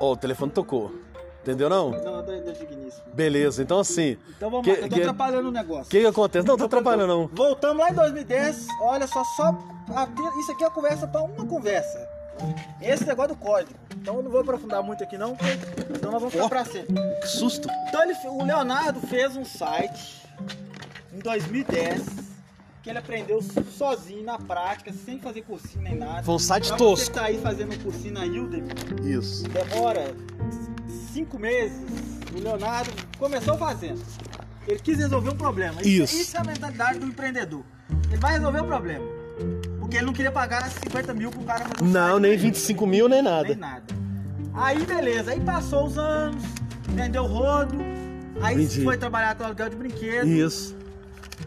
Ó, 0.00 0.12
o 0.12 0.16
telefone 0.16 0.50
tocou. 0.52 0.92
Entendeu 1.42 1.68
não? 1.68 1.90
Não, 1.90 2.24
da, 2.24 2.40
da 2.40 2.52
digníssimo. 2.52 3.04
Beleza, 3.12 3.62
então 3.62 3.78
assim. 3.78 4.16
Então 4.30 4.50
vamos 4.50 4.64
Que- 4.64 4.72
lá, 4.72 4.78
eu 4.78 4.88
tô 4.88 4.94
que- 4.94 5.00
atrapalhando 5.02 5.48
o 5.48 5.52
negócio. 5.52 5.84
O 5.84 5.88
que, 5.90 6.00
que 6.00 6.06
acontece? 6.06 6.46
Não, 6.48 6.56
tô 6.56 6.64
atrapalhando 6.64 7.06
não. 7.06 7.26
Voltamos 7.28 7.78
lá 7.84 7.90
em 7.90 7.94
2010, 7.94 8.66
olha 8.80 9.06
só, 9.06 9.22
só 9.36 9.56
isso 10.40 10.52
aqui 10.52 10.64
é 10.64 10.66
a 10.66 10.70
conversa 10.70 11.06
para 11.06 11.22
uma 11.22 11.44
conversa. 11.46 12.08
Esse 12.80 13.04
negócio 13.04 13.34
do 13.34 13.40
código. 13.40 13.78
Então 13.94 14.16
eu 14.16 14.22
não 14.22 14.30
vou 14.30 14.40
aprofundar 14.40 14.82
muito 14.82 15.04
aqui 15.04 15.16
não, 15.18 15.36
senão 15.38 16.12
nós 16.12 16.20
vamos 16.20 16.32
ficar 16.32 16.46
Ó. 16.46 16.48
pra 16.48 16.64
sempre. 16.64 16.94
Que 17.20 17.26
susto. 17.28 17.68
Então 17.88 18.02
ele, 18.02 18.14
o 18.26 18.42
Leonardo 18.42 19.00
fez 19.06 19.36
um 19.36 19.44
site 19.44 20.26
em 21.12 21.18
2010 21.18 22.23
que 22.84 22.90
ele 22.90 22.98
aprendeu 22.98 23.40
sozinho 23.76 24.22
na 24.22 24.38
prática, 24.38 24.92
sem 24.92 25.18
fazer 25.18 25.40
cursinho 25.40 25.82
nem 25.82 25.96
nada. 25.96 26.22
Foi 26.22 26.34
um 26.34 26.38
site 26.38 26.68
Pra 26.68 26.76
tosco. 26.76 27.06
Você 27.06 27.12
tá 27.12 27.24
aí 27.24 27.38
fazendo 27.40 27.74
um 27.74 27.78
cursinho 27.78 28.12
na 28.12 28.24
Udemy, 28.24 28.68
Isso. 29.02 29.44
demora 29.48 30.14
cinco 31.14 31.38
meses. 31.38 31.80
O 32.36 32.40
Leonardo 32.42 32.90
começou 33.18 33.56
fazendo. 33.56 34.02
Ele 34.68 34.78
quis 34.80 34.98
resolver 34.98 35.30
um 35.30 35.36
problema. 35.36 35.80
Isso. 35.82 36.14
Isso 36.14 36.36
é 36.36 36.40
a 36.40 36.44
mentalidade 36.44 36.98
do 36.98 37.06
empreendedor. 37.06 37.64
Ele 38.08 38.18
vai 38.18 38.34
resolver 38.34 38.60
o 38.60 38.66
problema. 38.66 39.04
Porque 39.80 39.96
ele 39.96 40.06
não 40.06 40.12
queria 40.12 40.30
pagar 40.32 40.70
50 40.70 41.14
mil 41.14 41.30
pro 41.30 41.42
cara 41.42 41.64
fazer 41.64 41.82
um 41.82 41.86
Não, 41.92 42.18
nem 42.18 42.32
pra 42.32 42.42
ele. 42.42 42.52
25 42.52 42.86
mil, 42.86 43.08
nem 43.08 43.22
Nem 43.22 43.32
nada. 43.32 43.54
nada. 43.56 43.84
Aí 44.52 44.84
beleza, 44.84 45.30
aí 45.32 45.40
passou 45.40 45.86
os 45.86 45.96
anos, 45.98 46.42
vendeu 46.90 47.24
rodo, 47.26 47.76
aí 48.42 48.56
Vendi. 48.56 48.84
foi 48.84 48.96
trabalhar 48.98 49.34
com 49.34 49.42
aluguel 49.44 49.68
de 49.70 49.74
brinquedo, 49.76 50.28
Isso. 50.28 50.76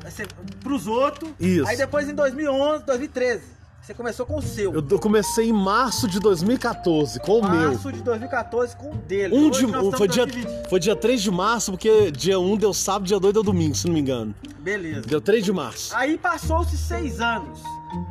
aí 0.03 0.11
você- 0.11 0.25
pros 0.67 0.85
outros. 0.85 1.31
Isso. 1.39 1.65
Aí 1.67 1.77
depois 1.77 2.09
em 2.09 2.13
2011, 2.13 2.83
2013, 2.83 3.41
você 3.81 3.93
começou 3.93 4.25
com 4.25 4.37
o 4.37 4.41
seu. 4.41 4.73
Eu 4.73 4.99
comecei 4.99 5.47
em 5.47 5.53
março 5.53 6.09
de 6.09 6.19
2014 6.19 7.21
com 7.21 7.39
o 7.39 7.49
meu. 7.49 7.69
Março 7.69 7.89
de 7.91 8.01
2014 8.01 8.75
com 8.75 8.91
o 8.91 8.95
dele. 8.95 9.33
Um 9.33 9.49
Hoje 9.49 9.65
de, 9.65 9.97
foi, 9.97 10.07
dia, 10.09 10.25
2020. 10.25 10.69
foi 10.69 10.79
dia 10.79 10.95
3 10.95 11.21
de 11.21 11.31
março, 11.31 11.71
porque 11.71 12.11
dia 12.11 12.37
1 12.37 12.57
deu 12.57 12.73
sábado, 12.73 13.05
dia 13.07 13.17
2 13.19 13.33
deu 13.33 13.43
domingo, 13.43 13.75
se 13.75 13.87
não 13.87 13.93
me 13.93 14.01
engano. 14.01 14.35
Beleza. 14.59 15.07
Deu 15.07 15.21
3 15.21 15.45
de 15.45 15.53
março. 15.53 15.95
Aí 15.95 16.17
passou-se 16.17 16.77
seis 16.77 17.21
anos. 17.21 17.61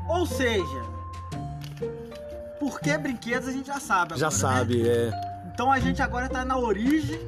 Ou 0.09 0.25
seja, 0.25 0.83
por 2.59 2.81
que 2.81 2.97
brinquedos 2.97 3.49
a 3.49 3.53
gente 3.53 3.67
já 3.67 3.79
sabe 3.79 4.15
agora, 4.15 4.19
Já 4.19 4.31
né? 4.31 4.35
sabe, 4.35 4.89
é. 4.89 5.11
Então 5.53 5.71
a 5.71 5.79
gente 5.79 6.01
agora 6.01 6.27
tá 6.29 6.43
na 6.43 6.57
origem 6.59 7.21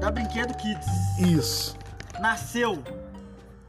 da 0.00 0.08
Brinquedo 0.10 0.54
Kids. 0.54 0.86
Isso. 1.18 1.76
Nasceu. 2.20 2.78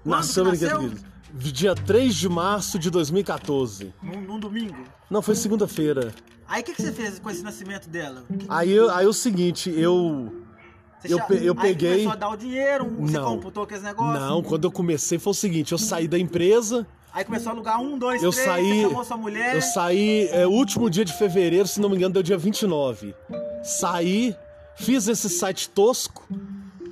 Nasceu 0.06 0.44
nasceu? 0.44 0.92
Dia 1.34 1.74
3 1.74 2.14
de 2.16 2.30
março 2.30 2.78
de 2.78 2.90
2014. 2.92 3.94
Num, 4.04 4.22
num 4.22 4.40
domingo. 4.40 4.76
Não, 5.10 5.22
foi 5.22 5.36
segunda-feira. 5.36 6.14
Aí 6.48 6.62
o 6.62 6.66
que, 6.66 6.74
que 6.74 6.82
você 6.82 6.92
fez 6.92 7.18
com 7.20 7.30
esse 7.30 7.42
nascimento 7.42 7.90
dela? 7.90 8.24
Aí, 8.48 8.72
eu- 8.72 8.92
aí 8.92 9.06
é 9.06 9.08
o 9.08 9.14
seguinte, 9.14 9.72
eu. 9.76 10.32
Você 11.02 11.14
eu 11.14 11.20
pe- 11.26 11.40
eu 11.44 11.54
aí 11.54 11.60
peguei- 11.62 11.90
começou 11.92 12.12
a 12.12 12.16
dar 12.16 12.30
o 12.30 12.36
dinheiro, 12.38 12.86
você 13.00 13.14
Não. 13.18 13.36
computou 13.36 13.64
aqueles 13.64 13.84
negócios. 13.84 14.20
Não, 14.22 14.44
quando 14.44 14.66
eu 14.66 14.72
comecei 14.72 15.18
foi 15.20 15.32
o 15.32 15.34
seguinte, 15.34 15.72
eu 15.72 15.78
saí 15.78 16.08
da 16.08 16.18
empresa, 16.20 16.86
Aí 17.12 17.24
começou 17.26 17.52
a 17.52 17.54
alugar 17.54 17.80
um, 17.82 17.98
dois, 17.98 18.24
Eu 18.24 18.32
três, 18.32 18.46
saí- 18.46 18.82
chamou 18.84 19.04
sua 19.04 19.18
mulher. 19.18 19.54
eu 19.56 19.62
saí 19.62 20.28
é, 20.32 20.48
o 20.48 20.52
último 20.52 20.90
dia 20.90 21.04
de 21.06 21.14
fevereiro, 21.14 21.68
se 21.68 21.80
não 21.82 21.90
me 21.90 21.96
engano, 21.96 22.14
deu 22.14 22.24
dia 22.24 22.38
29. 22.38 23.14
Saí, 23.64 24.36
fiz 24.76 25.08
esse 25.08 25.30
site 25.30 25.70
tosco, 25.70 26.28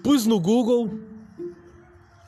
pus 0.03 0.25
no 0.27 0.39
Google, 0.39 0.89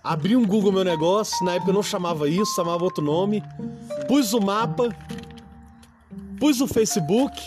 abri 0.03 0.35
um 0.35 0.45
Google 0.45 0.71
meu 0.71 0.83
negócio, 0.83 1.45
na 1.45 1.53
época 1.53 1.71
eu 1.71 1.75
não 1.75 1.83
chamava 1.83 2.27
isso, 2.27 2.53
chamava 2.55 2.83
outro 2.83 3.03
nome, 3.03 3.41
pus 4.07 4.33
o 4.33 4.41
mapa, 4.41 4.93
pus 6.37 6.59
o 6.59 6.67
Facebook, 6.67 7.41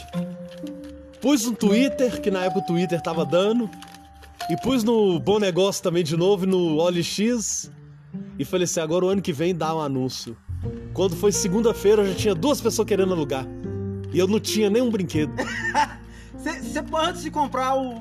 pus 1.21 1.45
no 1.45 1.55
Twitter, 1.55 2.21
que 2.21 2.31
na 2.31 2.45
época 2.45 2.61
o 2.61 2.67
Twitter 2.67 3.01
tava 3.03 3.27
dando, 3.27 3.69
e 4.49 4.57
pus 4.63 4.83
no 4.83 5.21
Bom 5.21 5.39
Negócio 5.39 5.83
também 5.83 6.03
de 6.03 6.17
novo, 6.17 6.47
no 6.47 6.79
OLX, 6.79 7.71
e 8.39 8.45
falei 8.45 8.65
assim, 8.65 8.81
agora 8.81 9.05
o 9.05 9.09
ano 9.09 9.21
que 9.21 9.33
vem 9.33 9.55
dá 9.55 9.75
um 9.75 9.81
anúncio. 9.81 10.37
Quando 10.95 11.15
foi 11.15 11.33
segunda-feira, 11.33 12.03
eu 12.03 12.09
já 12.09 12.15
tinha 12.15 12.35
duas 12.35 12.61
pessoas 12.61 12.89
querendo 12.89 13.13
alugar. 13.13 13.47
E 14.13 14.19
eu 14.19 14.27
não 14.27 14.41
tinha 14.41 14.71
nenhum 14.71 14.91
brinquedo. 14.91 15.33
Você, 16.35 16.83
antes 16.95 17.23
de 17.23 17.31
comprar 17.31 17.77
o, 17.77 18.01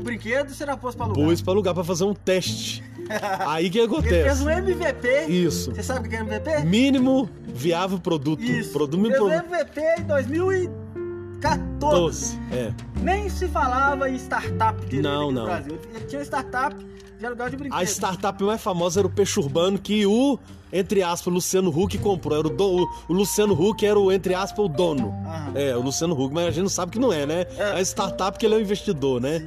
o 0.00 0.04
brinquedo, 0.04 0.52
já 0.54 0.76
pôs 0.76 0.94
pra 0.94 1.06
alugar. 1.06 1.24
Pus 1.24 1.40
pra 1.42 1.52
alugar 1.52 1.74
pra 1.74 1.84
fazer 1.84 2.04
um 2.04 2.14
teste. 2.14 2.82
Aí 3.46 3.66
o 3.68 3.70
que 3.70 3.78
Ele 3.78 3.88
fez 3.88 4.40
acontece? 4.40 4.42
um 4.44 4.50
MVP. 4.50 5.26
Isso. 5.28 5.74
Você 5.74 5.82
sabe 5.82 6.06
o 6.06 6.10
que 6.10 6.16
é 6.16 6.20
MVP? 6.20 6.60
Mínimo 6.64 7.28
viável 7.46 7.98
produto. 7.98 8.42
Isso. 8.42 8.72
Produto 8.72 9.00
Fez 9.00 9.12
mínimo. 9.20 9.30
MVP 9.32 9.80
em 9.98 10.02
2014. 10.04 11.60
12. 11.80 12.38
É. 12.52 12.72
Nem 13.02 13.28
se 13.30 13.48
falava 13.48 14.08
em 14.10 14.16
startup 14.16 14.94
Não, 15.00 15.30
não. 15.32 15.42
no 15.42 15.46
Brasil. 15.46 15.78
Ele 15.94 16.04
tinha 16.04 16.22
startup 16.22 16.76
de 17.18 17.26
aluguel 17.26 17.48
de 17.50 17.56
brinquedo. 17.56 17.78
A 17.78 17.82
startup 17.84 18.42
mais 18.44 18.60
famosa 18.62 19.00
era 19.00 19.06
o 19.06 19.10
Peixe 19.10 19.40
Urbano, 19.40 19.78
que 19.78 20.04
o, 20.06 20.38
entre 20.72 21.02
aspas, 21.02 21.32
Luciano 21.32 21.70
Huck 21.70 21.96
comprou. 21.98 22.38
Era 22.38 22.46
o, 22.46 22.50
do- 22.50 22.82
o- 22.84 22.88
o 23.08 23.12
Luciano 23.12 23.54
Huck 23.54 23.84
era 23.84 23.98
o, 23.98 24.12
entre 24.12 24.34
aspas, 24.34 24.64
o 24.64 24.68
dono. 24.68 25.08
Aham. 25.26 25.52
É, 25.54 25.74
o 25.76 25.80
Luciano 25.80 26.14
Huck, 26.14 26.32
mas 26.34 26.46
a 26.46 26.50
gente 26.50 26.62
não 26.62 26.68
sabe 26.70 26.92
que 26.92 26.98
não 26.98 27.12
é, 27.12 27.24
né? 27.26 27.46
É. 27.56 27.72
A 27.72 27.80
startup 27.80 28.38
que 28.38 28.44
ele 28.46 28.54
é 28.54 28.58
um 28.58 28.60
investidor, 28.60 29.20
né? 29.20 29.44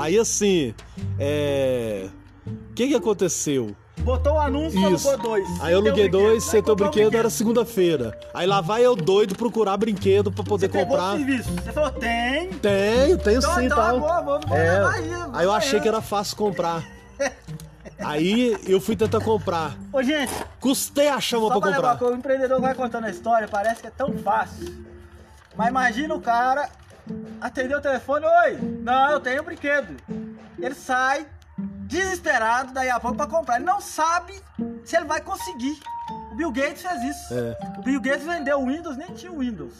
Aí 0.00 0.18
assim, 0.18 0.74
é. 1.18 2.08
O 2.46 2.74
que 2.74 2.88
que 2.88 2.94
aconteceu? 2.94 3.76
Botou 3.98 4.32
o 4.34 4.38
anúncio 4.40 4.80
e 4.80 4.84
alugou 4.84 5.18
dois. 5.18 5.46
Aí 5.60 5.72
eu 5.72 5.78
aluguei 5.78 6.08
brinquedo. 6.08 6.12
dois, 6.22 6.42
Aí 6.44 6.50
setou 6.50 6.72
o 6.74 6.76
comprou 6.76 6.90
brinquedo, 6.90 7.14
era 7.18 7.28
segunda-feira. 7.28 8.18
Aí 8.32 8.46
lá 8.46 8.62
vai 8.62 8.84
eu 8.84 8.96
doido 8.96 9.34
procurar 9.36 9.76
brinquedo 9.76 10.32
pra 10.32 10.42
poder 10.42 10.70
Você 10.70 10.78
comprar. 10.84 11.18
Você 11.18 11.72
falou, 11.72 11.90
tem. 11.90 12.48
Tenho, 12.54 13.18
tenho 13.18 13.38
Então, 13.38 13.54
sim, 13.56 13.66
então, 13.66 13.76
tal. 13.76 14.00
vou, 14.00 14.24
vou, 14.24 14.40
vou 14.48 14.56
É, 14.56 14.72
levar 14.72 14.94
aí, 14.94 15.10
aí 15.34 15.44
eu 15.44 15.52
achei 15.52 15.72
levar. 15.72 15.82
que 15.82 15.88
era 15.88 16.00
fácil 16.00 16.36
comprar. 16.36 16.82
Aí 17.98 18.56
eu 18.66 18.80
fui 18.80 18.96
tentar 18.96 19.20
comprar. 19.20 19.76
Ô, 19.92 20.02
gente, 20.02 20.32
Custei 20.58 21.08
achar 21.08 21.36
uma 21.38 21.48
só 21.48 21.60
pra 21.60 21.60
pra 21.60 21.70
levar, 21.76 21.92
comprar. 21.92 22.08
que 22.08 22.14
o 22.14 22.16
empreendedor 22.16 22.60
vai 22.60 22.74
contando 22.74 23.04
a 23.04 23.10
história, 23.10 23.46
parece 23.46 23.82
que 23.82 23.86
é 23.86 23.90
tão 23.90 24.16
fácil. 24.18 24.72
Mas 25.54 25.68
imagina 25.68 26.14
o 26.14 26.20
cara 26.20 26.70
atender 27.40 27.74
o 27.74 27.80
telefone, 27.80 28.26
oi, 28.26 28.58
não, 28.82 29.10
eu 29.10 29.20
tenho 29.20 29.42
um 29.42 29.44
brinquedo. 29.44 29.96
Ele 30.58 30.74
sai 30.74 31.26
desesperado 31.86 32.72
daí 32.72 32.90
a 32.90 33.00
pouco 33.00 33.16
pra 33.16 33.26
comprar. 33.26 33.56
Ele 33.56 33.64
não 33.64 33.80
sabe 33.80 34.40
se 34.84 34.96
ele 34.96 35.06
vai 35.06 35.20
conseguir. 35.20 35.78
O 36.32 36.36
Bill 36.36 36.52
Gates 36.52 36.82
fez 36.82 37.02
isso. 37.02 37.34
É. 37.34 37.56
O 37.78 37.82
Bill 37.82 38.00
Gates 38.00 38.24
vendeu 38.24 38.60
o 38.60 38.66
Windows, 38.66 38.96
nem 38.96 39.08
tinha 39.08 39.32
o 39.32 39.38
Windows. 39.38 39.74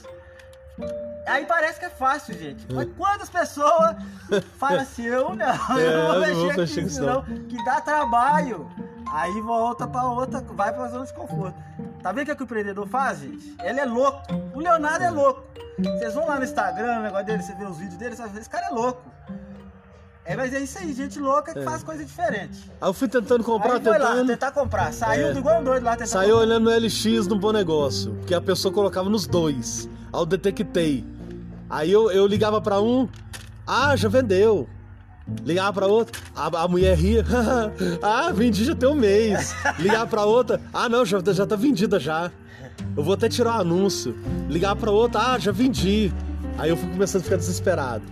Aí 1.27 1.47
parece 1.47 1.79
que 1.79 1.87
é 1.87 1.91
fácil, 1.91 2.37
gente. 2.37 2.67
Mas 2.73 2.89
quantas 2.97 3.29
pessoas 3.29 3.97
falam 4.59 4.81
assim, 4.81 5.05
eu 5.05 5.35
não, 5.35 5.79
É, 5.79 5.87
eu 5.87 5.99
não 5.99 6.09
vou 6.09 6.21
mexer 6.21 6.55
com 6.55 6.87
isso 6.87 7.03
não, 7.03 7.23
que 7.23 7.65
dá 7.65 7.81
trabalho. 7.81 8.71
Aí 9.13 9.41
volta 9.41 9.87
pra 9.89 10.05
outra, 10.07 10.41
vai 10.55 10.73
pra 10.73 10.89
zona 10.89 11.05
de 11.05 11.13
conforto. 11.13 11.55
Tá 12.03 12.13
vendo 12.13 12.23
o 12.23 12.25
que, 12.27 12.31
é 12.31 12.35
que 12.37 12.43
o 12.43 12.45
empreendedor 12.45 12.87
faz, 12.87 13.21
gente? 13.21 13.57
Ele 13.63 13.81
é 13.81 13.85
louco. 13.85 14.21
O 14.55 14.61
Leonardo 14.61 15.05
é 15.05 15.11
louco. 15.11 15.43
Vocês 15.79 16.15
vão 16.15 16.27
lá 16.27 16.37
no 16.39 16.45
Instagram, 16.45 16.97
no 16.97 17.03
negócio 17.03 17.27
dele, 17.27 17.43
você 17.43 17.55
vê 17.55 17.65
os 17.65 17.79
vídeos 17.79 17.97
dele, 17.97 18.15
você 18.15 18.39
esse 18.39 18.49
cara 18.49 18.67
é 18.67 18.71
louco. 18.71 19.03
É, 20.25 20.37
mas 20.37 20.53
é 20.55 20.61
isso 20.61 20.79
aí, 20.79 20.93
gente 20.93 21.19
louca 21.19 21.53
que 21.53 21.63
faz 21.63 21.83
coisa 21.83 22.05
diferente. 22.05 22.71
Aí 22.81 22.89
eu 22.89 22.93
fui 22.93 23.09
tentando 23.09 23.43
comprar, 23.43 23.75
aí 23.75 23.81
foi 23.83 23.99
lá, 23.99 24.11
tentando. 24.11 24.27
tentar 24.29 24.53
comprar. 24.53 24.93
Saiu 24.93 25.29
É. 25.29 25.33
do 25.33 25.39
igual 25.41 25.61
um 25.61 25.65
doido 25.65 25.83
lá, 25.83 25.93
tentar 25.93 26.07
Saiu 26.07 26.37
comprar. 26.37 26.47
olhando 26.47 26.71
no 26.71 26.77
LX 26.87 27.27
no 27.27 27.39
bom 27.39 27.51
negócio, 27.53 28.17
que 28.27 28.35
a 28.35 28.41
pessoa 28.41 28.73
colocava 28.73 29.09
nos 29.09 29.27
dois. 29.27 29.89
Aí 30.13 30.21
eu 30.21 30.27
detectei. 30.27 31.05
Aí 31.69 31.91
eu, 31.91 32.13
eu 32.13 32.27
ligava 32.27 32.61
pra 32.61 32.81
um, 32.81 33.09
ah, 33.67 33.97
já 33.97 34.09
vendeu. 34.09 34.69
Ligava 35.45 35.73
pra 35.73 35.87
outra, 35.87 36.21
a, 36.35 36.63
a 36.63 36.69
mulher 36.69 36.97
ria. 36.97 37.25
ah, 38.03 38.31
vendi 38.33 38.65
já 38.65 38.75
tem 38.75 38.89
um 38.89 38.95
mês. 38.95 39.55
Ligava 39.79 40.07
pra 40.07 40.25
outra, 40.25 40.61
ah 40.73 40.89
não, 40.89 41.05
já, 41.05 41.21
já 41.33 41.47
tá 41.47 41.57
vendida 41.57 41.99
já. 41.99 42.31
Eu 42.97 43.03
vou 43.03 43.15
até 43.15 43.29
tirar 43.29 43.59
o 43.59 43.61
anúncio. 43.61 44.17
Ligar 44.49 44.77
pra 44.77 44.91
outra, 44.91 45.33
ah, 45.33 45.39
já 45.39 45.53
vendi. 45.53 46.13
Aí 46.59 46.71
eu 46.71 46.77
fui 46.77 46.91
começando 46.91 47.23
a 47.23 47.25
ficar 47.25 47.37
desesperado. 47.37 48.05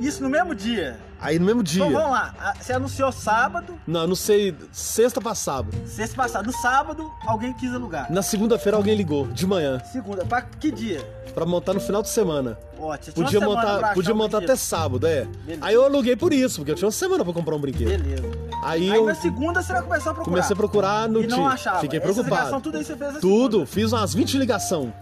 Isso 0.00 0.22
no 0.22 0.28
mesmo 0.28 0.54
dia. 0.54 0.98
Aí 1.24 1.38
no 1.38 1.46
mesmo 1.46 1.62
dia. 1.62 1.82
Então 1.86 1.92
vamos 1.98 2.10
lá. 2.12 2.34
Ah, 2.38 2.54
Você 2.60 2.72
anunciou 2.74 3.10
sábado, 3.10 3.74
Não, 3.86 4.06
não 4.06 4.14
sei, 4.14 4.54
sexta 4.70 5.20
pra 5.22 5.34
sábado. 5.34 5.74
sexta 5.88 6.14
passada. 6.14 6.44
No 6.46 6.52
sábado, 6.52 7.10
alguém 7.26 7.52
quis 7.54 7.72
alugar. 7.72 8.12
Na 8.12 8.20
segunda-feira 8.22 8.76
alguém 8.76 8.94
ligou, 8.94 9.26
de 9.28 9.46
manhã, 9.46 9.80
Segunda. 9.90 10.24
Pra 10.26 10.42
que 10.42 10.70
dia? 10.70 11.00
pra 11.34 11.44
montar 11.46 11.72
no 11.72 11.80
final 11.80 12.02
de 12.02 12.10
semana. 12.10 12.56
Ótimo. 12.78 13.14
Podia 13.14 13.40
pra 13.40 13.48
montar, 13.48 13.94
podia 13.94 14.12
um 14.14 14.16
montar 14.16 14.36
brinquedo. 14.38 14.50
até 14.52 14.56
sábado, 14.56 15.06
é. 15.06 15.24
Beleza. 15.24 15.58
Aí 15.66 15.74
eu 15.74 15.84
aluguei 15.84 16.14
por 16.14 16.32
isso, 16.32 16.56
porque 16.58 16.70
eu 16.72 16.74
tinha 16.76 16.86
uma 16.86 16.92
semana 16.92 17.24
pra 17.24 17.32
comprar 17.32 17.56
um 17.56 17.58
brinquedo. 17.60 17.88
Beleza. 17.88 18.22
Aí, 18.62 18.90
Aí 18.90 18.96
eu 18.96 19.06
na 19.06 19.14
segunda 19.14 19.62
você 19.62 19.72
vai 19.72 19.82
começar 19.82 20.10
a 20.10 20.14
procurar. 20.14 20.30
comecei 20.36 20.52
a 20.52 20.56
procurar 20.56 21.08
no 21.08 21.22
E 21.22 21.26
não 21.26 21.38
dia. 21.38 21.46
achava. 21.48 21.80
Fiquei 21.80 21.98
Essas 21.98 22.14
preocupado. 22.14 22.60
tudo 22.60 22.76
aí 22.78 22.84
você 22.84 22.94
fez 22.96 23.12
Tudo, 23.14 23.50
segunda. 23.52 23.66
fiz 23.66 23.92
umas 23.92 24.12
20 24.14 24.36
ligação. 24.38 24.92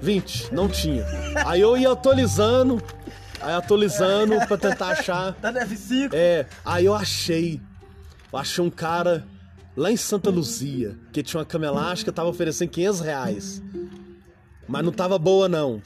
20, 0.00 0.52
não 0.52 0.68
tinha. 0.68 1.04
Aí 1.46 1.60
eu 1.60 1.76
ia 1.76 1.90
atualizando, 1.92 2.82
aí 3.44 3.54
atualizando 3.54 4.34
pra 4.46 4.56
tentar 4.56 4.88
achar. 4.88 5.32
Tá 5.34 5.52
no 5.52 5.58
F5. 5.60 6.10
É, 6.12 6.46
aí 6.64 6.84
eu 6.84 6.94
achei. 6.94 7.60
Eu 8.32 8.38
achei 8.38 8.64
um 8.64 8.70
cara 8.70 9.24
lá 9.76 9.90
em 9.90 9.96
Santa 9.96 10.30
Luzia, 10.30 10.96
que 11.12 11.22
tinha 11.22 11.38
uma 11.40 11.44
cama 11.46 11.66
elástica, 11.66 12.12
tava 12.12 12.28
oferecendo 12.28 12.68
500 12.70 13.00
reais. 13.00 13.62
Mas 14.66 14.84
não 14.84 14.92
tava 14.92 15.18
boa, 15.18 15.48
não. 15.48 15.80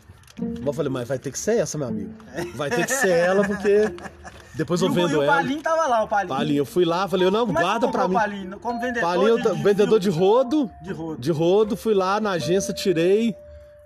Eu 0.65 0.73
falei, 0.73 0.91
mas 0.91 1.09
vai 1.09 1.19
ter 1.19 1.33
que 1.33 1.39
ser 1.39 1.59
essa, 1.59 1.77
meu 1.77 1.89
amigo. 1.89 2.13
Vai 2.55 2.71
ter 2.71 2.87
que 2.87 2.93
ser 2.93 3.11
ela, 3.11 3.45
porque 3.45 3.93
depois 4.55 4.81
E 4.81 4.85
eu 4.85 4.89
o, 4.89 4.93
e 4.93 4.95
vendo 4.95 5.19
o 5.19 5.23
ela. 5.23 5.35
Palinho 5.35 5.61
tava 5.61 5.87
lá, 5.89 6.05
o 6.05 6.09
Palinho. 6.09 6.29
Palinho, 6.37 6.59
eu 6.61 6.65
fui 6.65 6.85
lá, 6.85 7.09
falei, 7.09 7.29
não, 7.29 7.45
Como 7.45 7.59
é 7.59 7.63
guarda 7.63 7.89
pra 7.89 8.07
mim. 8.07 8.15
o 8.15 8.19
Palinho? 8.19 8.61
Como 8.61 8.81
vendedor 8.81 9.01
Palinho, 9.03 9.43
de, 9.43 9.49
eu- 9.49 9.57
vendedor 9.57 9.99
de 9.99 10.09
rodo, 10.11 10.71
de 10.81 10.93
rodo. 10.93 11.21
de 11.21 11.31
rodo, 11.33 11.77
fui 11.77 11.93
lá 11.93 12.21
na 12.21 12.31
agência, 12.33 12.73
tirei 12.73 13.35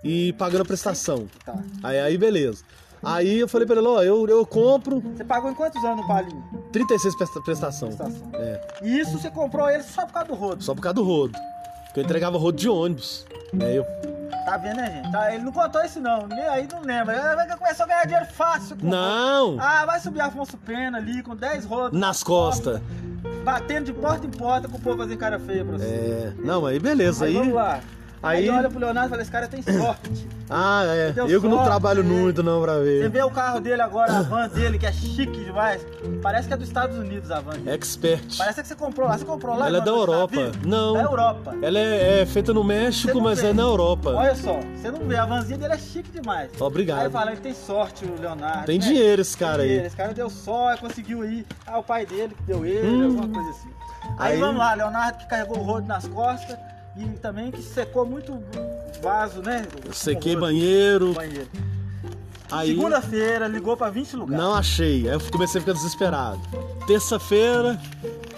e 0.03 0.31
pagando 0.33 0.61
a 0.61 0.65
prestação. 0.65 1.27
Tá. 1.43 1.55
Aí, 1.81 1.99
aí 1.99 2.17
beleza. 2.19 2.63
Aí 3.03 3.39
eu 3.39 3.47
falei 3.47 3.67
pra 3.67 3.75
ele, 3.77 3.87
ó, 3.87 4.01
eu, 4.01 4.27
eu 4.27 4.45
compro 4.45 5.01
Você 5.01 5.23
pagou 5.23 5.51
em 5.51 5.53
quantos 5.53 5.83
anos 5.83 6.03
o 6.03 6.07
Palinho? 6.07 6.43
36 6.71 7.15
presta- 7.15 7.41
prestação. 7.41 7.87
Prestação. 7.89 8.29
É, 8.33 8.61
E 8.81 8.99
isso 8.99 9.17
você 9.19 9.29
comprou 9.29 9.69
ele 9.69 9.83
só 9.83 10.05
por 10.05 10.13
causa 10.13 10.27
do 10.29 10.35
rodo. 10.35 10.63
só 10.63 10.73
por 10.73 10.81
causa 10.81 10.93
do 10.95 11.03
rodo. 11.03 11.37
Porque 11.85 11.99
eu 11.99 12.03
entregava 12.03 12.37
rodo 12.37 12.57
de 12.57 12.67
ônibus. 12.69 13.25
Aí 13.61 13.75
eu, 13.75 13.85
Tá 14.45 14.57
vendo, 14.57 14.75
né, 14.77 14.91
gente? 15.03 15.11
Tá, 15.11 15.33
ele 15.33 15.43
não 15.43 15.51
contou 15.53 15.81
isso 15.85 16.01
não. 16.01 16.27
Nem 16.27 16.39
aí 16.47 16.67
não 16.69 16.81
lembra. 16.81 17.15
Ele 17.43 17.55
começou 17.55 17.85
a 17.85 17.87
ganhar 17.87 18.03
dinheiro 18.05 18.25
fácil. 18.25 18.75
com 18.75 18.87
não! 18.87 19.57
Ah, 19.59 19.85
vai 19.85 19.99
subir 20.01 20.19
Afonso 20.19 20.57
Pena 20.57 20.97
ali 20.97 21.23
com 21.23 21.33
10 21.35 21.63
rodos. 21.65 21.97
Nas 21.97 22.23
costas. 22.23 22.81
Batendo 23.45 23.85
de 23.85 23.93
porta 23.93 24.25
em 24.25 24.29
porta 24.31 24.67
com 24.67 24.75
o 24.77 24.81
povo 24.81 24.97
fazendo 24.97 25.17
cara 25.17 25.39
feia 25.39 25.63
pra 25.63 25.77
você. 25.77 25.85
É, 25.85 26.33
não, 26.39 26.65
aí 26.65 26.77
beleza. 26.79 27.23
Aí, 27.25 27.31
Aí, 27.31 27.37
vamos 27.39 27.53
lá. 27.53 27.79
Aí, 28.23 28.49
aí- 28.49 28.49
olha 28.49 28.69
pro 28.69 28.79
Leonardo 28.79 29.07
e 29.07 29.09
fala, 29.09 29.21
esse 29.21 29.31
cara 29.31 29.47
tem 29.49 29.61
sorte. 29.61 30.27
ah, 30.49 30.83
é. 30.85 31.13
Eu 31.27 31.41
que 31.41 31.47
não 31.47 31.57
sorte, 31.57 31.65
trabalho 31.65 31.99
é. 31.99 32.03
muito 32.03 32.41
não 32.41 32.61
pra 32.61 32.75
Você 32.75 32.83
ver. 33.01 33.09
vê 33.09 33.21
o 33.21 33.29
carro 33.29 33.59
dele 33.59 33.81
agora, 33.81 34.13
a 34.17 34.21
van 34.21 34.47
dele, 34.47 34.79
que 34.79 34.85
é 34.85 34.93
chique 34.93 35.43
demais. 35.43 35.85
Parece 36.21 36.47
que 36.47 36.53
é 36.53 36.57
dos 36.57 36.67
Estados 36.69 36.97
Unidos 36.97 37.29
a 37.31 37.41
van. 37.41 37.51
dele. 37.51 37.71
Expert. 37.71 38.37
Parece 38.37 38.61
que 38.61 38.67
você 38.69 38.75
comprou 38.75 39.07
lá. 39.09 39.17
Você 39.17 39.25
comprou 39.25 39.57
lá? 39.57 39.67
Ela 39.67 39.79
é 39.79 39.81
da 39.81 39.91
Europa. 39.91 40.51
Não. 40.65 40.93
Da 40.93 41.01
Europa. 41.01 41.53
Ela 41.61 41.77
é, 41.79 42.21
é 42.21 42.25
feita 42.25 42.53
no 42.53 42.61
Você 42.61 42.67
México, 42.67 43.19
mas 43.21 43.41
vê. 43.41 43.47
é 43.49 43.53
na 43.53 43.63
Europa. 43.63 44.11
Olha 44.11 44.35
só, 44.35 44.57
você 44.73 44.89
não 44.89 44.99
vê, 45.05 45.17
a 45.17 45.25
vanzinha 45.25 45.57
dele 45.57 45.73
é 45.73 45.77
chique 45.77 46.09
demais. 46.11 46.49
Obrigado. 46.61 47.01
Aí 47.01 47.09
fala, 47.09 47.31
ele 47.33 47.41
tem 47.41 47.53
sorte, 47.53 48.05
o 48.05 48.21
Leonardo. 48.21 48.65
Tem 48.65 48.79
né? 48.79 48.85
dinheiro 48.85 49.21
esse 49.21 49.37
cara 49.37 49.55
Tem 49.57 49.61
aí. 49.63 49.67
dinheiro, 49.67 49.87
Esse 49.87 49.97
cara 49.97 50.13
deu 50.13 50.29
sorte, 50.29 50.81
conseguiu 50.81 51.25
ir. 51.25 51.45
Ah, 51.67 51.77
o 51.79 51.83
pai 51.83 52.05
dele 52.05 52.33
que 52.35 52.43
deu 52.43 52.65
ele, 52.65 52.87
Hum. 52.87 53.03
alguma 53.17 53.27
coisa 53.27 53.49
assim. 53.49 53.69
Aí, 54.17 54.33
Aí- 54.33 54.39
vamos 54.39 54.57
lá, 54.57 54.73
Leonardo 54.73 55.17
que 55.17 55.27
carregou 55.27 55.57
o 55.59 55.63
rodo 55.63 55.87
nas 55.87 56.07
costas 56.07 56.57
e 56.97 57.05
também 57.19 57.51
que 57.51 57.61
secou 57.61 58.05
muito 58.05 58.41
vaso, 59.01 59.41
né? 59.41 59.65
Eu 59.85 59.93
sequei 59.93 60.35
banheiro. 60.35 61.13
banheiro. 61.13 61.49
Aí 62.51 62.69
Segunda-feira, 62.69 63.47
ligou 63.47 63.75
pra 63.75 63.89
20 63.89 64.15
lugares. 64.15 64.43
não 64.43 64.53
achei. 64.53 65.09
Aí 65.09 65.15
eu 65.15 65.19
comecei 65.31 65.59
a 65.59 65.61
ficar 65.61 65.73
desesperado. 65.73 66.39
Terça-feira, 66.85 67.79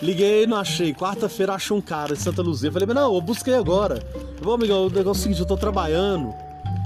liguei 0.02 0.48
não 0.48 0.58
achei. 0.58 0.94
Quarta-feira 0.94 1.54
achei 1.54 1.76
um 1.76 1.82
cara 1.82 2.14
em 2.14 2.16
Santa 2.16 2.42
Luzia. 2.42 2.72
Falei, 2.72 2.86
mas 2.88 2.96
não, 2.96 3.14
eu 3.14 3.20
busquei 3.20 3.54
agora. 3.56 4.02
Vou, 4.42 4.54
amigão, 4.54 4.86
o 4.86 4.90
negócio 4.90 5.20
é 5.20 5.22
o 5.22 5.24
seguinte, 5.24 5.40
eu 5.42 5.46
tô 5.46 5.58
trabalhando. 5.58 6.34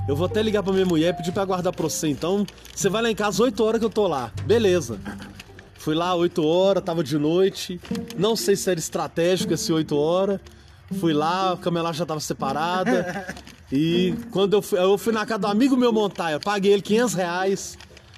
Eu 0.08 0.15
vou 0.15 0.25
até 0.25 0.41
ligar 0.41 0.63
pra 0.63 0.73
minha 0.73 0.88
mulher 0.88 1.13
e 1.13 1.17
pedir 1.17 1.32
pra 1.32 1.45
guardar 1.45 1.71
pra 1.71 1.84
você. 1.84 2.08
Então, 2.08 2.47
você 2.73 2.89
vai 2.89 3.01
lá 3.03 3.12
em 3.12 3.15
casa 3.15 3.43
8 3.43 3.63
horas 3.63 3.79
que 3.79 3.86
eu 3.86 3.91
tô 3.91 4.08
lá. 4.08 4.32
Beleza. 4.45 4.97
Fui 5.77 5.93
lá 5.93 6.15
8 6.15 6.43
horas, 6.43 6.84
tava 6.84 7.03
de 7.03 7.17
noite. 7.19 7.79
Não 8.17 8.36
sei 8.36 8.55
se 8.55 8.71
era 8.71 8.79
estratégico 8.79 9.53
esse 9.53 9.71
8 9.71 9.95
horas. 9.95 10.39
Fui 10.99 11.13
lá, 11.13 11.54
a 11.54 11.58
cama 11.58 11.93
já 11.93 12.06
tava 12.06 12.19
separada. 12.19 13.36
E 13.71 14.15
quando 14.32 14.54
eu 14.54 14.62
fui, 14.62 14.80
eu 14.80 14.97
fui 14.97 15.13
na 15.13 15.25
casa 15.25 15.39
do 15.39 15.47
amigo 15.47 15.78
meu 15.78 15.93
montar, 15.93 16.32
eu 16.32 16.39
paguei 16.39 16.73
ele 16.73 16.82
500 16.82 17.13
reais 17.13 17.78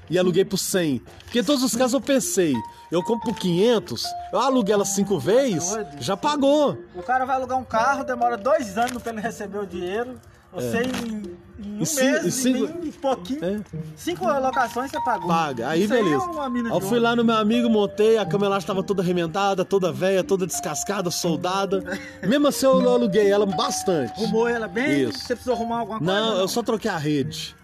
e 0.09 0.17
aluguei 0.17 0.45
por 0.45 0.57
100. 0.57 1.01
Porque 1.25 1.39
em 1.39 1.43
todos 1.43 1.63
os 1.63 1.75
casos 1.75 1.93
eu 1.93 2.01
pensei, 2.01 2.55
eu 2.89 3.03
compro 3.03 3.33
por 3.33 3.39
500, 3.39 4.03
eu 4.31 4.39
aluguei 4.39 4.73
ela 4.73 4.85
cinco 4.85 5.19
vezes, 5.19 5.75
já 5.99 6.15
pagou. 6.15 6.77
O 6.95 7.03
cara 7.03 7.25
vai 7.25 7.35
alugar 7.35 7.57
um 7.57 7.63
carro, 7.63 8.03
demora 8.03 8.37
dois 8.37 8.77
anos 8.77 9.01
pra 9.01 9.11
ele 9.11 9.21
receber 9.21 9.59
o 9.59 9.65
dinheiro. 9.65 10.19
Você 10.53 10.81
em, 10.83 11.37
em 11.65 11.77
um 11.77 11.81
Em 11.81 11.85
ci- 11.85 12.03
mês, 12.03 12.33
cinco- 12.33 12.85
em 12.85 12.91
pouquinho, 12.91 13.45
É. 13.45 13.59
cinco 13.95 14.25
locações 14.25 14.91
você 14.91 14.99
pagou. 15.03 15.27
Paga, 15.27 15.69
aí 15.69 15.83
Isso 15.83 15.93
beleza. 15.93 16.23
é 16.43 16.49
mina 16.49 16.69
Aí 16.69 16.75
eu 16.75 16.81
fui 16.81 16.99
lá 16.99 17.15
no 17.15 17.23
meu 17.23 17.35
amigo, 17.35 17.69
montei, 17.69 18.17
a 18.17 18.25
cama 18.25 18.57
estava 18.57 18.83
toda 18.83 19.01
remendada, 19.01 19.63
toda 19.63 19.91
velha, 19.91 20.23
toda 20.23 20.45
descascada, 20.45 21.09
soldada. 21.09 21.83
Mesmo 22.27 22.47
assim 22.47 22.65
eu 22.65 22.89
aluguei 22.89 23.29
ela 23.31 23.45
bastante. 23.45 24.11
Arrumou 24.13 24.47
ela 24.47 24.67
bem? 24.67 25.03
Isso. 25.03 25.19
Você 25.19 25.35
precisou 25.35 25.53
arrumar 25.55 25.79
alguma 25.79 25.99
coisa? 25.99 26.13
Não, 26.13 26.37
eu 26.39 26.47
só 26.47 26.61
troquei 26.61 26.91
a 26.91 26.97
rede. 26.97 27.55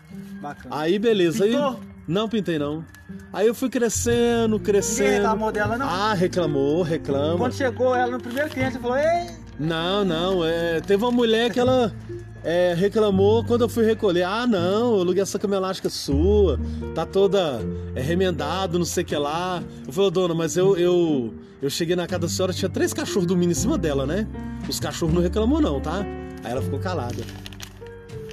Bacana. 0.42 0.76
Aí 0.76 0.98
beleza, 0.98 1.44
Pintou? 1.46 1.70
aí 1.72 1.76
não 2.08 2.30
pintei 2.30 2.58
não. 2.58 2.86
Aí 3.34 3.48
eu 3.48 3.56
fui 3.56 3.70
crescendo, 3.70 4.58
Ninguém 4.58 4.60
crescendo. 4.66 5.10
reclamou 5.10 5.52
dela, 5.52 5.78
não? 5.78 5.88
Ah, 5.90 6.14
reclamou, 6.14 6.82
reclama. 6.84 7.38
Quando 7.38 7.54
chegou 7.54 7.94
ela 7.96 8.12
no 8.14 8.20
primeiro 8.22 8.50
cliente, 8.50 8.74
você 8.74 8.80
falou, 8.80 8.98
ei, 8.98 9.28
Não, 9.60 10.06
não, 10.06 10.46
é, 10.46 10.80
teve 10.82 11.04
uma 11.04 11.12
mulher 11.12 11.52
que 11.52 11.60
ela 11.60 11.92
é, 12.48 12.74
reclamou 12.74 13.44
quando 13.44 13.64
eu 13.64 13.70
fui 13.70 13.84
recolher. 13.84 14.24
Ah, 14.24 14.48
não, 14.48 14.96
eu 14.96 15.02
aluguei 15.02 15.22
essa 15.22 15.38
cama 15.38 15.58
elástica 15.58 15.90
sua, 15.90 16.58
tá 16.96 17.06
toda 17.06 17.60
é, 17.94 18.02
remendado, 18.02 18.80
não 18.80 18.86
sei 18.86 19.04
o 19.04 19.06
que 19.06 19.18
lá. 19.18 19.62
Eu 19.86 19.92
falei, 19.92 20.08
"Ô, 20.08 20.12
dona, 20.12 20.34
mas 20.34 20.56
eu, 20.56 20.78
eu, 20.78 21.34
eu 21.62 21.70
cheguei 21.70 21.94
na 21.94 22.08
casa 22.08 22.22
da 22.22 22.30
senhora, 22.30 22.54
tinha 22.54 22.70
três 22.70 22.94
cachorros 22.94 23.28
dormindo 23.28 23.52
em 23.52 23.54
cima 23.54 23.78
dela, 23.78 24.06
né? 24.06 24.26
Os 24.70 24.80
cachorros 24.80 25.14
não 25.14 25.22
reclamou 25.22 25.60
não, 25.60 25.82
tá? 25.82 26.06
Aí 26.42 26.50
ela 26.54 26.62
ficou 26.62 26.80
calada. 26.80 27.22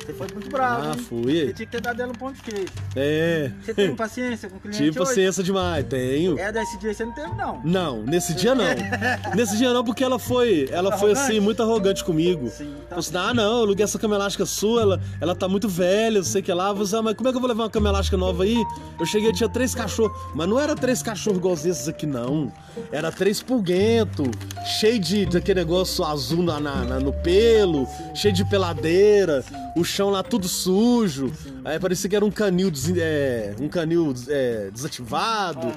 Você 0.04 0.12
foi 0.12 0.26
muito 0.32 0.48
bravo. 0.50 0.88
Ah, 0.88 0.92
hein? 0.96 0.98
fui. 1.08 1.46
Você 1.46 1.52
tinha 1.52 1.66
que 1.66 1.72
ter 1.72 1.80
dado 1.80 2.00
ela 2.02 2.10
um 2.12 2.14
ponto 2.14 2.34
de 2.34 2.42
queijo. 2.42 2.66
É, 2.96 3.50
Você 3.62 3.74
tem 3.74 3.94
paciência 3.94 4.48
com 4.48 4.56
o 4.56 4.60
cliente 4.60 4.76
tive 4.78 4.90
hoje? 4.90 4.98
paciência 4.98 5.42
demais, 5.42 5.84
tenho. 5.88 6.38
É, 6.38 6.52
desse 6.52 6.78
dia 6.78 6.92
você 6.94 7.04
não 7.04 7.12
teve, 7.12 7.34
não. 7.34 7.60
Não, 7.64 8.02
nesse 8.02 8.34
dia 8.34 8.54
não. 8.54 8.64
nesse 9.34 9.56
dia 9.56 9.72
não, 9.72 9.82
porque 9.84 10.04
ela 10.04 10.18
foi, 10.18 10.68
ela 10.70 10.90
foi 10.98 11.10
Arrogante? 11.12 11.30
assim, 11.32 11.40
muito 11.40 11.62
arrogante 11.62 12.04
comigo. 12.04 12.48
Sim. 12.50 12.74
Falou 12.88 13.00
assim, 13.00 13.16
ah, 13.16 13.34
não, 13.34 13.42
eu 13.58 13.62
aluguei 13.64 13.84
essa 13.84 13.98
cama 13.98 14.14
elástica 14.14 14.44
sua, 14.46 14.82
ela, 14.82 15.00
ela 15.20 15.34
tá 15.34 15.48
muito 15.48 15.68
velha, 15.68 16.18
não 16.18 16.24
sei 16.24 16.40
o 16.40 16.44
que 16.44 16.52
lá. 16.52 16.72
Você, 16.72 16.96
ah, 16.96 17.02
mas 17.02 17.14
como 17.14 17.28
é 17.28 17.32
que 17.32 17.36
eu 17.36 17.40
vou 17.40 17.48
levar 17.48 17.64
uma 17.64 17.70
cama 17.70 17.88
elástica 17.88 18.16
nova 18.16 18.44
aí? 18.44 18.62
Eu 18.98 19.06
cheguei, 19.06 19.32
tinha 19.32 19.48
três 19.48 19.74
cachorros. 19.74 20.16
Mas 20.34 20.48
não 20.48 20.58
era 20.60 20.74
três 20.74 21.02
cachorros 21.02 21.38
igual 21.38 21.54
esses 21.54 21.88
aqui, 21.88 22.06
não. 22.06 22.52
Era 22.92 23.10
três 23.10 23.42
pulguento, 23.42 24.30
cheio 24.78 24.98
de 24.98 25.26
daquele 25.26 25.60
negócio 25.60 26.04
azul 26.04 26.42
na, 26.42 26.60
na- 26.60 26.84
na- 26.84 27.00
no 27.00 27.12
pelo, 27.12 27.86
cheio 28.14 28.34
de 28.34 28.44
peladeira, 28.44 29.44
o 29.76 29.85
chão 29.94 30.10
lá 30.10 30.22
tudo 30.22 30.48
sujo. 30.48 31.32
Aí 31.64 31.78
parecia 31.78 32.10
que 32.10 32.16
era 32.16 32.24
um 32.24 32.30
canil, 32.30 32.70
desen- 32.70 32.96
é, 32.98 33.54
um 33.60 33.68
canil 33.68 34.12
é, 34.28 34.70
desativado. 34.72 35.72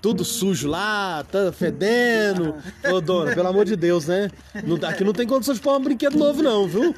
Tudo 0.00 0.24
sujo 0.24 0.68
lá, 0.68 1.24
tá 1.30 1.50
fedendo. 1.50 2.54
Ô, 2.88 3.00
dona, 3.00 3.34
pelo 3.34 3.48
amor 3.48 3.64
de 3.64 3.74
Deus, 3.74 4.06
né? 4.06 4.30
Não, 4.64 4.76
aqui 4.88 5.02
não 5.02 5.12
tem 5.12 5.26
condição 5.26 5.52
de 5.52 5.60
pôr 5.60 5.76
um 5.76 5.82
brinquedo 5.82 6.16
novo, 6.16 6.40
não, 6.40 6.68
viu? 6.68 6.94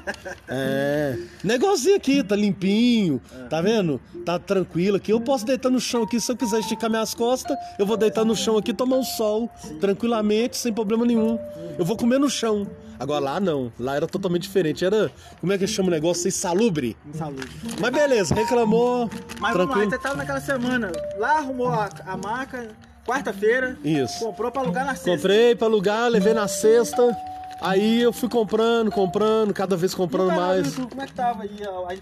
É. 0.46 1.16
Negocinho 1.42 1.96
aqui, 1.96 2.22
tá 2.22 2.36
limpinho, 2.36 3.18
tá 3.48 3.62
vendo? 3.62 3.98
Tá 4.26 4.38
tranquilo 4.38 4.98
aqui. 4.98 5.10
Eu 5.14 5.20
posso 5.20 5.46
deitar 5.46 5.70
no 5.70 5.80
chão 5.80 6.02
aqui, 6.02 6.20
se 6.20 6.30
eu 6.30 6.36
quiser 6.36 6.60
esticar 6.60 6.90
minhas 6.90 7.14
costas, 7.14 7.56
eu 7.78 7.86
vou 7.86 7.96
deitar 7.96 8.22
no 8.22 8.36
chão 8.36 8.58
aqui, 8.58 8.70
tomar 8.74 8.96
um 8.98 9.02
sol, 9.02 9.48
tranquilamente, 9.80 10.58
sem 10.58 10.70
problema 10.70 11.06
nenhum. 11.06 11.38
Eu 11.78 11.86
vou 11.86 11.96
comer 11.96 12.18
no 12.20 12.28
chão. 12.28 12.66
Agora 13.00 13.24
lá 13.24 13.40
não, 13.40 13.72
lá 13.80 13.96
era 13.96 14.06
totalmente 14.06 14.42
diferente. 14.42 14.84
Era, 14.84 15.10
como 15.40 15.50
é 15.52 15.56
que 15.56 15.66
chama 15.66 15.88
o 15.88 15.90
negócio? 15.90 16.28
Insalubre. 16.28 16.94
Saúde. 17.14 17.48
Mas 17.80 17.90
beleza, 17.90 18.34
reclamou, 18.34 19.08
Mas 19.40 19.54
vamos 19.54 19.68
lá, 19.68 19.74
tranquilo. 19.74 19.90
você 19.90 19.98
tava 19.98 20.16
naquela 20.16 20.40
semana. 20.40 20.92
Lá 21.18 21.38
arrumou 21.38 21.68
a, 21.68 21.88
a 22.06 22.16
maca, 22.18 22.68
quarta-feira. 23.06 23.78
Isso. 23.82 24.18
Comprou 24.22 24.52
pra 24.52 24.60
alugar 24.60 24.84
na 24.84 24.94
sexta. 24.94 25.10
Comprei 25.10 25.54
pra 25.54 25.66
alugar, 25.66 26.10
levei 26.10 26.34
na 26.34 26.46
sexta. 26.46 27.16
Aí 27.62 28.02
eu 28.02 28.12
fui 28.12 28.28
comprando, 28.28 28.90
comprando, 28.90 29.54
cada 29.54 29.76
vez 29.76 29.94
o 29.94 29.96
comprando 29.96 30.32
mais. 30.32 30.66
YouTube, 30.66 30.90
como 30.90 31.02
é 31.02 31.06
que 31.06 31.12
tava 31.14 31.42
aí 31.42 31.50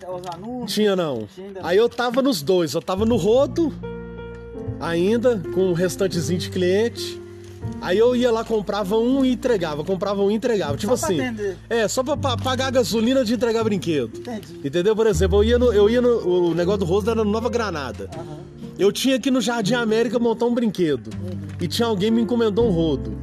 os 0.09 0.35
anúncios? 0.35 0.73
Tinha 0.75 0.97
não. 0.97 1.29
Tinha. 1.33 1.53
Aí 1.63 1.77
eu 1.77 1.89
tava 1.89 2.21
nos 2.23 2.43
dois, 2.43 2.75
eu 2.75 2.83
tava 2.83 3.07
no 3.07 3.17
rodo 3.17 3.73
ainda, 4.81 5.41
com 5.55 5.63
um 5.63 5.73
restantezinho 5.73 6.39
de 6.41 6.51
cliente. 6.51 7.21
Aí 7.81 7.97
eu 7.99 8.15
ia 8.17 8.31
lá, 8.31 8.45
comprava 8.45 8.97
um 8.99 9.25
e 9.25 9.33
entregava, 9.33 9.85
comprava 9.85 10.23
um 10.23 10.31
e 10.31 10.35
entregava. 10.35 10.77
Tipo 10.77 10.97
Só 10.97 11.07
pra 11.07 11.15
assim. 11.15 11.21
atender. 11.25 11.57
É, 11.71 11.87
só 11.89 12.03
pra, 12.03 12.17
pa- 12.17 12.37
pagar 12.37 12.67
a 12.67 12.71
gasolina 12.71 13.25
de 13.25 13.35
entregar 13.35 13.63
brinquedo. 13.65 14.19
Entendi. 14.19 14.61
Entendeu? 14.65 14.95
Por 14.97 15.07
exemplo, 15.07 15.39
eu 15.39 15.45
ia 15.45 15.59
no. 15.59 15.73
Eu 15.73 15.89
ia 15.89 16.01
no 16.01 16.49
o 16.51 16.55
negócio 16.55 16.81
do 16.81 16.85
rosto 16.85 17.11
era 17.11 17.25
no 17.25 17.31
Nova 17.31 17.49
Granada. 17.49 18.09
Aham. 18.15 18.39
Eu 18.79 18.93
tinha 18.93 19.17
aqui 19.17 19.31
no 19.31 19.41
Jardim 19.41 19.75
América 19.75 20.19
montar 20.19 20.47
um 20.47 20.55
brinquedo. 20.55 21.11
E 21.61 21.67
tinha 21.67 21.87
alguém 21.89 22.11
me 22.11 22.23
encomendou 22.23 22.67
um 22.69 22.71
rodo. 22.71 23.17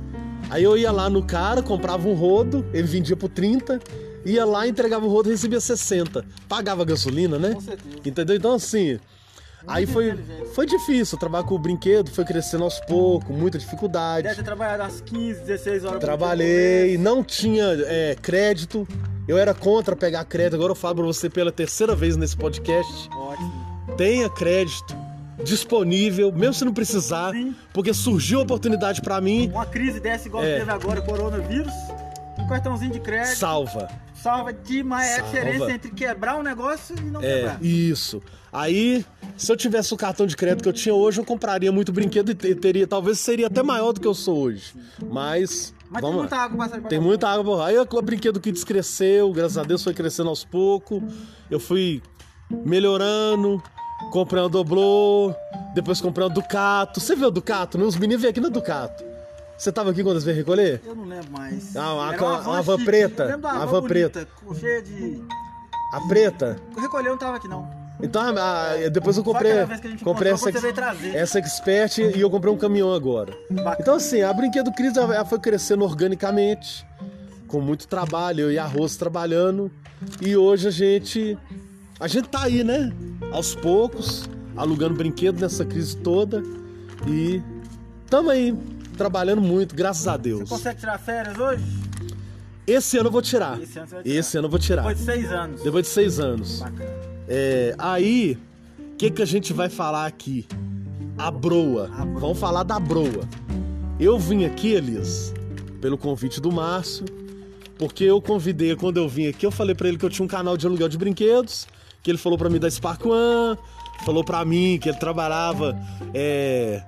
Aí 0.50 0.64
eu 0.64 0.78
ia 0.78 0.92
lá 0.92 1.10
no 1.10 1.24
cara, 1.24 1.62
comprava 1.62 2.08
um 2.08 2.14
rodo, 2.14 2.66
ele 2.74 2.86
vendia 2.88 3.16
por 3.16 3.30
30, 3.30 3.80
ia 4.26 4.46
lá, 4.46 4.68
entregava 4.68 5.06
o 5.06 5.10
rodo 5.10 5.30
e 5.30 5.32
recebia 5.32 5.60
60. 5.60 6.26
Pagava 6.48 6.84
gasolina, 6.86 7.40
né? 7.40 7.54
Com 7.54 7.62
certeza. 7.62 7.96
Entendeu? 8.06 8.36
Então 8.36 8.54
assim. 8.54 9.00
Aí 9.68 9.86
foi, 9.86 10.10
inteligente. 10.12 10.50
foi 10.54 10.66
difícil 10.66 11.18
trabalhar 11.18 11.44
com 11.46 11.56
o 11.56 11.60
brinquedo, 11.60 12.10
foi 12.12 12.24
crescendo 12.26 12.64
aos 12.64 12.80
poucos, 12.82 13.36
muita 13.36 13.58
dificuldade. 13.58 14.24
Deve 14.24 14.36
ter 14.36 14.44
trabalhado 14.44 14.84
às 14.84 15.02
15, 15.02 15.42
16 15.42 15.86
horas 15.86 16.00
Trabalhei, 16.00 16.98
no 16.98 17.04
não 17.04 17.24
tinha 17.24 17.64
é, 17.86 18.16
crédito. 18.22 18.88
Eu 19.28 19.38
era 19.38 19.54
contra 19.54 19.96
pegar 19.96 20.24
crédito. 20.26 20.56
Agora 20.56 20.72
eu 20.72 20.76
falo 20.76 20.96
pra 20.96 21.06
você 21.06 21.30
pela 21.30 21.52
terceira 21.52 21.96
vez 21.96 22.16
nesse 22.16 22.38
podcast. 22.38 23.10
Ótimo. 23.10 23.96
Tenha 23.98 24.30
crédito 24.30 24.96
disponível, 25.44 26.32
mesmo 26.32 26.54
se 26.54 26.64
não 26.66 26.74
precisar, 26.74 27.32
Sim. 27.34 27.54
porque 27.74 27.94
surgiu 27.94 28.40
a 28.40 28.44
oportunidade 28.44 29.02
pra 29.02 29.20
mim, 29.20 29.50
Uma 29.50 29.66
crise 29.66 30.00
dessa 30.00 30.28
igual 30.28 30.44
É. 30.44 30.54
que 30.54 30.60
teve 30.60 30.72
agora, 30.72 31.02
coronavírus, 31.02 31.74
um 32.46 32.50
cartãozinho 32.50 32.92
de 32.92 33.00
crédito 33.00 33.36
salva. 33.38 33.90
salva 34.14 34.54
demais. 34.54 35.08
É 35.08 35.14
a 35.14 35.16
Salva. 35.18 35.32
diferença 35.32 35.72
entre 35.72 35.92
quebrar 35.92 36.38
um 36.38 36.44
negócio 36.44 36.96
e 36.98 37.02
não 37.02 37.22
É, 37.22 37.36
quebrar. 37.38 37.64
isso. 37.64 38.22
Aí, 38.54 39.06
se 39.36 39.52
eu 39.52 39.58
tivesse 39.58 39.94
o 39.94 39.98
cartão 39.98 40.26
de 40.26 40.36
crédito 40.38 40.64
que 40.64 40.70
eu 40.70 40.74
tinha 40.74 40.96
hoje, 40.96 41.20
eu 41.20 41.26
compraria 41.26 41.72
muito 41.72 41.92
brinquedo 41.92 42.30
e 42.32 42.36
te- 42.36 42.56
teria, 42.56 42.88
talvez 42.88 43.20
seria 43.20 43.48
até 43.48 43.62
maior 43.62 43.92
do 43.92 44.00
que 44.00 44.08
eu 44.08 44.14
sou 44.14 44.38
hoje. 44.38 44.74
Mas, 45.12 45.74
Mas 45.90 46.02
tem 46.02 46.14
muita 46.14 46.36
lá. 46.38 46.44
água 46.44 46.70
pra 46.70 46.82
Tem 46.82 47.00
muita 47.00 47.28
água. 47.28 47.66
Aí 47.68 47.78
o 47.78 47.86
brinquedo 48.02 48.40
que 48.40 48.54
cresceu, 48.64 49.32
graças 49.34 49.58
a 49.58 49.64
Deus 49.64 49.84
foi 49.84 49.94
crescendo 49.94 50.30
aos 50.30 50.46
poucos. 50.46 51.02
Eu 51.52 51.60
fui 51.60 52.02
melhorando, 52.50 53.62
comprando 54.12 54.52
doblô, 54.54 55.34
depois 55.74 56.00
comprando 56.00 56.34
Ducato. 56.36 57.00
Você 57.00 57.16
viu 57.16 57.28
o 57.28 57.32
Ducato? 57.32 57.78
né? 57.78 57.84
Os 57.84 57.96
meninos 57.98 58.22
vêm 58.22 58.32
aqui 58.32 58.40
no 58.40 58.50
Ducato. 58.50 59.04
Você 59.58 59.72
tava 59.72 59.92
aqui 59.92 60.04
quando 60.04 60.14
eles 60.16 60.24
veio 60.24 60.36
recolher? 60.38 60.82
Eu 60.86 60.96
não 60.96 61.06
lembro 61.06 61.32
mais. 61.32 61.76
Ah, 61.76 61.94
uma- 61.94 62.40
uma 62.42 62.62
van 62.62 62.84
preta. 62.84 63.24
Eu 63.24 63.28
lembro 63.30 63.42
da 63.44 63.54
Uma 63.54 63.66
van 63.66 63.84
preta. 63.84 64.28
Cheia 64.60 64.82
de. 64.82 65.22
A 65.94 66.02
preta? 66.08 66.58
Recolher 66.78 67.10
não 67.10 67.18
tava 67.18 67.38
aqui, 67.38 67.48
não. 67.48 67.68
Então, 68.02 68.22
a- 68.22 68.72
a- 68.74 68.90
depois 68.90 69.16
eu 69.16 69.24
comprei, 69.24 69.52
aquela 69.52 69.66
vez 69.68 69.80
que 69.80 69.88
a 69.88 69.90
gente 69.92 70.04
comprei 70.04 70.32
essa, 70.34 70.52
você 70.52 70.74
essa 71.16 71.40
Expert 71.40 71.98
e 72.00 72.20
eu 72.20 72.30
comprei 72.30 72.52
um 72.54 72.58
caminhão 72.58 72.94
agora. 72.94 73.34
Bacana. 73.50 73.78
Então, 73.80 73.96
assim, 73.96 74.22
a 74.22 74.34
Brinquedo 74.34 74.70
Cris 74.74 74.98
ela 74.98 75.24
foi 75.24 75.40
crescendo 75.40 75.86
organicamente, 75.86 76.86
com 77.48 77.62
muito 77.62 77.88
trabalho, 77.88 78.42
eu 78.42 78.52
e 78.52 78.60
a 78.60 78.66
trabalhando. 79.00 79.72
E 80.22 80.36
hoje 80.36 80.68
a 80.68 80.72
gente. 80.72 81.38
A 81.98 82.10
gente 82.10 82.28
tá 82.28 82.44
aí, 82.44 82.62
né? 82.66 82.92
Aos 83.32 83.56
poucos, 83.56 84.30
alugando 84.58 84.96
brinquedo 84.96 85.40
nessa 85.40 85.64
crise 85.64 85.96
toda. 85.96 86.44
E 87.08 87.42
tamo 88.10 88.30
aí, 88.30 88.54
trabalhando 88.96 89.42
muito, 89.42 89.76
graças 89.76 90.08
a 90.08 90.14
Você 90.14 90.22
Deus. 90.24 90.50
consegue 90.50 90.80
tirar 90.80 90.98
férias 90.98 91.38
hoje? 91.38 91.64
Esse 92.68 92.98
ano 92.98 93.08
eu 93.10 93.12
vou 93.12 93.22
tirar. 93.22 93.62
Esse 93.62 93.78
ano 93.78 93.88
você 93.88 94.02
tirar. 94.04 94.16
Esse 94.20 94.38
ano 94.38 94.46
eu 94.48 94.50
vou 94.52 94.60
tirar. 94.60 94.82
Depois 94.82 94.98
de 94.98 95.04
seis 95.06 95.32
anos. 95.32 95.62
Depois 95.64 95.86
de 95.86 95.92
seis 95.92 96.20
anos. 96.20 96.60
Bacana. 96.60 96.90
É, 97.28 97.76
aí, 97.78 98.38
o 98.80 98.96
que, 98.98 99.12
que 99.12 99.22
a 99.22 99.26
gente 99.26 99.54
vai 99.54 99.70
falar 99.70 100.06
aqui? 100.06 100.48
A 101.18 101.30
broa. 101.30 101.92
A 101.96 102.06
broa. 102.06 102.20
Vamos 102.20 102.40
falar 102.40 102.64
da 102.64 102.80
broa. 102.80 103.28
Eu 104.00 104.18
vim 104.20 104.46
aqui, 104.46 104.74
Elis, 104.74 105.34
pelo 105.80 105.98
convite 105.98 106.42
do 106.42 106.52
Márcio, 106.52 107.06
porque 107.78 108.04
eu 108.04 108.22
convidei, 108.22 108.76
quando 108.76 108.98
eu 108.98 109.08
vim 109.08 109.28
aqui, 109.28 109.46
eu 109.46 109.52
falei 109.52 109.74
pra 109.76 109.88
ele 109.88 109.98
que 109.98 110.06
eu 110.06 110.10
tinha 110.10 110.26
um 110.26 110.28
canal 110.28 110.58
de 110.58 110.66
aluguel 110.66 110.90
de 110.90 110.98
brinquedos, 110.98 111.68
que 112.04 112.12
ele 112.12 112.18
falou 112.18 112.38
pra 112.38 112.50
mim 112.50 112.60
da 112.60 112.70
Spark 112.70 113.06
One, 113.06 113.58
falou 114.04 114.24
pra 114.24 114.44
mim 114.44 114.78
que 114.82 114.90
ele 114.90 114.98
trabalhava 114.98 115.78
é, 116.14 116.84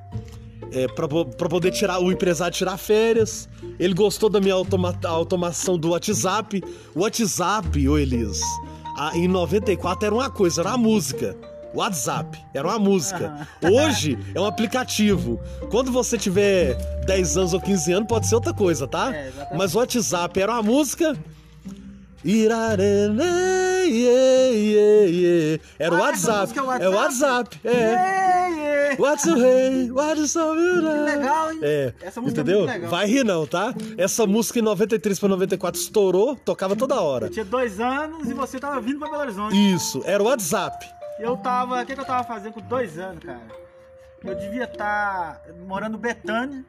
é, 0.71 0.87
pra 0.87 1.07
poder 1.07 1.71
tirar 1.71 1.99
o 1.99 2.11
empresário 2.11 2.53
tirar 2.55 2.77
férias. 2.77 3.47
Ele 3.79 3.93
gostou 3.93 4.29
da 4.29 4.39
minha 4.39 4.53
automa- 4.53 4.97
automação 5.03 5.77
do 5.77 5.89
WhatsApp. 5.91 6.63
O 6.95 7.01
WhatsApp, 7.01 7.87
ô 7.87 7.97
Elis, 7.97 8.41
a- 8.97 9.15
em 9.17 9.27
94 9.27 10.05
era 10.05 10.15
uma 10.15 10.29
coisa, 10.29 10.61
era 10.61 10.69
uma 10.69 10.77
música. 10.77 11.35
WhatsApp, 11.73 12.39
era 12.53 12.67
uma 12.67 12.79
música. 12.79 13.47
Hoje 13.61 14.17
é 14.33 14.39
um 14.41 14.45
aplicativo. 14.45 15.39
Quando 15.69 15.91
você 15.91 16.17
tiver 16.17 16.73
10 17.05 17.37
anos 17.37 17.53
ou 17.53 17.61
15 17.61 17.91
anos, 17.91 18.07
pode 18.07 18.25
ser 18.27 18.35
outra 18.35 18.53
coisa, 18.53 18.87
tá? 18.87 19.13
É. 19.13 19.31
Mas 19.55 19.75
o 19.75 19.77
WhatsApp 19.79 20.39
era 20.39 20.53
uma 20.53 20.63
música. 20.63 21.15
Irarene, 22.26 23.24
yeah, 23.86 25.05
yeah. 25.05 25.63
Era 25.80 25.93
o 25.95 25.97
Ah, 25.97 26.01
WhatsApp. 26.01 26.41
música 26.59 26.84
É 26.84 26.89
o 26.89 26.93
WhatsApp. 26.93 27.59
É. 27.63 27.72
Yeah, 27.72 28.47
yeah. 28.55 29.01
What's 29.01 29.24
the 29.24 29.32
hey? 29.39 29.91
What's 29.91 30.34
the 30.34 30.39
Que 30.39 30.82
legal, 31.15 31.51
hein? 31.51 31.59
É. 31.61 31.93
Essa 32.01 32.20
música 32.22 32.41
entendeu? 32.41 32.59
é 32.59 32.61
muito 32.63 32.74
legal. 32.74 32.89
Vai 32.91 33.05
rir 33.05 33.24
não, 33.24 33.45
tá? 33.45 33.74
Essa 33.97 34.26
música 34.26 34.59
em 34.59 34.61
93 34.61 35.20
pra 35.20 35.30
94 35.30 35.80
estourou, 35.80 36.36
tocava 36.36 36.76
toda 36.76 36.99
hora. 36.99 37.28
Eu 37.28 37.32
tinha 37.32 37.45
dois 37.45 37.80
anos 37.80 38.30
e 38.30 38.34
você 38.34 38.59
tava 38.59 38.80
vindo 38.82 38.99
pra 38.99 39.09
Belo 39.09 39.22
Horizonte. 39.22 39.74
Isso, 39.74 40.01
era 40.05 40.22
o 40.22 40.26
WhatsApp. 40.26 40.86
Eu 41.20 41.38
tava. 41.38 41.82
O 41.82 41.86
que, 41.86 41.93
que 41.95 42.01
eu 42.01 42.05
tava 42.05 42.24
fazendo 42.24 42.53
com 42.53 42.61
dois 42.61 42.97
anos, 42.97 43.24
cara? 43.24 43.41
Eu 44.24 44.36
devia 44.36 44.63
estar 44.63 45.41
morando 45.68 45.97
em 45.97 45.99
Betânia, 45.99 46.65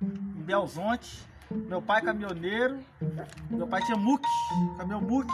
em 0.00 0.42
Belzonte. 0.42 1.18
Meu 1.68 1.80
pai 1.82 2.00
é 2.00 2.04
caminhoneiro. 2.04 2.78
Meu 3.50 3.66
pai 3.66 3.82
tinha 3.82 3.96
muque, 3.96 4.28
caminhão 4.78 5.00
muque. 5.00 5.32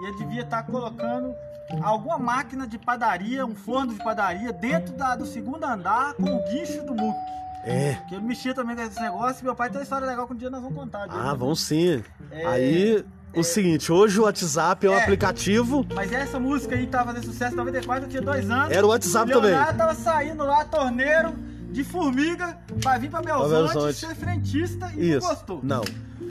E 0.00 0.06
ele 0.06 0.16
devia 0.16 0.42
estar 0.42 0.62
colocando 0.64 1.34
alguma 1.82 2.18
máquina 2.18 2.66
de 2.66 2.78
padaria, 2.78 3.44
um 3.46 3.54
forno 3.54 3.92
de 3.94 4.02
padaria, 4.02 4.52
dentro 4.52 4.92
da- 4.94 5.14
do 5.16 5.24
segundo 5.26 5.64
andar 5.64 6.14
com 6.14 6.24
o 6.36 6.42
guincho 6.50 6.82
do 6.84 6.94
muque. 6.94 7.20
É. 7.64 7.96
Que 8.08 8.16
ele 8.16 8.24
mexia 8.24 8.52
também 8.54 8.74
com 8.74 8.82
esse 8.82 9.00
negócio. 9.00 9.44
Meu 9.44 9.54
pai 9.54 9.68
tem 9.70 9.78
uma 9.78 9.84
história 9.84 10.06
legal 10.06 10.26
que 10.26 10.32
um 10.32 10.36
dia 10.36 10.50
nós 10.50 10.60
vamos 10.60 10.76
contar. 10.76 11.06
Ah, 11.08 11.32
vamos 11.34 11.60
sim. 11.60 12.02
É, 12.32 12.44
Aí, 12.46 13.04
o 13.36 13.44
seguinte, 13.44 13.92
hoje 13.92 14.18
o 14.18 14.24
WhatsApp 14.24 14.84
é 14.84 14.90
um 14.90 14.94
É. 14.94 15.02
aplicativo. 15.02 15.86
Mas 15.94 16.12
essa 16.12 16.40
música 16.40 16.74
aí 16.74 16.88
tava 16.88 17.12
fazendo 17.12 17.26
sucesso 17.30 17.52
em 17.54 17.56
94, 17.56 18.04
eu 18.06 18.08
tinha 18.08 18.20
dois 18.22 18.50
anos. 18.50 18.72
Era 18.76 18.84
o 18.84 18.88
WhatsApp 18.90 19.30
o 19.30 19.34
também. 19.36 19.50
Leonardo 19.52 19.78
tava 19.78 19.94
saindo 19.94 20.42
lá, 20.44 20.64
torneiro, 20.64 21.32
de 21.72 21.82
formiga, 21.84 22.58
pra 22.80 22.98
vir 22.98 23.10
pra 23.10 23.22
Belzonte, 23.22 23.72
Belzonte. 23.72 23.94
ser 23.94 24.14
frentista 24.14 24.92
e 24.96 25.10
Isso. 25.12 25.20
não 25.26 25.34
gostou. 25.34 25.60
Não. 25.62 25.82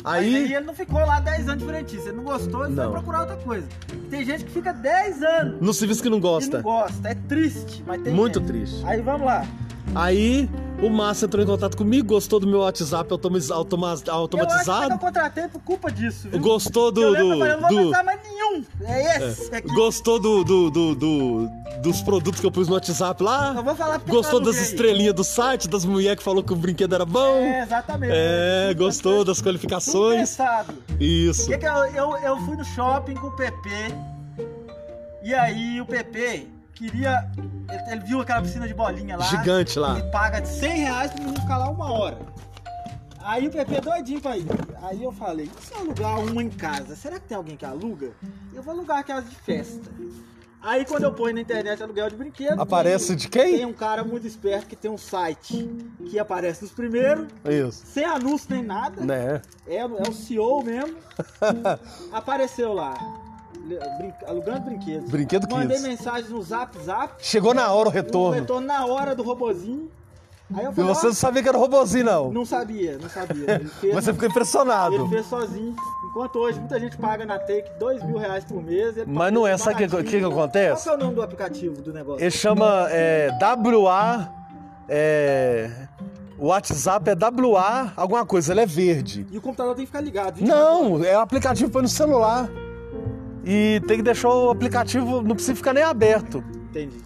Aí, 0.03 0.35
Aí, 0.35 0.53
ele 0.53 0.65
não 0.65 0.73
ficou 0.73 0.99
lá 0.99 1.19
10 1.19 1.49
anos 1.49 1.63
de 1.63 1.69
frentista, 1.69 2.07
ele 2.09 2.17
não 2.17 2.23
gostou 2.23 2.67
e 2.67 2.73
foi 2.73 2.89
procurar 2.89 3.19
outra 3.21 3.35
coisa. 3.37 3.67
Tem 4.09 4.25
gente 4.25 4.45
que 4.45 4.51
fica 4.51 4.73
10 4.73 5.21
anos 5.21 5.61
no 5.61 5.73
serviço 5.73 6.01
que 6.01 6.09
não 6.09 6.19
gosta. 6.19 6.57
não 6.57 6.63
gosta, 6.63 7.09
é 7.09 7.15
triste, 7.15 7.83
mas 7.85 8.01
tem 8.01 8.13
Muito 8.13 8.39
gente. 8.39 8.47
triste. 8.47 8.85
Aí 8.85 9.01
vamos 9.01 9.25
lá. 9.27 9.45
Aí, 9.93 10.49
o 10.81 10.89
Márcio 10.89 11.25
entrou 11.25 11.43
em 11.43 11.45
contato 11.45 11.75
comigo, 11.75 12.07
gostou 12.07 12.39
do 12.39 12.47
meu 12.47 12.59
WhatsApp 12.59 13.11
automa- 13.11 13.37
automa- 13.51 13.87
Eu 13.87 13.93
acho 13.93 14.03
que 14.03 14.09
eu 14.09 14.15
automatizado. 14.15 14.97
contratei 14.99 15.47
por 15.49 15.61
culpa 15.61 15.91
disso, 15.91 16.29
viu? 16.29 16.39
Gostou 16.39 16.91
do. 16.91 17.01
eu 17.01 17.09
lembro 17.11 17.37
do, 17.37 17.45
eu 17.45 17.61
não 17.61 17.69
vou 17.69 17.83
do- 17.85 18.03
mais 18.05 18.19
nenhum. 18.23 18.63
É 18.81 19.17
esse. 19.29 19.53
aqui. 19.53 19.67
Gostou 19.73 20.17
do, 20.19 20.43
do, 20.45 20.71
do, 20.71 20.95
do- 20.95 21.49
dos 21.83 22.01
produtos 22.01 22.39
que 22.39 22.45
eu 22.45 22.51
pus 22.51 22.67
no 22.67 22.75
WhatsApp 22.75 23.21
lá? 23.21 23.53
Eu 23.55 23.63
vou 23.63 23.75
falar 23.75 23.99
porque 23.99 24.11
Gostou 24.11 24.39
das 24.39 24.55
estrelinhas 24.57 25.13
do 25.13 25.23
site, 25.23 25.67
das 25.67 25.83
mulheres 25.83 26.17
que 26.19 26.23
falou 26.23 26.41
que 26.43 26.53
o 26.53 26.55
brinquedo 26.55 26.93
era 26.95 27.05
bom? 27.05 27.37
É, 27.37 27.63
exatamente. 27.63 28.13
É, 28.15 28.73
gostou 28.73 29.25
das 29.25 29.41
qualificações? 29.41 30.19
pensado. 30.21 30.73
Isso. 30.99 31.47
Que 31.47 31.57
que 31.57 31.65
eu, 31.65 31.75
eu, 31.87 32.17
eu 32.17 32.37
fui 32.45 32.55
no 32.55 32.63
shopping 32.63 33.15
com 33.15 33.27
o 33.27 33.31
PP 33.35 33.69
e 35.23 35.33
aí 35.33 35.79
o 35.81 35.85
PP 35.85 36.47
queria. 36.81 37.29
Ele, 37.69 37.91
ele 37.91 38.01
viu 38.01 38.21
aquela 38.21 38.41
piscina 38.41 38.67
de 38.67 38.73
bolinha 38.73 39.17
lá. 39.17 39.25
Gigante 39.25 39.77
lá. 39.77 39.99
Ele 39.99 40.09
paga 40.09 40.43
100 40.43 40.77
reais 40.79 41.11
pro 41.11 41.21
menino 41.21 41.39
ficar 41.41 41.57
lá 41.57 41.69
uma 41.69 41.91
hora. 41.91 42.17
Aí 43.23 43.47
o 43.47 43.51
PP 43.51 43.75
é 43.75 43.81
doidinho 43.81 44.21
pra 44.21 44.37
ir. 44.37 44.47
Aí 44.81 45.03
eu 45.03 45.11
falei: 45.11 45.45
e 45.45 45.65
se 45.65 45.73
eu 45.73 45.79
alugar 45.79 46.19
uma 46.19 46.41
em 46.41 46.49
casa? 46.49 46.95
Será 46.95 47.19
que 47.19 47.27
tem 47.27 47.37
alguém 47.37 47.55
que 47.55 47.65
aluga? 47.65 48.11
Eu 48.53 48.63
vou 48.63 48.73
alugar 48.73 48.97
aquelas 48.99 49.29
de 49.29 49.35
festa. 49.35 49.89
Aí 50.61 50.85
quando 50.85 51.03
eu 51.03 51.11
ponho 51.13 51.33
na 51.33 51.41
internet 51.41 51.81
aluguel 51.81 52.09
de 52.09 52.15
brinquedo. 52.15 52.61
Aparece 52.61 53.15
de 53.15 53.27
Tem 53.27 53.57
quem? 53.57 53.65
um 53.65 53.73
cara 53.73 54.03
muito 54.03 54.27
esperto 54.27 54.67
que 54.67 54.75
tem 54.75 54.91
um 54.91 54.97
site 54.97 55.67
que 56.05 56.19
aparece 56.19 56.61
nos 56.61 56.71
primeiros, 56.71 57.27
Isso. 57.45 57.83
sem 57.87 58.05
anúncio 58.05 58.47
nem 58.51 58.61
nada. 58.63 59.03
Né? 59.03 59.41
É, 59.65 59.77
é 59.77 59.85
o 59.85 60.13
CEO 60.13 60.63
mesmo. 60.63 60.95
Apareceu 62.13 62.73
lá. 62.73 62.93
Brin- 63.97 64.13
alugando 64.27 64.61
brinquedos. 64.61 65.09
Brinquedo 65.09 65.47
Mandei 65.49 65.77
Kids. 65.77 65.81
mensagem 65.83 66.29
no 66.29 66.41
zap 66.41 66.77
zap. 66.83 67.13
Chegou 67.19 67.53
na 67.53 67.71
hora 67.71 67.87
o 67.87 67.91
O 67.91 67.93
retorno. 67.93 68.39
retorno 68.39 68.67
na 68.67 68.85
hora 68.85 69.15
do 69.15 69.23
robozinho. 69.23 69.89
Aí 70.53 70.65
eu 70.65 70.71
E 70.71 70.75
falei, 70.75 70.93
você 70.93 71.05
não 71.07 71.13
sabia 71.13 71.41
que 71.41 71.47
era 71.47 71.57
robozinho, 71.57 72.03
não. 72.03 72.29
não 72.31 72.45
sabia, 72.45 72.97
não 73.01 73.07
sabia. 73.09 73.45
Fez, 73.79 73.95
Mas 73.95 74.03
você 74.03 74.11
ficou 74.11 74.27
impressionado. 74.27 74.95
ele 74.95 75.07
fez 75.07 75.25
sozinho. 75.27 75.73
Enquanto 76.09 76.35
hoje 76.39 76.59
muita 76.59 76.77
gente 76.77 76.97
paga 76.97 77.25
na 77.25 77.39
Take 77.39 77.71
dois 77.79 78.03
mil 78.03 78.17
reais 78.17 78.43
por 78.43 78.61
mês. 78.61 78.95
Mas 79.07 79.31
não 79.31 79.47
é, 79.47 79.57
sabe 79.57 79.85
o 79.85 79.89
que, 79.89 80.03
que, 80.03 80.19
que 80.19 80.25
acontece? 80.25 80.83
Qual 80.83 80.95
é 80.95 80.97
o 80.97 81.01
nome 81.01 81.15
do 81.15 81.21
aplicativo 81.21 81.81
do 81.81 81.93
negócio? 81.93 82.21
Ele 82.21 82.31
chama 82.31 82.87
é, 82.89 83.29
WA 83.41 84.29
É. 84.89 85.69
O 86.37 86.47
WhatsApp 86.47 87.07
é 87.07 87.13
WA, 87.15 87.93
alguma 87.95 88.25
coisa, 88.25 88.51
ele 88.51 88.61
é 88.61 88.65
verde. 88.65 89.27
E 89.31 89.37
o 89.37 89.41
computador 89.41 89.75
tem 89.75 89.85
que 89.85 89.91
ficar 89.91 90.01
ligado. 90.01 90.35
24 90.37 90.59
Não, 90.65 91.05
é 91.05 91.15
o 91.15 91.21
aplicativo 91.21 91.71
foi 91.71 91.83
no 91.83 91.87
celular. 91.87 92.49
E 93.43 93.81
tem 93.87 93.97
que 93.97 94.03
deixar 94.03 94.29
o 94.29 94.49
aplicativo, 94.49 95.21
não 95.21 95.35
precisa 95.35 95.55
ficar 95.55 95.73
nem 95.73 95.83
aberto. 95.83 96.43
Entendi. 96.69 96.97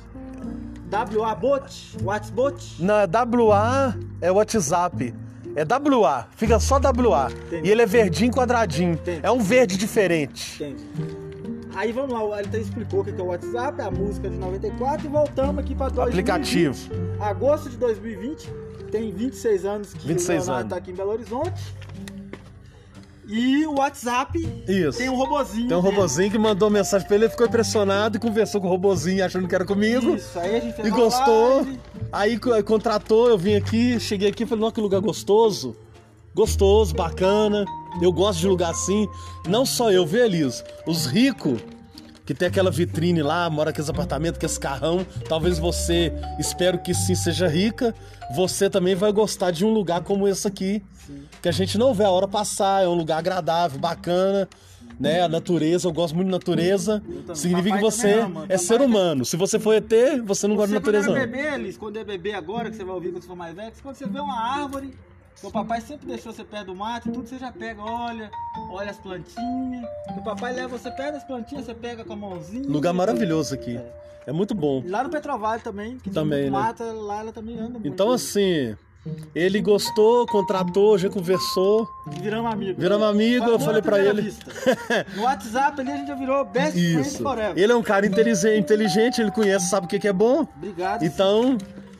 WA 1.17 1.33
Bot? 1.35 1.97
WhatsBot? 2.03 2.83
Não, 2.83 2.95
é 2.95 3.07
WA, 3.07 3.95
é 4.21 4.31
WhatsApp. 4.31 5.13
É 5.55 5.63
WA, 5.63 6.27
fica 6.35 6.59
só 6.59 6.75
WA. 6.77 7.29
Entendi. 7.47 7.67
E 7.67 7.71
ele 7.71 7.81
é 7.81 7.85
verdinho 7.85 8.31
quadradinho. 8.31 8.93
Entendi. 8.93 9.19
É 9.23 9.31
um 9.31 9.39
verde 9.39 9.77
diferente. 9.77 10.61
Entendi. 10.61 10.83
Aí 11.75 11.91
vamos 11.91 12.13
lá, 12.13 12.39
ele 12.39 12.47
até 12.47 12.59
explicou 12.59 13.01
o 13.01 13.03
que 13.03 13.11
é 13.11 13.21
o 13.21 13.25
WhatsApp, 13.27 13.81
a 13.81 13.91
música 13.91 14.29
de 14.29 14.37
94 14.37 15.05
e 15.05 15.09
voltamos 15.09 15.57
aqui 15.57 15.75
para 15.75 15.89
2020. 15.89 16.09
Aplicativo. 16.31 16.89
Agosto 17.19 17.69
de 17.69 17.77
2020, 17.77 18.49
tem 18.91 19.11
26 19.11 19.65
anos 19.65 19.93
que 19.93 20.07
26 20.07 20.29
o 20.29 20.31
Leonardo 20.45 20.59
anos. 20.61 20.69
tá 20.69 20.77
aqui 20.77 20.91
em 20.91 20.95
Belo 20.95 21.11
Horizonte. 21.11 21.75
E 23.27 23.65
o 23.65 23.75
WhatsApp 23.79 24.37
Isso. 24.67 24.97
tem 24.99 25.09
um 25.09 25.15
robozinho. 25.15 25.67
Tem 25.67 25.77
um 25.77 25.81
dele. 25.81 25.95
robozinho 25.95 26.31
que 26.31 26.37
mandou 26.37 26.69
mensagem 26.69 27.07
pra 27.07 27.15
ele, 27.15 27.25
ele 27.25 27.31
ficou 27.31 27.47
impressionado 27.47 28.17
e 28.17 28.19
conversou 28.19 28.61
com 28.61 28.67
o 28.67 28.69
robozinho 28.69 29.25
achando 29.25 29.47
que 29.47 29.55
era 29.55 29.65
comigo. 29.65 30.15
Isso, 30.15 30.37
aí 30.39 30.55
a 30.57 30.59
gente 30.59 30.75
fez 30.75 30.87
E 30.87 30.91
gostou. 30.91 31.55
live. 31.57 31.79
Aí 32.11 32.37
co- 32.39 32.63
contratou, 32.63 33.27
eu 33.29 33.37
vim 33.37 33.55
aqui, 33.55 33.99
cheguei 33.99 34.29
aqui 34.29 34.43
e 34.43 34.45
falei, 34.45 34.61
nossa, 34.61 34.75
que 34.75 34.81
lugar 34.81 35.01
gostoso. 35.01 35.75
Gostoso, 36.33 36.93
bacana. 36.93 37.65
Eu 38.01 38.11
gosto 38.11 38.39
de 38.39 38.47
lugar 38.47 38.71
assim. 38.71 39.07
Não 39.47 39.65
só 39.65 39.91
eu, 39.91 40.05
viu, 40.05 40.23
Elias? 40.25 40.63
Os 40.85 41.05
ricos, 41.05 41.59
que 42.25 42.33
tem 42.33 42.47
aquela 42.47 42.69
vitrine 42.69 43.21
lá, 43.21 43.49
mora 43.49 43.69
aqueles 43.69 43.89
apartamentos, 43.89 44.37
aqueles 44.37 44.57
carrão. 44.57 45.05
Talvez 45.29 45.57
você, 45.57 46.11
espero 46.37 46.77
que 46.79 46.93
sim, 46.93 47.15
seja 47.15 47.47
rica. 47.47 47.95
Você 48.35 48.69
também 48.69 48.95
vai 48.95 49.11
gostar 49.11 49.51
de 49.51 49.63
um 49.65 49.71
lugar 49.73 50.01
como 50.01 50.27
esse 50.27 50.47
aqui. 50.47 50.83
Que 51.45 51.49
a 51.49 51.51
gente 51.51 51.77
não 51.77 51.93
vê 51.93 52.03
a 52.03 52.09
hora 52.09 52.27
passar. 52.27 52.83
É 52.83 52.87
um 52.87 52.95
lugar 52.95 53.19
agradável, 53.19 53.77
bacana. 53.79 54.49
Né? 54.99 55.21
A 55.21 55.27
natureza, 55.27 55.87
eu 55.87 55.93
gosto 55.93 56.15
muito 56.15 56.25
de 56.25 56.31
natureza. 56.31 57.03
Significa 57.35 57.75
que 57.75 57.83
você 57.83 58.13
ama. 58.13 58.45
é 58.45 58.47
Papai 58.47 58.57
ser 58.57 58.81
humano. 58.81 59.23
Se 59.23 59.37
você 59.37 59.59
for 59.59 59.75
ET, 59.75 59.87
você 60.25 60.47
não 60.47 60.55
gosta 60.55 60.69
de 60.69 60.73
Você 60.73 60.81
quando 60.81 60.95
natureza, 60.95 61.11
era 61.11 61.19
não. 61.19 61.31
bebê, 61.31 61.47
Alice, 61.47 61.77
quando 61.77 61.97
é 61.97 62.03
bebê 62.03 62.33
agora, 62.33 62.71
que 62.71 62.75
você 62.77 62.83
vai 62.83 62.95
ouvir 62.95 63.11
quando 63.11 63.21
você 63.21 63.27
for 63.27 63.35
mais 63.35 63.55
velho, 63.55 63.71
quando 63.83 63.95
você 63.95 64.07
vê 64.07 64.19
uma 64.19 64.39
árvore, 64.41 64.91
seu 65.35 65.51
papai 65.51 65.81
sempre 65.81 66.07
deixou 66.07 66.33
você 66.33 66.43
perto 66.43 66.65
do 66.65 66.75
mato 66.75 67.09
e 67.09 67.11
tudo, 67.11 67.29
você 67.29 67.37
já 67.37 67.51
pega, 67.51 67.79
olha, 67.83 68.31
olha 68.71 68.89
as 68.89 68.97
plantinhas. 68.97 69.85
O 70.17 70.23
papai 70.23 70.51
leva 70.51 70.75
você 70.75 70.89
perto 70.89 71.13
das 71.13 71.23
plantinhas, 71.25 71.65
você 71.65 71.75
pega 71.75 72.03
com 72.03 72.13
a 72.13 72.15
mãozinha. 72.15 72.67
Lugar 72.67 72.91
maravilhoso 72.91 73.53
aqui. 73.53 73.77
É. 73.77 74.05
É 74.27 74.31
muito 74.31 74.55
bom. 74.55 74.81
Lá 74.87 75.03
no 75.03 75.11
Petrovale 75.11 75.61
também, 75.61 75.99
que 75.99 76.09
Também, 76.09 76.43
tem 76.45 76.49
né? 76.51 76.57
mata, 76.57 76.83
lá 76.85 77.19
ela 77.19 77.31
também 77.31 77.59
anda 77.59 77.73
muito. 77.73 77.87
Então, 77.87 78.09
assim, 78.11 78.75
ele 79.33 79.61
gostou, 79.61 80.25
contratou, 80.25 80.97
já 80.97 81.09
conversou. 81.09 81.87
Viramos 82.21 82.51
amigos. 82.51 82.75
Viramos 82.81 83.07
amigo, 83.07 83.45
eu 83.45 83.59
falei 83.59 83.81
pra 83.81 83.99
ele. 83.99 84.33
No 85.15 85.23
WhatsApp 85.23 85.79
ali 85.81 85.91
a 85.91 85.97
gente 85.97 86.07
já 86.07 86.15
virou 86.15 86.43
best 86.45 86.71
friends 86.71 87.07
Isso. 87.07 87.23
forever. 87.23 87.57
Ele 87.61 87.71
é 87.71 87.75
um 87.75 87.83
cara 87.83 88.05
inteligente, 88.05 88.57
inteligente 88.59 89.21
ele 89.21 89.31
conhece, 89.31 89.69
sabe 89.69 89.85
o 89.85 89.89
que 89.89 89.99
que 89.99 90.07
é 90.07 90.13
bom. 90.13 90.47
Obrigado. 90.57 91.03
Então, 91.03 91.57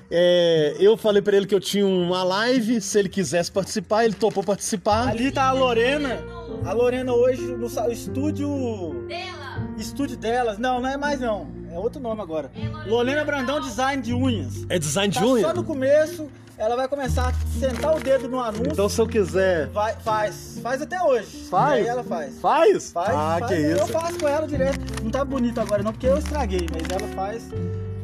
é, 0.10 0.76
eu 0.80 0.96
falei 0.98 1.22
pra 1.22 1.36
ele 1.36 1.46
que 1.46 1.54
eu 1.56 1.60
tinha 1.60 1.86
uma 1.86 2.24
live, 2.24 2.80
se 2.82 2.98
ele 3.00 3.10
quisesse 3.10 3.52
participar, 3.52 4.06
ele 4.06 4.14
topou 4.14 4.44
participar. 4.44 5.10
Ali 5.10 5.32
tá 5.32 5.44
a 5.50 5.52
Lorena. 5.52 6.20
A 6.64 6.74
Lorena 6.74 7.14
hoje 7.14 7.42
no 7.42 7.68
estúdio. 7.92 9.06
Dela. 9.08 9.70
Estúdio 9.78 10.18
delas. 10.18 10.58
Não, 10.58 10.80
não 10.80 10.90
é 10.90 10.98
mais 10.98 11.20
não. 11.20 11.48
É 11.72 11.78
outro 11.78 12.02
nome 12.02 12.22
agora. 12.22 12.50
Lorena 12.88 13.24
Brandão 13.26 13.60
Design 13.60 14.02
de 14.02 14.14
Unhas. 14.14 14.66
É 14.70 14.80
design 14.80 15.12
de 15.12 15.20
Tá 15.20 15.26
unha? 15.26 15.42
só 15.48 15.54
no 15.54 15.64
começo. 15.64 16.30
Ela 16.58 16.76
vai 16.78 16.88
começar 16.88 17.30
a 17.30 17.60
sentar 17.60 17.96
o 17.96 18.00
dedo 18.00 18.30
no 18.30 18.40
anúncio. 18.40 18.72
Então, 18.72 18.88
se 18.88 19.00
eu 19.02 19.08
quiser. 19.08 19.68
Vai, 19.68 19.94
faz. 19.98 20.60
Faz 20.64 20.82
até 20.82 21.02
hoje. 21.02 21.48
Faz? 21.50 21.86
E 21.86 21.90
ela 21.90 22.04
faz. 22.04 22.40
Faz? 22.40 22.92
Faz, 22.94 23.10
ah, 23.10 23.38
faz. 23.40 23.52
que 23.52 23.62
Eu 23.62 23.78
isso. 23.78 23.88
faço 23.88 24.20
com 24.20 24.28
ela 24.28 24.48
direto. 24.48 24.80
Não 25.04 25.12
tá 25.12 25.26
bonito 25.26 25.60
agora 25.60 25.84
não, 25.84 25.92
porque 25.92 26.08
eu 26.08 26.18
estraguei, 26.18 26.66
mas 26.72 26.90
ela 26.90 27.12
faz. 27.14 27.44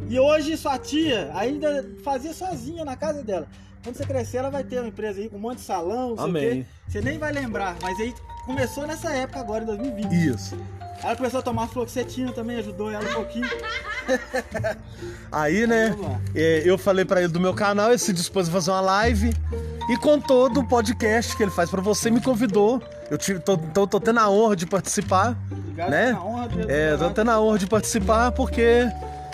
E 0.10 0.20
hoje 0.20 0.58
sua 0.58 0.78
tia 0.78 1.32
ainda 1.34 1.88
fazia 2.04 2.34
sozinha 2.34 2.84
na 2.84 2.98
casa 2.98 3.24
dela. 3.24 3.48
Quando 3.84 3.96
você 3.96 4.06
crescer, 4.06 4.38
ela 4.38 4.50
vai 4.52 4.64
ter 4.64 4.80
uma 4.80 4.88
empresa 4.88 5.20
aí 5.20 5.30
com 5.30 5.38
um 5.38 5.40
monte 5.40 5.58
de 5.58 5.64
salão, 5.64 6.10
não 6.10 6.16
sei 6.18 6.26
o 6.26 6.30
Amém. 6.30 6.64
quê. 6.64 6.66
Você 6.88 7.02
nem 7.02 7.18
vai 7.18 7.32
lembrar, 7.32 7.76
mas 7.82 8.00
aí 8.00 8.14
começou 8.46 8.86
nessa 8.86 9.10
época 9.12 9.40
agora, 9.40 9.64
em 9.64 9.68
2020. 9.68 10.12
Isso. 10.14 10.58
Ela 11.04 11.16
começou 11.16 11.40
a 11.40 11.44
tomar 11.44 11.68
fluoxetina 11.68 12.32
também, 12.32 12.58
ajudou 12.60 12.92
ela 12.92 13.04
um 13.10 13.14
pouquinho. 13.14 13.50
Aí, 15.32 15.66
né, 15.66 15.96
é, 16.36 16.62
eu 16.66 16.78
falei 16.78 17.06
pra 17.06 17.22
ele 17.22 17.32
do 17.32 17.40
meu 17.40 17.54
canal, 17.54 17.90
ele 17.90 17.98
se 17.98 18.12
dispôs 18.14 18.50
a 18.50 18.52
fazer 18.52 18.72
uma 18.72 18.82
live 18.82 19.34
e 19.90 19.98
contou 19.98 20.50
do 20.50 20.64
podcast 20.64 21.36
que 21.36 21.42
ele 21.42 21.52
faz 21.52 21.70
pra 21.70 21.82
você, 21.82 22.12
me 22.12 22.22
convidou. 22.22 22.82
Eu 23.10 23.18
tive, 23.18 23.40
tô, 23.40 23.58
tô, 23.58 23.88
tô 23.88 24.00
tendo 24.00 24.20
a 24.20 24.30
honra 24.30 24.56
de 24.56 24.66
participar, 24.66 25.36
Obrigado 25.52 25.90
né? 25.90 26.14
honra 26.14 26.48
de 26.50 26.72
É, 26.72 26.96
tô 26.98 27.10
tendo 27.10 27.32
a 27.32 27.40
honra 27.42 27.58
de 27.58 27.68
participar 27.68 28.32
porque 28.32 28.88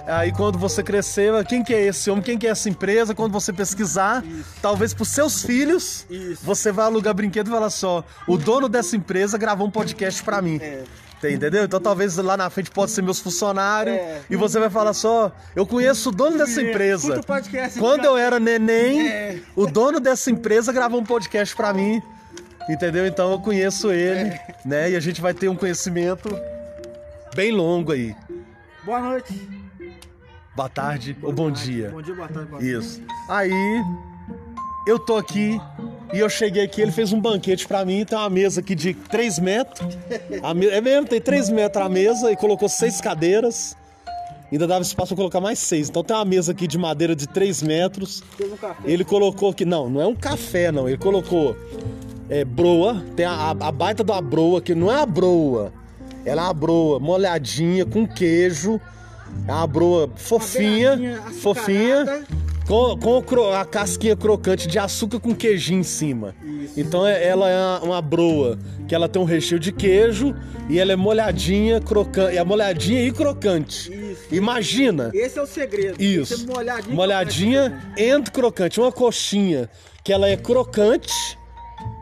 aí 0.07 0.31
quando 0.31 0.57
você 0.57 0.81
crescer, 0.81 1.31
quem 1.45 1.63
que 1.63 1.73
é 1.73 1.85
esse 1.87 2.09
homem, 2.09 2.23
quem 2.23 2.37
que 2.37 2.47
é 2.47 2.49
essa 2.51 2.69
empresa, 2.69 3.13
quando 3.13 3.31
você 3.31 3.51
pesquisar, 3.53 4.23
talvez 4.61 4.93
pros 4.93 5.09
seus 5.09 5.43
filhos, 5.43 6.05
Isso. 6.09 6.39
você 6.43 6.71
vai 6.71 6.85
alugar 6.85 7.13
brinquedo 7.13 7.47
e 7.47 7.51
falar 7.51 7.69
só, 7.69 8.03
o 8.27 8.37
dono 8.37 8.69
dessa 8.69 8.95
empresa 8.95 9.37
gravou 9.37 9.67
um 9.67 9.71
podcast 9.71 10.23
pra 10.23 10.41
mim. 10.41 10.57
É. 10.61 10.83
Entendeu? 11.31 11.63
Então 11.63 11.79
talvez 11.79 12.15
lá 12.17 12.37
na 12.37 12.47
frente 12.49 12.69
pode 12.69 12.91
ser 12.91 13.01
meus 13.01 13.19
funcionários 13.19 13.95
É. 13.95 14.21
e 14.29 14.35
você 14.35 14.59
vai 14.59 14.69
falar 14.69 14.93
só, 14.93 15.31
eu 15.55 15.65
conheço 15.65 16.09
o 16.09 16.11
dono 16.11 16.37
dessa 16.37 16.61
empresa. 16.61 17.19
Quando 17.79 18.05
eu 18.05 18.15
era 18.15 18.39
neném, 18.39 19.07
É. 19.07 19.39
o 19.55 19.65
dono 19.65 19.99
dessa 19.99 20.29
empresa 20.29 20.71
gravou 20.71 20.99
um 21.01 21.03
podcast 21.03 21.55
pra 21.55 21.73
mim. 21.73 21.99
Entendeu? 22.69 23.07
Então 23.07 23.31
eu 23.31 23.39
conheço 23.39 23.91
ele, 23.91 24.29
É. 24.29 24.55
né? 24.63 24.91
E 24.91 24.95
a 24.95 24.99
gente 24.99 25.19
vai 25.19 25.33
ter 25.33 25.47
um 25.49 25.55
conhecimento 25.55 26.29
bem 27.33 27.51
longo 27.51 27.93
aí. 27.93 28.15
Boa 28.83 28.99
noite. 28.99 29.56
Boa 30.57 30.67
tarde 30.69 31.15
ou 31.21 31.31
bom 31.31 31.51
dia. 31.51 31.91
Bom 31.91 32.01
dia, 32.01 32.15
boa 32.15 32.27
tarde, 32.27 32.49
boa. 32.49 32.63
Isso. 32.63 32.99
Aí 33.29 33.51
eu 34.87 34.97
tô 34.97 35.15
aqui 35.17 35.61
e 36.11 36.17
eu 36.19 36.27
cheguei 36.29 36.63
aqui, 36.63 36.81
ele 36.81 36.91
fez 36.91 37.13
um 37.13 37.21
banquete 37.21 37.67
pra 37.67 37.85
mim, 37.85 38.03
tem 38.03 38.17
uma 38.17 38.29
mesa 38.29 38.59
aqui 38.61 38.73
de 38.73 38.93
3 38.95 39.37
metros. 39.37 39.95
A 40.41 40.53
me- 40.55 40.65
É 40.67 40.81
mesmo, 40.81 41.07
tem 41.07 41.21
3 41.21 41.49
metros 41.49 41.85
a 41.85 41.87
mesa 41.87 42.31
e 42.31 42.35
colocou 42.35 42.67
seis 42.67 42.99
cadeiras. 42.99 43.77
Ainda 44.51 44.65
dava 44.65 44.81
espaço 44.81 45.09
pra 45.09 45.17
colocar 45.17 45.39
mais 45.41 45.59
seis. 45.59 45.89
Então 45.89 46.03
tem 46.03 46.15
uma 46.15 46.25
mesa 46.25 46.53
aqui 46.53 46.65
de 46.67 46.77
madeira 46.77 47.15
de 47.15 47.27
3 47.27 47.61
metros. 47.61 48.23
Fez 48.35 48.51
um 48.51 48.57
café. 48.57 48.81
Ele 48.85 49.03
colocou 49.05 49.51
aqui, 49.51 49.63
não, 49.63 49.87
não 49.89 50.01
é 50.01 50.07
um 50.07 50.15
café, 50.15 50.71
não. 50.71 50.87
Ele 50.89 50.97
colocou 50.97 51.55
é, 52.29 52.43
broa, 52.43 53.03
tem 53.15 53.27
a, 53.27 53.31
a, 53.31 53.51
a 53.51 53.71
baita 53.71 54.03
da 54.03 54.19
broa, 54.21 54.59
que 54.59 54.73
não 54.73 54.91
é 54.91 55.01
a 55.01 55.05
broa. 55.05 55.71
Ela 56.25 56.41
é 56.41 56.45
uma 56.45 56.53
broa 56.53 56.99
molhadinha, 56.99 57.85
com 57.85 58.07
queijo. 58.07 58.81
É 59.47 59.51
uma 59.51 59.67
broa 59.67 60.09
fofinha, 60.15 61.21
fofinha, 61.41 62.23
com, 62.67 63.21
com 63.21 63.53
a 63.53 63.63
casquinha 63.63 64.15
crocante 64.15 64.67
de 64.67 64.77
açúcar 64.77 65.19
com 65.19 65.33
queijinho 65.33 65.79
em 65.79 65.83
cima. 65.83 66.35
Isso. 66.43 66.79
Então 66.79 67.07
é- 67.07 67.25
ela 67.25 67.49
é 67.49 67.57
uma, 67.57 67.79
uma 67.81 68.01
broa 68.01 68.59
que 68.87 68.93
ela 68.93 69.07
tem 69.07 69.21
um 69.21 69.25
recheio 69.25 69.59
de 69.59 69.71
queijo 69.71 70.35
e 70.69 70.77
ela 70.79 70.91
é 70.91 70.95
molhadinha, 70.97 71.79
crocante, 71.79 72.37
é 72.37 72.43
molhadinha 72.43 73.01
e 73.03 73.11
crocante. 73.11 73.89
Isso. 73.93 74.35
Imagina 74.35 75.11
Esse 75.13 75.39
é 75.39 75.41
o 75.41 75.45
segredo. 75.47 76.01
isso. 76.03 76.45
Molhadinha. 76.45 76.95
Molhadinha 76.95 77.81
and 77.97 78.23
crocante. 78.23 78.79
Uma 78.81 78.91
coxinha 78.91 79.69
que 80.03 80.11
ela 80.11 80.27
é 80.27 80.35
crocante 80.35 81.37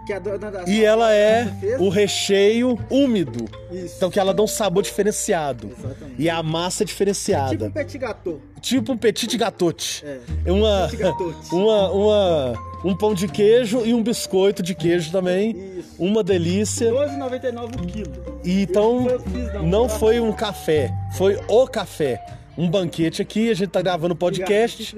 Que 0.06 0.14
a 0.14 0.20
dona 0.20 0.52
da 0.52 0.64
e 0.68 0.84
ela 0.84 1.12
é 1.14 1.46
fez. 1.60 1.80
o 1.82 1.90
recheio 1.90 2.78
úmido. 2.90 3.46
Isso. 3.72 3.96
Então 3.98 4.10
que 4.12 4.20
ela 4.20 4.34
dá 4.34 4.44
um 4.44 4.48
sabor 4.48 4.84
diferenciado. 4.84 5.68
Exatamente. 5.78 6.16
E 6.22 6.30
a 6.30 6.44
massa 6.44 6.84
é 6.84 6.86
Tipo 6.86 6.94
diferenciada. 6.94 7.66
um 7.66 7.72
petit 7.72 7.98
gâteau. 7.98 8.42
Tipo 8.62 8.92
um 8.94 8.98
petit 8.98 9.38
gâteau. 9.38 9.74
É. 10.04 10.20
É 10.46 10.52
uma, 10.52 10.88
Petit 10.92 11.04
uma, 11.54 11.90
uma, 11.92 12.54
um 12.84 12.96
pão 12.96 13.14
de 13.14 13.28
queijo 13.28 13.86
e 13.86 13.94
um 13.94 14.04
biscoito 14.04 14.62
de 14.62 14.76
queijo 14.76 15.12
também. 15.12 15.52
Isso. 15.80 15.96
Uma 15.98 16.24
delícia. 16.24 16.92
12,99 16.92 17.76
o 17.82 17.86
quilo. 17.88 18.12
E 18.44 18.62
então 18.62 19.08
Eu 19.10 19.20
fiz, 19.20 19.54
não. 19.54 19.64
não 19.66 19.90
foi 19.90 20.20
um 20.20 20.32
café, 20.32 20.92
foi 21.18 21.40
o 21.48 21.68
café. 21.68 22.24
Um 22.58 22.70
banquete 22.70 23.22
aqui, 23.22 23.50
a 23.50 23.54
gente 23.54 23.70
tá 23.70 23.82
gravando 23.82 24.16
podcast. 24.16 24.96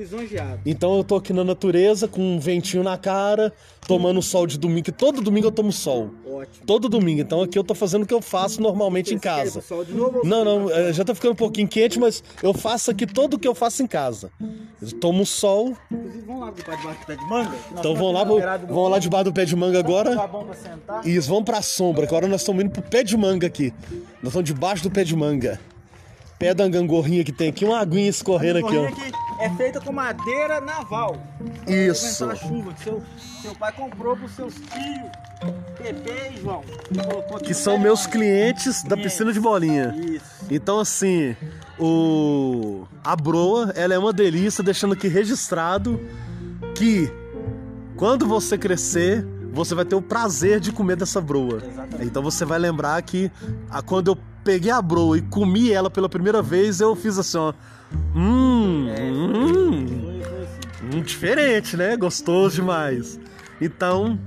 Então 0.66 0.98
eu 0.98 1.04
tô 1.04 1.16
aqui 1.16 1.34
na 1.34 1.44
natureza 1.44 2.08
com 2.08 2.22
um 2.22 2.40
ventinho 2.40 2.84
na 2.84 2.98
cara, 2.98 3.52
tomando 3.88 4.22
sol 4.22 4.46
de 4.46 4.60
domingo, 4.60 4.84
que 4.84 4.92
todo 4.92 5.22
domingo 5.22 5.48
eu 5.48 5.52
tomo 5.52 5.72
sol. 5.72 6.12
Ótimo. 6.26 6.66
Todo 6.68 6.88
domingo. 6.88 7.22
Então 7.22 7.42
aqui 7.42 7.58
eu 7.58 7.64
tô 7.64 7.74
fazendo 7.74 8.04
o 8.04 8.06
que 8.06 8.14
eu 8.14 8.22
faço 8.22 8.62
normalmente 8.62 9.14
em 9.14 9.18
casa. 9.18 9.62
sol 9.62 9.84
de 9.84 9.92
novo 9.94 10.22
Não, 10.24 10.46
não, 10.46 10.70
eh, 10.70 10.94
já 10.94 11.04
tá 11.04 11.16
ficando 11.16 11.32
um 11.32 11.36
pouquinho 11.36 11.68
quente, 11.68 12.00
mas 12.00 12.24
eu 12.44 12.54
faço 12.54 12.92
aqui 12.92 13.08
todo 13.08 13.34
o 13.36 13.40
que 13.40 13.48
eu 13.48 13.56
faço 13.56 13.82
em 13.82 13.88
casa. 13.88 14.32
Eu 14.80 14.92
tomo 15.00 15.26
sol, 15.26 15.76
Inclusive, 15.92 16.26
vamos 16.28 16.42
lá 16.42 16.52
debaixo 16.52 17.00
do 17.00 17.06
pé 17.08 17.16
de 17.16 17.26
manga? 17.26 17.56
então 17.72 17.96
vamos 17.96 18.14
lá, 18.14 18.24
vamos 18.24 18.92
lá 18.92 19.00
debaixo 19.00 19.26
do 19.26 19.34
pé 19.34 19.46
de 19.46 19.56
manga 19.56 19.80
agora. 19.80 20.12
Isso, 21.04 21.28
vamos 21.28 21.44
pra 21.46 21.62
sombra, 21.64 22.06
que 22.06 22.14
agora 22.14 22.28
nós 22.28 22.42
estamos 22.42 22.64
indo 22.64 22.72
pro 22.72 22.84
pé 22.84 23.04
de 23.04 23.18
manga 23.18 23.48
aqui. 23.48 23.74
Nós 24.22 24.28
estamos 24.28 24.46
debaixo 24.46 24.84
do 24.84 24.92
pé 24.92 25.04
de 25.04 25.16
manga. 25.16 25.60
Pé 26.40 26.54
da 26.54 26.68
gangorrinha 26.68 27.24
que 27.24 27.32
tem 27.32 27.50
aqui, 27.50 27.66
uma 27.66 27.80
aguinha 27.80 28.10
escorrendo 28.10 28.60
aqui, 28.60 28.78
ó. 28.78 28.88
aqui. 28.88 29.12
é 29.40 29.50
feita 29.52 29.82
com 29.82 29.92
madeira 29.92 30.62
naval. 30.62 31.18
Isso. 31.68 32.26
A 32.26 32.36
chuva 32.36 32.74
que 32.74 32.84
seu, 32.84 33.02
seu 33.42 33.56
pai 33.56 33.72
comprou 33.72 34.16
pros 34.16 34.32
seus 34.36 34.54
filhos. 34.54 35.10
Pepe 35.78 36.12
e 36.36 36.42
João. 36.42 36.64
Que 37.44 37.54
são 37.54 37.78
meus 37.80 38.06
clientes 38.08 38.84
da 38.84 38.96
piscina 38.96 39.32
de 39.34 39.40
bolinha. 39.40 39.96
Isso. 39.98 40.26
Então, 40.50 40.80
assim, 40.80 41.36
o 41.80 42.86
a 43.04 43.16
broa, 43.16 43.72
ela 43.76 43.94
é 43.94 43.98
uma 43.98 44.12
delícia, 44.14 44.64
deixando 44.64 44.94
aqui 44.94 45.08
registrado 45.08 46.00
que 46.76 47.12
quando 47.96 48.28
você 48.28 48.58
crescer, 48.58 49.26
você 49.52 49.74
vai 49.74 49.86
ter 49.86 49.96
o 49.96 50.02
prazer 50.02 50.60
de 50.60 50.72
comer 50.72 50.96
dessa 50.98 51.20
broa. 51.22 51.58
Exatamente. 51.66 52.06
Então 52.06 52.22
você 52.22 52.46
vai 52.46 52.60
lembrar 52.60 53.02
que 53.02 53.32
a- 53.70 53.82
quando 53.82 54.12
eu 54.12 54.18
peguei 54.48 54.72
a 54.72 54.82
broa 54.82 55.18
e 55.18 55.22
comi 55.22 55.74
ela 55.74 55.90
pela 55.90 56.08
primeira 56.08 56.42
vez, 56.42 56.80
eu 56.80 56.96
fiz 56.96 57.18
assim, 57.20 57.38
ó. 57.38 57.52
Hum, 58.16 58.88
hum, 58.88 60.22
hum, 60.94 61.02
diferente, 61.02 61.76
né? 61.76 61.98
Gostoso 61.98 62.56
demais. 62.56 63.20
Então, 63.60 64.18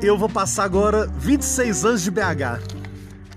eu 0.00 0.16
vou 0.16 0.28
passar 0.28 0.62
agora 0.62 1.08
26 1.18 1.84
anos 1.84 2.02
de 2.02 2.10
BH. 2.12 2.60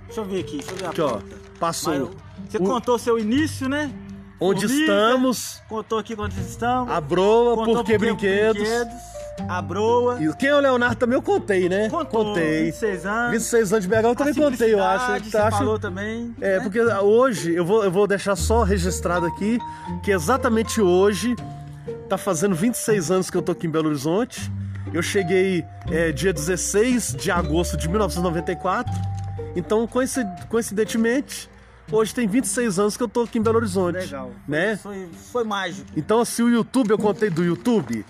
Deixa 0.06 0.22
eu 0.22 0.26
ver 0.26 0.41
aqui, 0.41 0.58
deixa 0.58 0.72
eu 0.74 0.78
ver 0.78 0.86
a 0.86 0.89
Aqui, 0.89 1.02
ó. 1.02 1.20
Passou. 1.60 1.94
Mas 2.39 2.52
Você 2.52 2.58
o- 2.58 2.64
contou 2.64 3.00
seu 3.00 3.18
início, 3.18 3.68
né? 3.68 3.91
Onde 4.39 4.66
estamos, 4.68 5.60
Contou 5.70 5.98
aqui 5.98 6.16
onde 6.20 6.39
estamos. 6.41 6.91
a 6.94 7.02
broa, 7.02 7.56
contou 7.56 7.76
por 7.78 7.86
que 7.86 7.98
porque 7.98 8.06
brinquedos. 8.54 8.70
A 9.48 9.62
broa. 9.62 10.22
E 10.22 10.32
quem 10.36 10.50
é 10.50 10.56
o 10.56 10.60
Leonardo 10.60 10.96
também 10.96 11.16
eu 11.18 11.22
contei, 11.22 11.68
né? 11.68 11.90
Contou, 11.90 12.26
Contei. 12.26 12.66
26 12.66 13.06
anos. 13.06 13.32
26 13.32 13.74
anos 13.74 13.86
de 13.86 13.90
BH 13.90 14.04
eu 14.04 14.16
também 14.16 14.34
contei, 14.34 14.74
eu 14.74 14.84
acho. 14.84 15.12
Eu 15.12 15.24
Você 15.24 15.38
acho 15.38 15.58
falou 15.58 15.80
também. 15.80 16.36
É, 16.40 16.58
né? 16.58 16.64
porque 16.64 16.80
hoje, 16.82 17.54
eu 17.54 17.66
vou, 17.66 17.84
eu 17.84 17.92
vou 17.92 18.06
deixar 18.08 18.36
só 18.36 18.64
registrado 18.64 19.26
aqui, 19.26 19.60
que 20.04 20.12
exatamente 20.12 20.80
hoje, 20.82 21.36
tá 22.08 22.18
fazendo 22.18 22.54
26 22.56 23.10
anos 23.12 23.30
que 23.30 23.38
eu 23.38 23.42
tô 23.42 23.52
aqui 23.54 23.66
em 23.68 23.70
Belo 23.70 23.88
Horizonte. 23.90 24.52
Eu 24.94 25.02
cheguei 25.02 25.66
é, 25.90 26.12
dia 26.12 26.32
16 26.32 27.16
de 27.16 27.32
agosto 27.32 27.76
de 27.76 27.88
1994. 27.90 28.94
Então, 29.56 29.88
coincid- 29.88 30.28
coincidentemente, 30.50 31.50
hoje 31.92 32.14
tem 32.14 32.28
26 32.28 32.80
anos 32.80 32.98
que 32.98 33.02
eu 33.04 33.08
tô 33.08 33.22
aqui 33.24 33.40
em 33.40 33.42
Belo 33.42 33.58
Horizonte. 33.58 33.96
Legal. 33.98 34.32
Né? 34.48 34.78
Foi, 34.78 35.10
foi 35.32 35.44
mágico. 35.44 35.88
Então, 35.98 36.20
assim, 36.22 36.44
o 36.44 36.50
YouTube, 36.50 36.92
eu 36.92 36.98
contei 37.00 37.30
do 37.32 37.44
YouTube. 37.44 38.06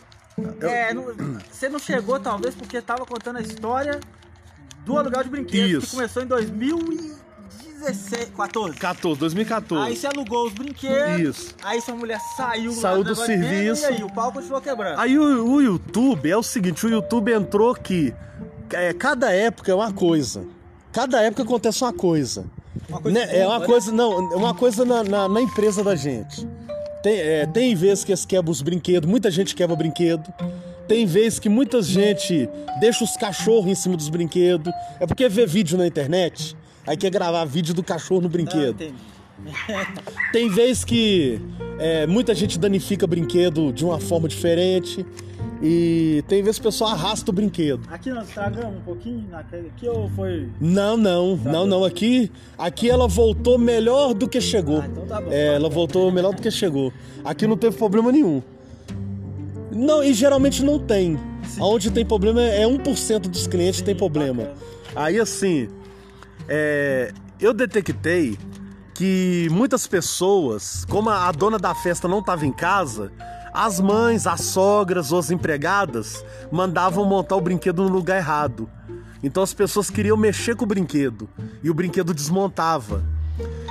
É, 0.61 0.93
não- 0.93 1.05
você 1.51 1.69
não 1.69 1.79
chegou 1.79 2.19
talvez 2.19 2.55
porque 2.55 2.81
tava 2.81 3.05
contando 3.05 3.37
a 3.37 3.41
história 3.41 3.99
do 4.85 4.97
aluguel 4.97 5.23
de 5.23 5.29
brinquedos 5.29 5.83
Isso. 5.83 5.87
que 5.91 5.95
começou 5.95 6.23
em 6.23 6.25
2016, 6.25 8.29
14. 8.35 8.77
14, 8.77 9.19
2014. 9.19 9.87
Aí 9.87 9.95
você 9.95 10.07
alugou 10.07 10.47
os 10.47 10.53
brinquedos. 10.53 11.37
Isso. 11.37 11.55
Aí 11.63 11.81
sua 11.81 11.95
mulher 11.95 12.19
saiu, 12.35 12.71
lá 12.73 12.77
Saiu 12.81 13.03
do 13.03 13.15
serviço. 13.15 13.83
E 13.83 13.85
aí, 13.85 14.03
o 14.03 14.11
pau 14.11 14.31
continuou 14.31 14.61
quebrando. 14.61 14.99
Aí 14.99 15.17
o, 15.17 15.45
o 15.53 15.61
YouTube 15.61 16.29
é 16.29 16.37
o 16.37 16.43
seguinte, 16.43 16.85
o 16.85 16.89
YouTube 16.89 17.31
entrou 17.31 17.73
que 17.75 18.13
é, 18.71 18.93
cada 18.93 19.31
época 19.31 19.71
é 19.71 19.75
uma 19.75 19.93
coisa. 19.93 20.45
Cada 20.91 21.21
época 21.21 21.43
acontece 21.43 21.83
uma 21.83 21.93
coisa. 21.93 22.45
Uma 22.89 23.01
coisa 23.01 23.19
Né? 23.19 23.39
É 23.39 23.47
uma 23.47 23.61
coisa, 23.61 23.91
não, 23.91 24.33
é 24.33 24.35
uma 24.35 24.53
coisa 24.53 24.83
na, 24.85 25.03
na- 25.03 25.29
na 25.29 25.41
empresa 25.41 25.83
da 25.83 25.95
gente. 25.95 26.47
Tem, 27.03 27.19
é, 27.19 27.45
tem 27.45 27.75
vezes 27.75 28.05
que 28.05 28.11
eles 28.11 28.25
quebram 28.25 28.51
os 28.51 28.61
brinquedos, 28.61 29.09
muita 29.09 29.29
gente 29.29 29.53
quebra 29.53 29.75
brinquedo. 29.75 30.33
Tem 30.87 31.05
vezes 31.05 31.37
que 31.37 31.49
muita 31.49 31.81
gente 31.81 32.49
deixa 32.79 33.03
os 33.03 33.15
cachorros 33.17 33.69
em 33.69 33.75
cima 33.75 33.97
dos 33.97 34.09
brinquedos. 34.09 34.73
É 34.99 35.05
porque 35.05 35.27
vê 35.27 35.45
vídeo 35.45 35.77
na 35.77 35.85
internet, 35.85 36.55
aí 36.87 36.95
quer 36.95 37.11
gravar 37.11 37.43
vídeo 37.45 37.73
do 37.73 37.83
cachorro 37.83 38.21
no 38.21 38.29
brinquedo. 38.29 38.81
entendi. 38.81 38.95
Tem 40.31 40.49
vez 40.49 40.85
que 40.85 41.41
é, 41.77 42.07
muita 42.07 42.33
gente 42.33 42.57
danifica 42.57 43.05
brinquedo 43.05 43.73
de 43.73 43.83
uma 43.83 43.99
forma 43.99 44.27
diferente. 44.27 45.05
E 45.65 46.21
tem 46.27 46.43
vezes 46.43 46.59
que 46.59 46.67
o 46.67 46.69
pessoal 46.69 46.91
arrasta 46.91 47.31
o 47.31 47.33
brinquedo. 47.33 47.87
Aqui 47.89 48.09
nós 48.09 48.27
estragamos 48.27 48.79
um 48.79 48.81
pouquinho, 48.81 49.25
naquele 49.29 49.67
aqui 49.69 49.87
ou 49.87 50.09
foi. 50.09 50.49
Não, 50.59 50.97
não, 50.97 51.37
não, 51.37 51.65
não. 51.65 51.85
Aqui, 51.85 52.29
aqui 52.57 52.89
ela 52.89 53.07
voltou 53.07 53.57
melhor 53.57 54.13
do 54.13 54.27
que 54.27 54.41
chegou. 54.41 54.81
Ah, 54.81 54.87
então 54.91 55.05
tá 55.05 55.21
bom. 55.21 55.31
É, 55.31 55.55
ela 55.55 55.69
voltou 55.69 56.11
melhor 56.11 56.33
do 56.33 56.41
que 56.41 56.51
chegou. 56.51 56.91
Aqui 57.23 57.47
não 57.47 57.55
teve 57.55 57.77
problema 57.77 58.11
nenhum. 58.11 58.43
Não, 59.71 60.03
e 60.03 60.13
geralmente 60.13 60.61
não 60.61 60.77
tem. 60.77 61.17
Onde 61.57 61.91
tem 61.91 62.05
problema 62.05 62.41
é 62.41 62.65
1% 62.65 63.19
dos 63.21 63.47
clientes 63.47 63.81
tem 63.81 63.95
problema. 63.95 64.43
bacana. 64.43 64.57
Aí 64.95 65.17
assim, 65.17 65.69
é, 66.47 67.13
eu 67.39 67.53
detectei 67.53 68.37
que 68.93 69.47
muitas 69.49 69.87
pessoas, 69.87 70.85
como 70.85 71.09
a 71.09 71.31
dona 71.31 71.57
da 71.57 71.73
festa 71.73 72.07
não 72.07 72.19
estava 72.19 72.45
em 72.45 72.51
casa, 72.51 73.11
as 73.53 73.79
mães, 73.79 74.25
as 74.25 74.41
sogras 74.41 75.11
ou 75.11 75.19
as 75.19 75.29
empregadas 75.29 76.25
mandavam 76.51 77.05
montar 77.05 77.35
o 77.35 77.41
brinquedo 77.41 77.83
no 77.83 77.89
lugar 77.89 78.17
errado. 78.17 78.67
Então 79.23 79.43
as 79.43 79.53
pessoas 79.53 79.89
queriam 79.89 80.17
mexer 80.17 80.55
com 80.55 80.65
o 80.65 80.67
brinquedo 80.67 81.29
e 81.61 81.69
o 81.69 81.73
brinquedo 81.73 82.13
desmontava. 82.13 83.03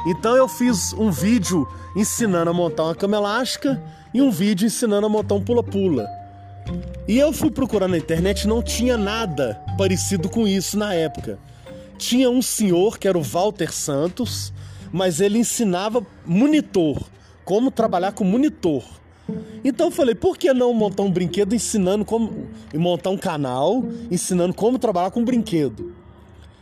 Então 0.06 0.36
eu 0.36 0.48
fiz 0.48 0.92
um 0.92 1.10
vídeo 1.10 1.68
ensinando 1.96 2.50
a 2.50 2.54
montar 2.54 2.84
uma 2.84 2.94
cama 2.94 3.16
elástica 3.16 3.82
e 4.14 4.22
um 4.22 4.30
vídeo 4.30 4.66
ensinando 4.66 5.06
a 5.06 5.10
montar 5.10 5.34
um 5.34 5.44
pula-pula. 5.44 6.06
E 7.08 7.18
eu 7.18 7.32
fui 7.32 7.50
procurar 7.50 7.88
na 7.88 7.98
internet, 7.98 8.46
não 8.46 8.62
tinha 8.62 8.96
nada 8.96 9.60
parecido 9.76 10.28
com 10.28 10.46
isso 10.46 10.78
na 10.78 10.94
época. 10.94 11.38
Tinha 11.98 12.30
um 12.30 12.40
senhor 12.40 12.98
que 12.98 13.08
era 13.08 13.18
o 13.18 13.22
Walter 13.22 13.72
Santos, 13.72 14.52
mas 14.92 15.20
ele 15.20 15.38
ensinava 15.38 16.06
monitor, 16.24 17.02
como 17.44 17.70
trabalhar 17.70 18.12
com 18.12 18.24
monitor. 18.24 19.01
Então 19.64 19.86
eu 19.88 19.90
falei, 19.90 20.14
por 20.14 20.36
que 20.36 20.52
não 20.52 20.72
montar 20.74 21.02
um 21.02 21.10
brinquedo 21.10 21.54
ensinando 21.54 22.04
como 22.04 22.48
e 22.72 22.78
montar 22.78 23.10
um 23.10 23.18
canal 23.18 23.84
ensinando 24.10 24.54
como 24.54 24.78
trabalhar 24.78 25.10
com 25.10 25.20
um 25.20 25.24
brinquedo? 25.24 25.94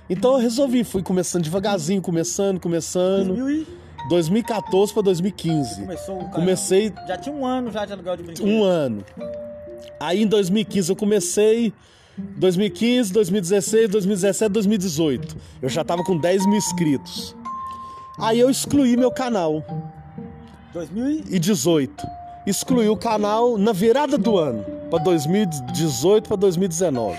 Então 0.08 0.32
eu 0.32 0.38
resolvi, 0.38 0.82
fui 0.84 1.02
começando 1.02 1.44
devagarzinho, 1.44 2.02
começando, 2.02 2.58
começando. 2.60 3.34
2000 3.34 3.50
e 3.50 3.80
2014 4.08 4.92
para 4.92 5.02
2015. 5.02 5.80
começou 5.82 6.20
o. 6.20 6.30
Comecei 6.30 6.92
Já 7.06 7.16
tinha 7.16 7.34
um 7.34 7.44
ano 7.44 7.70
já 7.70 7.84
de 7.84 7.92
aluguel 7.92 8.16
de 8.16 8.22
brinquedos. 8.22 8.52
um 8.52 8.64
ano. 8.64 9.04
Aí 9.98 10.22
em 10.22 10.26
2015 10.26 10.90
eu 10.90 10.96
comecei. 10.96 11.72
2015, 12.18 13.12
2016, 13.12 13.88
2017, 13.88 14.52
2018. 14.52 15.36
Eu 15.62 15.68
já 15.68 15.82
tava 15.82 16.04
com 16.04 16.18
10 16.18 16.44
mil 16.46 16.56
inscritos. 16.56 17.34
Aí 18.18 18.38
eu 18.38 18.50
excluí 18.50 18.96
meu 18.96 19.10
canal. 19.10 19.64
2000 20.74 21.24
e... 22.46 22.50
E 22.50 22.52
18. 22.52 22.58
Excluí 22.58 22.88
o 22.88 22.96
canal 22.96 23.58
na 23.58 23.72
virada 23.72 24.16
do 24.16 24.38
ano, 24.38 24.64
para 24.90 25.02
2018 25.04 26.28
para 26.28 26.36
2019. 26.36 27.18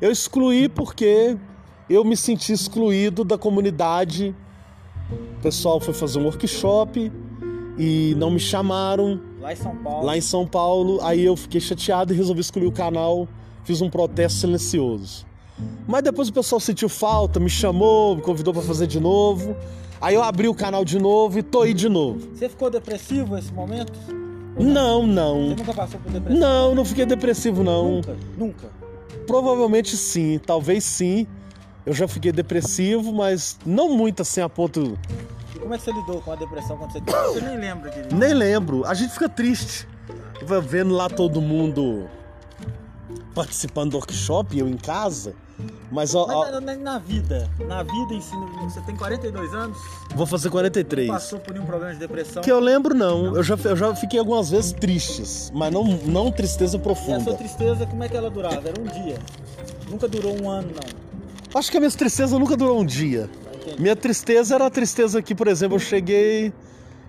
Eu 0.00 0.10
excluí 0.10 0.68
porque 0.68 1.36
eu 1.88 2.04
me 2.04 2.16
senti 2.16 2.52
excluído 2.52 3.24
da 3.24 3.38
comunidade. 3.38 4.34
O 5.38 5.42
pessoal 5.42 5.80
foi 5.80 5.94
fazer 5.94 6.18
um 6.18 6.24
workshop 6.24 7.12
e 7.78 8.14
não 8.16 8.30
me 8.30 8.40
chamaram 8.40 9.20
Lá 9.40 9.52
em 9.52 9.56
São 9.56 9.76
Paulo. 9.76 10.06
lá 10.06 10.16
em 10.16 10.20
São 10.20 10.46
Paulo. 10.46 10.98
Aí 11.02 11.24
eu 11.24 11.36
fiquei 11.36 11.60
chateado 11.60 12.12
e 12.12 12.16
resolvi 12.16 12.40
excluir 12.40 12.66
o 12.66 12.72
canal. 12.72 13.28
Fiz 13.64 13.80
um 13.80 13.90
protesto 13.90 14.40
silencioso. 14.40 15.26
Mas 15.86 16.02
depois 16.02 16.28
o 16.28 16.32
pessoal 16.32 16.58
sentiu 16.58 16.88
falta, 16.88 17.38
me 17.38 17.50
chamou, 17.50 18.16
me 18.16 18.22
convidou 18.22 18.52
para 18.52 18.62
fazer 18.62 18.86
de 18.86 18.98
novo. 18.98 19.54
Aí 20.00 20.14
eu 20.14 20.22
abri 20.22 20.48
o 20.48 20.54
canal 20.54 20.84
de 20.84 20.98
novo 20.98 21.38
e 21.38 21.42
tô 21.42 21.62
aí 21.62 21.74
de 21.74 21.88
novo. 21.88 22.34
Você 22.34 22.48
ficou 22.48 22.68
depressivo 22.70 23.36
nesse 23.36 23.52
momento? 23.52 23.92
Não, 24.58 25.00
Você 25.02 25.06
não. 25.12 25.40
nunca 25.50 25.74
passou 25.74 26.00
por 26.00 26.12
depressão? 26.12 26.40
Não, 26.40 26.74
não 26.74 26.84
fiquei 26.84 27.06
depressivo, 27.06 27.64
não. 27.64 27.96
Nunca? 27.96 28.16
Nunca? 28.36 28.66
Provavelmente 29.26 29.96
sim, 29.96 30.38
talvez 30.44 30.84
sim. 30.84 31.26
Eu 31.84 31.92
já 31.92 32.06
fiquei 32.06 32.30
depressivo, 32.32 33.12
mas 33.12 33.58
não 33.66 33.96
muito 33.96 34.22
assim 34.22 34.40
a 34.40 34.48
ponto. 34.48 34.98
E 35.54 35.58
como 35.58 35.74
é 35.74 35.78
que 35.78 35.84
você 35.84 35.92
lidou 35.92 36.20
com 36.20 36.32
a 36.32 36.36
depressão 36.36 36.76
quando 36.76 36.92
você 36.92 37.00
teve? 37.00 37.18
Você 37.32 37.40
nem 37.40 37.56
lembra 37.58 37.90
direito. 37.90 38.14
Nem 38.14 38.34
lembro. 38.34 38.84
A 38.86 38.94
gente 38.94 39.12
fica 39.12 39.28
triste. 39.28 39.88
Vendo 40.64 40.92
lá 40.94 41.08
todo 41.08 41.40
mundo 41.40 42.08
participando 43.34 43.92
do 43.92 43.96
workshop, 43.98 44.58
eu 44.58 44.68
em 44.68 44.76
casa. 44.76 45.34
Mas 45.92 46.14
ó, 46.14 46.26
ó, 46.28 46.50
Mas 46.50 46.62
na, 46.64 46.74
na- 46.76 46.98
vida, 46.98 47.48
na 47.68 47.82
vida 47.82 48.14
em 48.14 48.20
si, 48.20 48.34
você 48.64 48.80
tem 48.80 48.96
42 48.96 49.54
anos, 49.54 49.78
vou 50.14 50.26
fazer 50.26 50.50
43. 50.50 51.08
passou 51.08 51.38
por 51.38 51.52
nenhum 51.54 51.66
problema 51.66 51.92
de 51.92 52.00
depressão. 52.00 52.42
Que 52.42 52.50
eu 52.50 52.58
lembro, 52.58 52.94
não. 52.94 53.36
Eu 53.36 53.42
já, 53.42 53.56
eu 53.64 53.76
já 53.76 53.94
fiquei 53.94 54.18
algumas 54.18 54.50
vezes 54.50 54.72
tristes, 54.72 55.52
mas 55.54 55.72
não, 55.72 55.84
não 55.84 56.32
tristeza 56.32 56.76
E 56.76 56.80
a 56.80 56.82
profunda. 56.82 57.20
sua 57.24 57.34
tristeza, 57.34 57.86
como 57.86 58.02
é 58.02 58.08
que 58.08 58.16
ela 58.16 58.30
durava? 58.30 58.68
Era 58.68 58.80
um 58.80 58.84
dia. 59.04 59.18
Nunca 59.88 60.08
durou 60.08 60.34
um 60.42 60.48
ano, 60.50 60.68
não. 60.74 61.58
Acho 61.58 61.70
que 61.70 61.76
a 61.76 61.80
minha 61.80 61.90
tristeza 61.92 62.38
nunca 62.38 62.56
durou 62.56 62.80
um 62.80 62.84
dia. 62.86 63.28
Entendendo? 63.54 63.80
Minha 63.80 63.94
tristeza 63.94 64.54
era 64.54 64.66
a 64.66 64.70
tristeza 64.70 65.22
que, 65.22 65.34
por 65.34 65.46
exemplo, 65.46 65.76
eu 65.76 65.80
cheguei, 65.80 66.52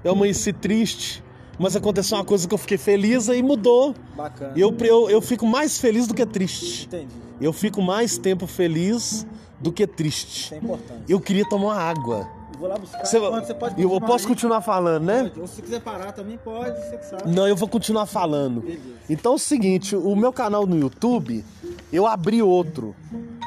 eu 0.03 0.11
amanheci 0.11 0.51
triste, 0.53 1.23
mas 1.59 1.75
aconteceu 1.75 2.17
uma 2.17 2.25
coisa 2.25 2.47
que 2.47 2.53
eu 2.53 2.57
fiquei 2.57 2.77
feliz 2.77 3.27
e 3.27 3.41
mudou. 3.41 3.93
Bacana. 4.15 4.53
Eu, 4.55 4.75
eu, 4.81 5.09
eu 5.09 5.21
fico 5.21 5.45
mais 5.45 5.77
feliz 5.77 6.07
do 6.07 6.13
que 6.13 6.25
triste. 6.25 6.85
Entendi. 6.87 7.07
Eu 7.41 7.51
fico 7.53 7.81
mais 7.81 8.17
tempo 8.17 8.47
feliz 8.47 9.25
do 9.59 9.71
que 9.71 9.83
Isso 9.83 9.93
triste. 9.93 10.53
é 10.53 10.57
importante. 10.57 11.03
Eu 11.07 11.19
queria 11.19 11.47
tomar 11.47 11.75
água. 11.77 12.27
E 12.53 12.57
Vou 12.57 12.67
lá 12.69 12.77
buscar. 12.77 13.03
Você- 13.05 13.19
você 13.19 13.53
pode 13.53 13.81
eu 13.81 13.89
posso 14.01 14.25
aí. 14.25 14.33
continuar 14.33 14.61
falando, 14.61 15.03
né? 15.05 15.23
Pode. 15.23 15.39
Ou 15.41 15.47
se 15.47 15.61
quiser 15.61 15.81
parar 15.81 16.11
também 16.11 16.37
pode, 16.37 16.77
você 16.79 16.97
que 16.97 17.05
sabe. 17.05 17.29
Não, 17.33 17.47
eu 17.47 17.55
vou 17.55 17.67
continuar 17.67 18.05
falando. 18.05 18.61
Beleza. 18.61 18.79
Então 19.09 19.33
é 19.33 19.35
o 19.35 19.39
seguinte, 19.39 19.95
o 19.95 20.15
meu 20.15 20.31
canal 20.31 20.65
no 20.65 20.77
YouTube, 20.77 21.43
eu 21.91 22.05
abri 22.07 22.41
outro. 22.41 22.95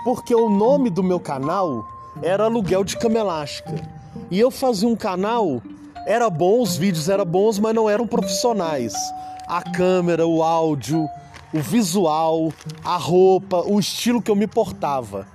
Porque 0.04 0.34
o 0.34 0.48
nome 0.48 0.90
do 0.90 1.02
meu 1.02 1.18
canal 1.20 1.86
era 2.22 2.44
Aluguel 2.44 2.84
de 2.84 2.96
Cama 2.96 3.18
Elástica. 3.18 3.74
E 4.30 4.38
eu 4.40 4.50
fazia 4.50 4.88
um 4.88 4.96
canal, 4.96 5.62
era 6.06 6.30
bom, 6.30 6.62
os 6.62 6.76
vídeos 6.76 7.08
eram 7.08 7.24
bons, 7.24 7.58
mas 7.58 7.74
não 7.74 7.90
eram 7.90 8.06
profissionais. 8.06 8.94
A 9.48 9.60
câmera, 9.60 10.24
o 10.24 10.40
áudio, 10.42 11.08
o 11.52 11.58
visual, 11.58 12.52
a 12.84 12.96
roupa, 12.96 13.64
o 13.66 13.80
estilo 13.80 14.22
que 14.22 14.30
eu 14.30 14.36
me 14.36 14.46
portava. 14.46 15.26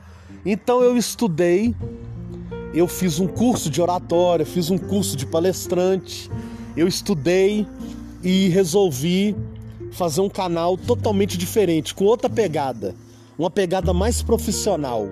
Então 0.46 0.82
eu 0.82 0.96
estudei, 0.96 1.76
eu 2.74 2.88
fiz 2.88 3.20
um 3.20 3.28
curso 3.28 3.70
de 3.70 3.82
oratória, 3.82 4.46
fiz 4.46 4.70
um 4.70 4.78
curso 4.78 5.18
de 5.18 5.26
palestrante, 5.26 6.32
eu 6.76 6.88
estudei 6.88 7.68
e 8.24 8.48
resolvi 8.48 9.36
fazer 9.92 10.22
um 10.22 10.30
canal 10.30 10.78
totalmente 10.78 11.38
diferente, 11.38 11.94
com 11.94 12.06
outra 12.06 12.30
pegada, 12.30 12.96
uma 13.38 13.52
pegada 13.52 13.94
mais 13.94 14.22
profissional. 14.22 15.10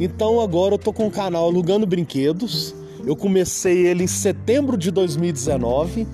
Então 0.00 0.40
agora 0.40 0.74
eu 0.74 0.78
tô 0.78 0.92
com 0.92 1.06
o 1.06 1.10
canal 1.10 1.44
Alugando 1.44 1.86
Brinquedos. 1.86 2.74
Eu 3.04 3.16
comecei 3.16 3.86
ele 3.86 4.04
em 4.04 4.06
setembro 4.06 4.76
de 4.76 4.90
2019 4.90 6.06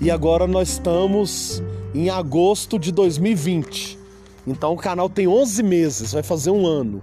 e 0.00 0.10
agora 0.10 0.46
nós 0.46 0.70
estamos 0.70 1.62
em 1.94 2.10
agosto 2.10 2.78
de 2.78 2.92
2020. 2.92 3.98
Então 4.46 4.74
o 4.74 4.76
canal 4.76 5.08
tem 5.08 5.26
11 5.26 5.62
meses, 5.62 6.12
vai 6.12 6.22
fazer 6.22 6.50
um 6.50 6.66
ano. 6.66 7.02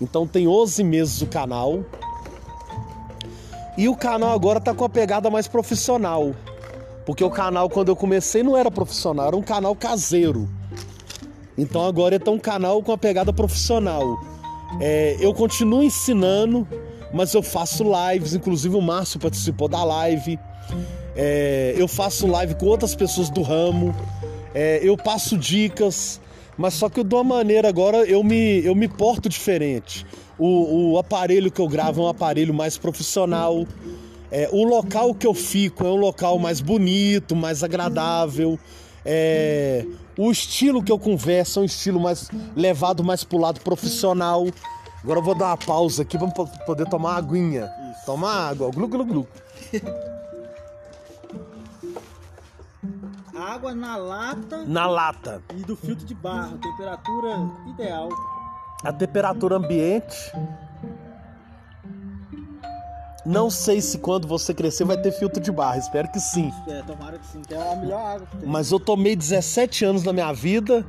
Então 0.00 0.26
tem 0.26 0.46
11 0.46 0.84
meses 0.84 1.20
o 1.22 1.26
canal. 1.26 1.84
E 3.76 3.88
o 3.88 3.96
canal 3.96 4.32
agora 4.32 4.60
tá 4.60 4.72
com 4.74 4.84
a 4.84 4.88
pegada 4.88 5.28
mais 5.30 5.48
profissional. 5.48 6.34
Porque 7.04 7.24
o 7.24 7.30
canal, 7.30 7.68
quando 7.68 7.88
eu 7.88 7.96
comecei, 7.96 8.42
não 8.42 8.56
era 8.56 8.70
profissional, 8.70 9.26
era 9.28 9.36
um 9.36 9.42
canal 9.42 9.74
caseiro. 9.74 10.48
Então 11.58 11.84
agora 11.84 12.14
é 12.14 12.30
um 12.30 12.38
canal 12.38 12.82
com 12.82 12.92
a 12.92 12.98
pegada 12.98 13.32
profissional. 13.32 14.20
É, 14.80 15.16
eu 15.20 15.34
continuo 15.34 15.82
ensinando, 15.82 16.66
mas 17.12 17.34
eu 17.34 17.42
faço 17.42 17.84
lives, 17.84 18.34
inclusive 18.34 18.74
o 18.76 18.80
Márcio 18.80 19.20
participou 19.20 19.68
da 19.68 19.84
live. 19.84 20.38
É, 21.14 21.74
eu 21.76 21.86
faço 21.86 22.26
live 22.26 22.54
com 22.54 22.66
outras 22.66 22.94
pessoas 22.94 23.28
do 23.28 23.42
ramo. 23.42 23.94
É, 24.54 24.80
eu 24.82 24.96
passo 24.96 25.36
dicas, 25.36 26.20
mas 26.56 26.74
só 26.74 26.88
que 26.88 27.02
de 27.04 27.14
uma 27.14 27.24
maneira 27.24 27.68
agora 27.68 27.98
eu 27.98 28.22
me, 28.22 28.64
eu 28.64 28.74
me 28.74 28.88
porto 28.88 29.28
diferente. 29.28 30.06
O, 30.38 30.92
o 30.92 30.98
aparelho 30.98 31.50
que 31.50 31.60
eu 31.60 31.68
gravo 31.68 32.02
é 32.02 32.04
um 32.04 32.08
aparelho 32.08 32.54
mais 32.54 32.78
profissional. 32.78 33.66
É, 34.30 34.48
o 34.50 34.64
local 34.64 35.14
que 35.14 35.26
eu 35.26 35.34
fico 35.34 35.84
é 35.84 35.90
um 35.90 35.96
local 35.96 36.38
mais 36.38 36.60
bonito, 36.60 37.36
mais 37.36 37.62
agradável. 37.62 38.58
É, 39.04 39.84
o 40.16 40.30
estilo 40.30 40.82
que 40.82 40.90
eu 40.90 40.98
converso 40.98 41.58
é 41.58 41.62
um 41.62 41.64
estilo 41.66 42.00
mais 42.00 42.30
levado 42.56 43.04
mais 43.04 43.24
pro 43.24 43.38
lado 43.38 43.60
profissional. 43.60 44.46
Agora 45.02 45.18
eu 45.18 45.22
vou 45.22 45.34
dar 45.34 45.46
uma 45.46 45.56
pausa 45.56 46.02
aqui 46.02 46.16
para 46.16 46.28
poder 46.64 46.88
tomar 46.88 47.16
aguinha. 47.16 47.70
Tomar 48.06 48.50
água, 48.50 48.70
glu 48.70 48.86
glu 48.88 49.04
glu. 49.04 49.28
Água 53.34 53.74
na 53.74 53.96
lata 53.96 54.64
Na 54.66 54.86
lata. 54.86 55.42
e 55.54 55.62
do 55.62 55.74
filtro 55.76 56.04
de 56.06 56.14
barro, 56.14 56.58
temperatura 56.58 57.36
ideal. 57.66 58.08
A 58.84 58.92
temperatura 58.92 59.56
ambiente. 59.56 60.16
Não 63.24 63.50
sei 63.50 63.80
se 63.80 63.98
quando 63.98 64.26
você 64.26 64.52
crescer 64.52 64.84
vai 64.84 64.96
ter 65.00 65.12
filtro 65.12 65.40
de 65.40 65.50
barra, 65.52 65.78
espero 65.78 66.10
que 66.10 66.18
sim. 66.20 66.52
É, 66.68 66.82
tomara 66.82 67.18
que 67.18 67.26
sim, 67.26 67.40
que 67.42 67.54
é 67.54 67.72
a 67.72 67.76
melhor 67.76 68.00
água 68.16 68.26
que 68.26 68.36
tem. 68.38 68.48
Mas 68.48 68.70
eu 68.72 68.80
tomei 68.80 69.14
17 69.16 69.84
anos 69.84 70.02
da 70.02 70.12
minha 70.12 70.32
vida, 70.32 70.84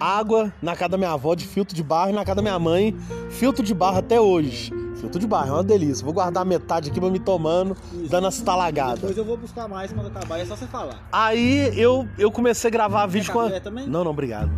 água 0.00 0.52
na 0.62 0.74
casa 0.76 0.90
da 0.90 0.98
minha 0.98 1.12
avó 1.12 1.34
de 1.34 1.46
filtro 1.46 1.74
de 1.74 1.82
barro 1.82 2.10
e 2.10 2.12
na 2.12 2.24
casa 2.24 2.36
da 2.36 2.42
minha 2.42 2.58
mãe, 2.58 2.96
filtro 3.30 3.64
de 3.64 3.74
barro 3.74 3.98
até 3.98 4.20
hoje. 4.20 4.72
Filtro 5.00 5.20
de 5.20 5.28
barro, 5.28 5.50
é 5.50 5.52
uma 5.52 5.62
delícia. 5.62 6.04
Vou 6.04 6.12
guardar 6.12 6.44
metade 6.44 6.90
aqui 6.90 6.98
pra 6.98 7.08
me 7.08 7.20
tomando, 7.20 7.76
dando 8.10 8.26
as 8.26 8.40
talagadas. 8.40 9.00
Depois 9.00 9.16
eu 9.16 9.24
vou 9.24 9.36
buscar 9.36 9.68
mais 9.68 9.92
quando 9.92 10.08
acabar, 10.08 10.38
é 10.40 10.44
só 10.44 10.56
você 10.56 10.66
falar. 10.66 11.06
Aí 11.12 11.72
eu, 11.80 12.08
eu 12.18 12.32
comecei 12.32 12.68
a 12.68 12.70
gravar 12.70 13.06
vídeo 13.06 13.32
com 13.32 13.40
a... 13.40 13.44
café 13.44 13.60
também? 13.60 13.86
Não, 13.86 14.02
não, 14.02 14.10
obrigado. 14.10 14.50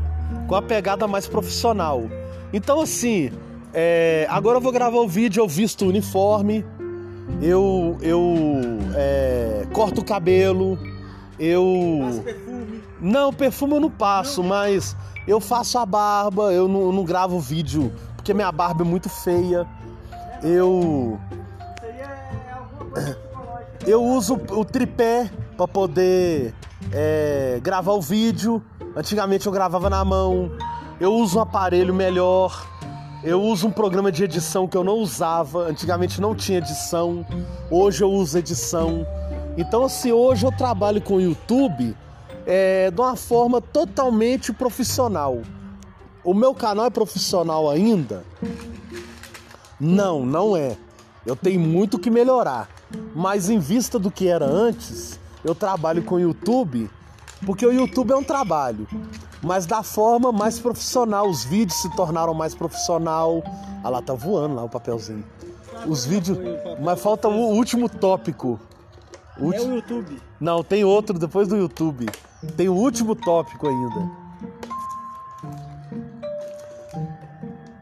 Com 0.48 0.54
a 0.54 0.62
pegada 0.62 1.06
mais 1.06 1.28
profissional. 1.28 2.04
Então 2.52 2.80
assim, 2.80 3.30
é, 3.74 4.26
agora 4.30 4.56
eu 4.56 4.62
vou 4.62 4.72
gravar 4.72 4.98
o 4.98 5.06
vídeo, 5.06 5.42
eu 5.42 5.48
visto 5.48 5.84
o 5.84 5.88
uniforme, 5.88 6.64
eu, 7.42 7.98
eu 8.00 8.34
é, 8.96 9.66
corto 9.72 10.00
o 10.00 10.04
cabelo, 10.04 10.78
eu... 11.38 12.00
Passa 12.02 12.22
perfume. 12.22 12.49
Não, 13.00 13.32
perfume 13.32 13.74
eu 13.74 13.80
não 13.80 13.90
passo, 13.90 14.42
mas 14.42 14.96
eu 15.26 15.40
faço 15.40 15.78
a 15.78 15.86
barba, 15.86 16.52
eu 16.52 16.68
não, 16.68 16.92
não 16.92 17.04
gravo 17.04 17.38
vídeo 17.40 17.92
porque 18.20 18.34
minha 18.34 18.52
barba 18.52 18.82
é 18.82 18.86
muito 18.86 19.08
feia. 19.08 19.66
Eu 20.42 21.18
eu 23.86 24.04
uso 24.04 24.34
o 24.50 24.64
tripé 24.64 25.30
para 25.56 25.66
poder 25.66 26.54
é, 26.92 27.58
gravar 27.62 27.92
o 27.92 28.00
vídeo. 28.00 28.62
Antigamente 28.94 29.46
eu 29.46 29.52
gravava 29.52 29.88
na 29.88 30.04
mão. 30.04 30.52
Eu 31.00 31.14
uso 31.14 31.38
um 31.38 31.42
aparelho 31.42 31.94
melhor. 31.94 32.68
Eu 33.24 33.42
uso 33.42 33.68
um 33.68 33.70
programa 33.70 34.12
de 34.12 34.22
edição 34.22 34.68
que 34.68 34.76
eu 34.76 34.84
não 34.84 34.98
usava. 34.98 35.60
Antigamente 35.60 36.20
não 36.20 36.34
tinha 36.34 36.58
edição. 36.58 37.24
Hoje 37.70 38.04
eu 38.04 38.12
uso 38.12 38.36
edição. 38.38 39.06
Então, 39.56 39.84
assim, 39.84 40.12
hoje 40.12 40.44
eu 40.44 40.52
trabalho 40.52 41.00
com 41.00 41.14
o 41.14 41.20
YouTube 41.20 41.96
é, 42.52 42.90
de 42.90 43.00
uma 43.00 43.14
forma 43.14 43.60
totalmente 43.60 44.52
profissional. 44.52 45.40
O 46.24 46.34
meu 46.34 46.52
canal 46.52 46.86
é 46.86 46.90
profissional 46.90 47.70
ainda? 47.70 48.24
Não, 49.78 50.26
não 50.26 50.56
é. 50.56 50.76
Eu 51.24 51.36
tenho 51.36 51.60
muito 51.60 51.96
que 51.96 52.10
melhorar. 52.10 52.68
Mas 53.14 53.48
em 53.48 53.60
vista 53.60 54.00
do 54.00 54.10
que 54.10 54.26
era 54.26 54.44
antes, 54.44 55.16
eu 55.44 55.54
trabalho 55.54 56.02
com 56.02 56.16
o 56.16 56.20
YouTube, 56.20 56.90
porque 57.46 57.64
o 57.64 57.72
YouTube 57.72 58.10
é 58.10 58.16
um 58.16 58.24
trabalho, 58.24 58.84
mas 59.40 59.64
da 59.64 59.84
forma 59.84 60.32
mais 60.32 60.58
profissional. 60.58 61.30
Os 61.30 61.44
vídeos 61.44 61.80
se 61.80 61.94
tornaram 61.94 62.34
mais 62.34 62.52
profissional. 62.52 63.44
Ah 63.84 63.90
lá, 63.90 64.02
tá 64.02 64.12
voando 64.12 64.56
lá 64.56 64.64
o 64.64 64.68
papelzinho. 64.68 65.24
Os 65.86 66.04
vídeos. 66.04 66.36
Mas 66.80 67.00
falta 67.00 67.28
o 67.28 67.52
último 67.52 67.88
tópico. 67.88 68.58
O 69.38 69.54
É 69.54 69.60
o 69.60 69.76
YouTube. 69.76 70.20
Não, 70.40 70.64
tem 70.64 70.84
outro 70.84 71.16
depois 71.16 71.46
do 71.46 71.56
YouTube. 71.56 72.06
Tem 72.56 72.68
o 72.68 72.74
último 72.74 73.14
tópico 73.14 73.68
ainda. 73.68 74.10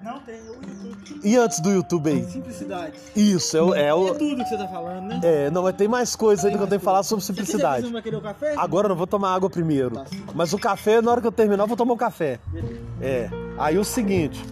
Não 0.03 0.21
tem, 0.21 0.35
é 0.35 0.39
o 0.51 0.55
YouTube. 0.55 1.21
E 1.23 1.37
antes 1.37 1.61
do 1.61 1.71
YouTube 1.71 2.11
aí? 2.11 2.25
Simplicidade. 2.25 2.95
Isso, 3.15 3.57
é 3.57 3.63
o. 3.63 3.75
É, 3.75 3.87
É 3.87 3.95
o, 3.95 4.15
tudo 4.15 4.43
que 4.43 4.49
você 4.49 4.57
tá 4.57 4.67
falando, 4.69 5.07
né? 5.07 5.21
é 5.23 5.51
não, 5.51 5.63
mas 5.63 5.77
tem 5.77 5.87
mais 5.87 6.17
coisa 6.17 6.47
ainda 6.49 6.59
que 6.59 6.65
eu 6.65 6.69
tenho 6.69 6.81
que 6.81 6.85
falar 6.85 7.03
sobre 7.03 7.25
Você 7.25 7.33
simplicidade. 7.33 7.91
vai 7.91 8.03
querer 8.03 8.17
o 8.17 8.21
café? 8.21 8.55
Agora 8.57 8.87
eu 8.87 8.89
não 8.91 8.97
vou 8.97 9.07
tomar 9.07 9.35
água 9.35 9.49
primeiro. 9.49 9.95
Tá. 9.97 10.07
Mas 10.35 10.53
o 10.53 10.59
café, 10.59 11.01
na 11.01 11.11
hora 11.13 11.21
que 11.21 11.27
eu 11.27 11.33
terminar, 11.33 11.65
eu 11.65 11.69
vou 11.69 11.77
tomar 11.77 11.95
o 11.95 11.97
café. 11.97 12.41
Beleza. 12.49 12.81
É. 13.01 13.31
Aí 13.57 13.79
o 13.79 13.85
seguinte. 13.85 14.45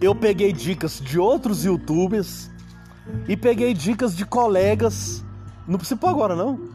Eu 0.00 0.14
peguei 0.14 0.52
dicas 0.52 1.00
de 1.00 1.18
outros 1.18 1.64
youtubers 1.64 2.50
e 3.28 3.36
peguei 3.36 3.72
dicas 3.72 4.14
de 4.14 4.24
colegas. 4.26 5.24
Não 5.66 5.78
precisa 5.78 5.98
agora, 6.06 6.34
não? 6.36 6.73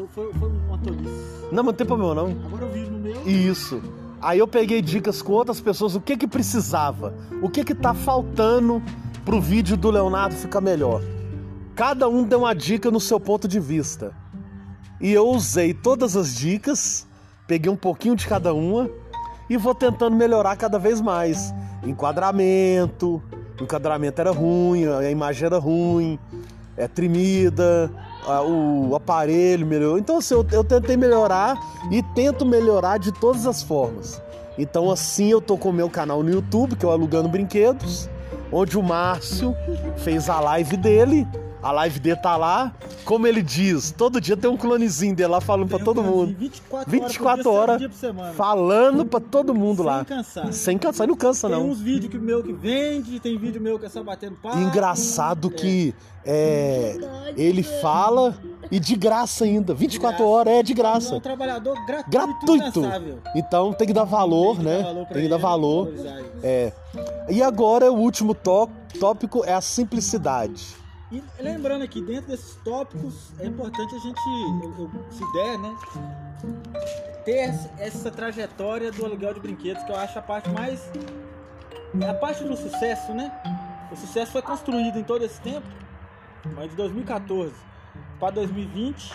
Eu, 0.00 0.08
foi, 0.08 0.32
foi 0.32 0.48
uma 0.48 0.78
tolice. 0.78 1.10
Não, 1.52 1.62
mas 1.62 1.64
não 1.66 1.72
tem 1.74 1.86
problema, 1.86 2.14
não. 2.14 2.28
Agora 2.46 2.64
eu 2.64 2.72
vi 2.72 2.80
no 2.88 2.98
meu. 2.98 3.22
Isso. 3.28 3.82
Aí 4.22 4.38
eu 4.38 4.48
peguei 4.48 4.80
dicas 4.80 5.20
com 5.20 5.34
outras 5.34 5.60
pessoas, 5.60 5.94
o 5.94 6.00
que 6.00 6.16
que 6.16 6.26
precisava, 6.26 7.12
o 7.42 7.50
que 7.50 7.62
que 7.62 7.74
tá 7.74 7.92
faltando 7.92 8.82
pro 9.26 9.38
vídeo 9.42 9.76
do 9.76 9.90
Leonardo 9.90 10.34
ficar 10.34 10.62
melhor. 10.62 11.02
Cada 11.74 12.08
um 12.08 12.24
deu 12.24 12.38
uma 12.40 12.54
dica 12.54 12.90
no 12.90 12.98
seu 12.98 13.20
ponto 13.20 13.46
de 13.46 13.60
vista. 13.60 14.12
E 15.00 15.12
eu 15.12 15.28
usei 15.28 15.74
todas 15.74 16.16
as 16.16 16.34
dicas, 16.34 17.06
peguei 17.46 17.70
um 17.70 17.76
pouquinho 17.76 18.16
de 18.16 18.26
cada 18.26 18.54
uma 18.54 18.88
e 19.50 19.56
vou 19.58 19.74
tentando 19.74 20.16
melhorar 20.16 20.56
cada 20.56 20.78
vez 20.78 20.98
mais. 21.00 21.52
Enquadramento, 21.84 23.22
enquadramento 23.60 24.18
era 24.18 24.30
ruim, 24.30 24.86
a 24.86 25.10
imagem 25.10 25.44
era 25.44 25.58
ruim, 25.58 26.18
é 26.74 26.88
trimida, 26.88 27.90
a- 27.96 28.09
o 28.26 28.94
aparelho 28.94 29.66
melhorou. 29.66 29.98
Então 29.98 30.18
assim, 30.18 30.34
eu, 30.34 30.46
eu 30.52 30.64
tentei 30.64 30.96
melhorar 30.96 31.56
e 31.90 32.02
tento 32.02 32.44
melhorar 32.44 32.98
de 32.98 33.12
todas 33.12 33.46
as 33.46 33.62
formas. 33.62 34.20
Então 34.58 34.90
assim 34.90 35.30
eu 35.30 35.40
tô 35.40 35.56
com 35.56 35.70
o 35.70 35.72
meu 35.72 35.88
canal 35.88 36.22
no 36.22 36.30
YouTube, 36.30 36.76
que 36.76 36.84
é 36.84 36.88
o 36.88 36.90
Alugando 36.90 37.28
Brinquedos, 37.28 38.08
onde 38.52 38.78
o 38.78 38.82
Márcio 38.82 39.56
fez 39.96 40.28
a 40.28 40.40
live 40.40 40.76
dele 40.76 41.26
A 41.62 41.72
live 41.72 42.00
dele 42.00 42.16
tá 42.16 42.36
lá, 42.38 42.72
como 43.04 43.26
ele 43.26 43.42
diz, 43.42 43.90
todo 43.92 44.18
dia 44.20 44.34
tem 44.36 44.50
um 44.50 44.56
clonezinho 44.56 45.14
dele 45.14 45.28
lá 45.28 45.40
falando 45.42 45.68
Tem 45.68 45.76
pra 45.76 45.84
todo 45.84 46.02
mundo. 46.02 46.34
24, 46.38 46.90
24 46.90 47.50
horas, 47.52 47.82
horas 47.82 48.34
falando 48.34 49.04
pra 49.04 49.20
todo 49.20 49.54
mundo 49.54 49.78
Sem 49.78 49.86
lá. 49.86 50.04
cansar. 50.04 50.52
Sem 50.54 50.78
cansar, 50.78 51.06
não 51.06 51.14
cansa 51.16 51.48
Tem 51.48 51.58
não. 51.58 51.68
uns 51.68 51.78
vídeos 51.80 52.10
que 52.10 52.18
meu 52.18 52.42
que 52.42 52.52
vende, 52.52 53.20
tem 53.20 53.36
vídeo 53.36 53.60
meu 53.60 53.78
que 53.78 53.84
é 53.84 53.88
só 53.90 54.02
batendo 54.02 54.36
papo. 54.36 54.58
Engraçado 54.58 55.50
que 55.50 55.94
é, 56.24 56.96
ele 57.36 57.62
fala 57.62 58.34
e 58.70 58.80
de 58.80 58.96
graça 58.96 59.44
ainda. 59.44 59.74
24 59.74 60.24
horas 60.26 60.54
é 60.54 60.62
de 60.62 60.72
É 60.72 60.74
um 60.74 60.76
graça. 60.78 61.20
trabalhador 61.20 61.76
gratuito, 61.86 62.80
Gratuito. 62.80 63.18
Então 63.36 63.72
tem 63.74 63.86
que 63.86 63.92
dar 63.92 64.04
valor, 64.04 64.56
Tem 64.56 64.64
que 64.64 64.70
né? 64.70 64.78
dar 64.78 64.82
valor 64.84 65.06
Tem 65.06 65.22
que 65.22 65.28
dar 65.28 65.34
ele, 65.36 65.42
valor. 65.42 65.92
É. 66.42 66.72
E 67.28 67.42
agora 67.42 67.92
o 67.92 67.96
último 67.96 68.34
tó- 68.34 68.68
tópico 68.98 69.44
é 69.44 69.52
a 69.52 69.60
simplicidade. 69.60 70.79
E 71.12 71.22
lembrando 71.40 71.82
aqui, 71.82 72.00
dentro 72.00 72.30
desses 72.30 72.54
tópicos, 72.64 73.32
é 73.40 73.46
importante 73.46 73.94
a 73.94 73.98
gente, 73.98 74.20
se 75.10 75.32
der, 75.32 75.58
né, 75.58 75.74
ter 77.24 77.52
essa- 77.78 78.10
trajetória 78.10 78.92
do 78.92 79.04
aluguel 79.04 79.34
de 79.34 79.40
brinquedos, 79.40 79.82
que 79.82 79.90
eu 79.90 79.96
acho 79.96 80.18
a 80.18 80.22
parte 80.22 80.48
mais. 80.50 80.80
é 82.00 82.08
A 82.08 82.14
parte 82.14 82.44
do 82.44 82.56
sucesso, 82.56 83.12
né? 83.12 83.32
O 83.90 83.96
sucesso 83.96 84.30
foi 84.30 84.42
construído 84.42 84.98
em 84.98 85.02
todo 85.02 85.24
esse 85.24 85.40
tempo, 85.40 85.66
mas 86.54 86.70
de 86.70 86.76
2014 86.76 87.52
para 88.20 88.30
2020 88.30 89.12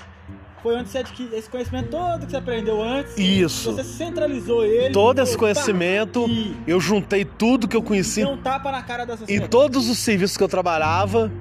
foi 0.61 0.75
onde 0.75 0.89
você 0.89 0.97
adquiriu 0.97 1.37
esse 1.37 1.49
conhecimento 1.49 1.89
todo 1.91 2.25
que 2.25 2.31
você 2.31 2.37
aprendeu 2.37 2.81
antes. 2.83 3.17
Isso. 3.17 3.71
Você 3.71 3.83
centralizou 3.85 4.65
ele. 4.65 4.91
Todo 4.93 5.19
esse 5.21 5.37
conhecimento, 5.37 6.25
eu 6.67 6.79
juntei 6.81 7.23
tudo 7.23 7.67
que 7.67 7.77
eu 7.77 7.83
conheci 7.83 8.21
deu 8.21 8.31
um 8.31 8.37
tapa 8.41 8.69
na 8.71 8.83
cara 8.83 9.05
da 9.05 9.13
em 9.13 9.17
sociedade. 9.19 9.49
todos 9.49 9.87
os 9.89 9.97
serviços 9.99 10.35
que 10.35 10.43
eu 10.43 10.49
trabalhava. 10.49 11.31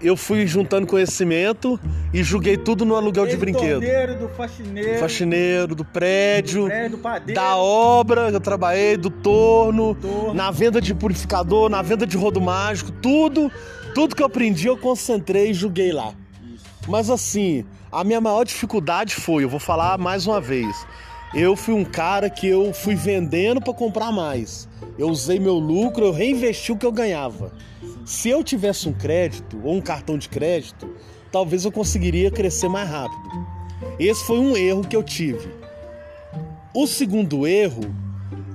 Eu 0.00 0.16
fui 0.16 0.46
juntando 0.46 0.86
conhecimento 0.86 1.78
e 2.14 2.22
joguei 2.22 2.56
tudo 2.56 2.84
no 2.84 2.94
aluguel 2.94 3.26
de 3.26 3.36
Desde 3.36 3.36
do 3.36 3.40
brinquedo. 3.40 3.80
torneiro, 3.80 4.14
do 4.18 4.28
faxineiro, 4.28 4.98
Faxineiro, 5.00 5.74
do 5.74 5.84
prédio, 5.84 6.68
do 6.90 6.98
padeiro, 6.98 7.40
da 7.40 7.56
obra 7.56 8.30
que 8.30 8.36
eu 8.36 8.40
trabalhei, 8.40 8.96
do 8.96 9.10
torno, 9.10 9.94
torno. 9.96 10.34
na 10.34 10.50
venda 10.50 10.80
de 10.80 10.94
purificador, 10.94 11.68
na 11.68 11.82
venda 11.82 12.06
de 12.06 12.16
rodo 12.16 12.40
mágico, 12.40 12.92
tudo, 12.92 13.50
tudo 13.94 14.14
que 14.14 14.22
eu 14.22 14.26
aprendi 14.26 14.68
eu 14.68 14.76
concentrei 14.76 15.50
e 15.50 15.54
joguei 15.54 15.92
lá. 15.92 16.12
Isso. 16.54 16.64
Mas 16.86 17.10
assim, 17.10 17.64
a 17.90 18.04
minha 18.04 18.20
maior 18.20 18.44
dificuldade 18.44 19.16
foi, 19.16 19.42
eu 19.42 19.48
vou 19.48 19.60
falar 19.60 19.98
mais 19.98 20.26
uma 20.26 20.40
vez. 20.40 20.86
Eu 21.34 21.54
fui 21.54 21.74
um 21.74 21.84
cara 21.84 22.30
que 22.30 22.46
eu 22.46 22.72
fui 22.72 22.94
vendendo 22.94 23.60
para 23.60 23.74
comprar 23.74 24.10
mais. 24.10 24.66
Eu 24.98 25.08
usei 25.08 25.38
meu 25.38 25.54
lucro, 25.54 26.06
eu 26.06 26.12
reinvesti 26.12 26.72
o 26.72 26.76
que 26.76 26.86
eu 26.86 26.92
ganhava. 26.92 27.52
Se 28.06 28.30
eu 28.30 28.42
tivesse 28.42 28.88
um 28.88 28.92
crédito 28.92 29.60
ou 29.62 29.74
um 29.74 29.80
cartão 29.80 30.16
de 30.16 30.28
crédito, 30.28 30.88
talvez 31.30 31.66
eu 31.66 31.72
conseguiria 31.72 32.30
crescer 32.30 32.68
mais 32.68 32.88
rápido. 32.88 33.46
Esse 33.98 34.24
foi 34.24 34.38
um 34.38 34.56
erro 34.56 34.86
que 34.86 34.96
eu 34.96 35.02
tive. 35.02 35.50
O 36.74 36.86
segundo 36.86 37.46
erro 37.46 37.94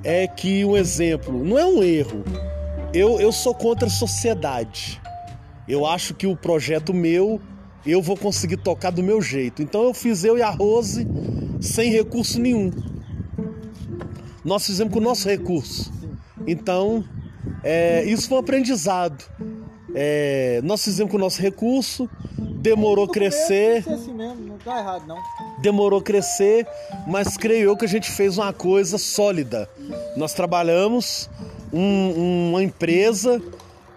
é 0.04 0.28
que 0.28 0.66
um 0.66 0.76
exemplo, 0.76 1.44
não 1.44 1.60
é 1.60 1.66
um 1.66 1.84
erro. 1.84 2.24
Eu, 2.92 3.20
eu 3.20 3.32
sou 3.32 3.54
contra 3.54 3.88
a 3.88 3.92
sociedade. 3.92 5.00
Eu 5.68 5.86
acho 5.86 6.16
que 6.16 6.26
o 6.26 6.36
projeto 6.36 6.92
meu 6.92 7.40
eu 7.86 8.02
vou 8.02 8.18
conseguir 8.18 8.58
tocar 8.58 8.90
do 8.90 9.04
meu 9.04 9.22
jeito. 9.22 9.62
Então 9.62 9.84
eu 9.84 9.94
fiz 9.94 10.24
eu 10.24 10.38
e 10.38 10.42
a 10.42 10.50
Rose 10.50 11.08
sem 11.64 11.92
recurso 11.92 12.40
nenhum. 12.40 12.72
Nós 14.44 14.66
fizemos 14.66 14.92
com 14.94 15.00
o 15.00 15.02
nosso 15.02 15.28
recurso. 15.28 15.92
Então, 16.46 17.04
é, 17.64 18.04
isso 18.06 18.28
foi 18.28 18.38
um 18.38 18.42
aprendizado. 18.42 19.24
É, 19.96 20.60
nós 20.64 20.84
fizemos 20.84 21.12
com 21.12 21.18
o 21.18 21.20
nosso 21.20 21.42
recurso, 21.42 22.10
demorou 22.38 23.08
crescer, 23.08 23.78
assim 23.78 23.86
tá 23.86 23.94
demorou 25.62 26.02
crescer, 26.02 26.66
mas 27.08 27.38
creio 27.38 27.66
eu 27.70 27.78
que 27.78 27.86
a 27.86 27.88
gente 27.88 28.10
fez 28.12 28.38
uma 28.38 28.52
coisa 28.52 28.98
sólida. 28.98 29.70
Nós 30.18 30.34
trabalhamos 30.34 31.30
um- 31.72 32.50
uma 32.50 32.64
empresa 32.64 33.42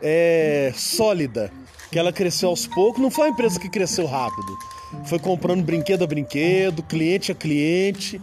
é, 0.02 0.72
sólida, 0.76 1.50
que 1.90 1.98
ela 1.98 2.12
cresceu 2.12 2.50
aos 2.50 2.66
poucos, 2.66 3.00
não 3.00 3.10
foi 3.10 3.24
uma 3.28 3.32
empresa 3.32 3.58
que 3.58 3.68
cresceu 3.68 4.04
rápido. 4.06 4.56
Foi 5.04 5.18
comprando 5.18 5.62
brinquedo 5.62 6.04
a 6.04 6.06
brinquedo, 6.06 6.82
cliente 6.82 7.32
a 7.32 7.34
cliente. 7.34 8.20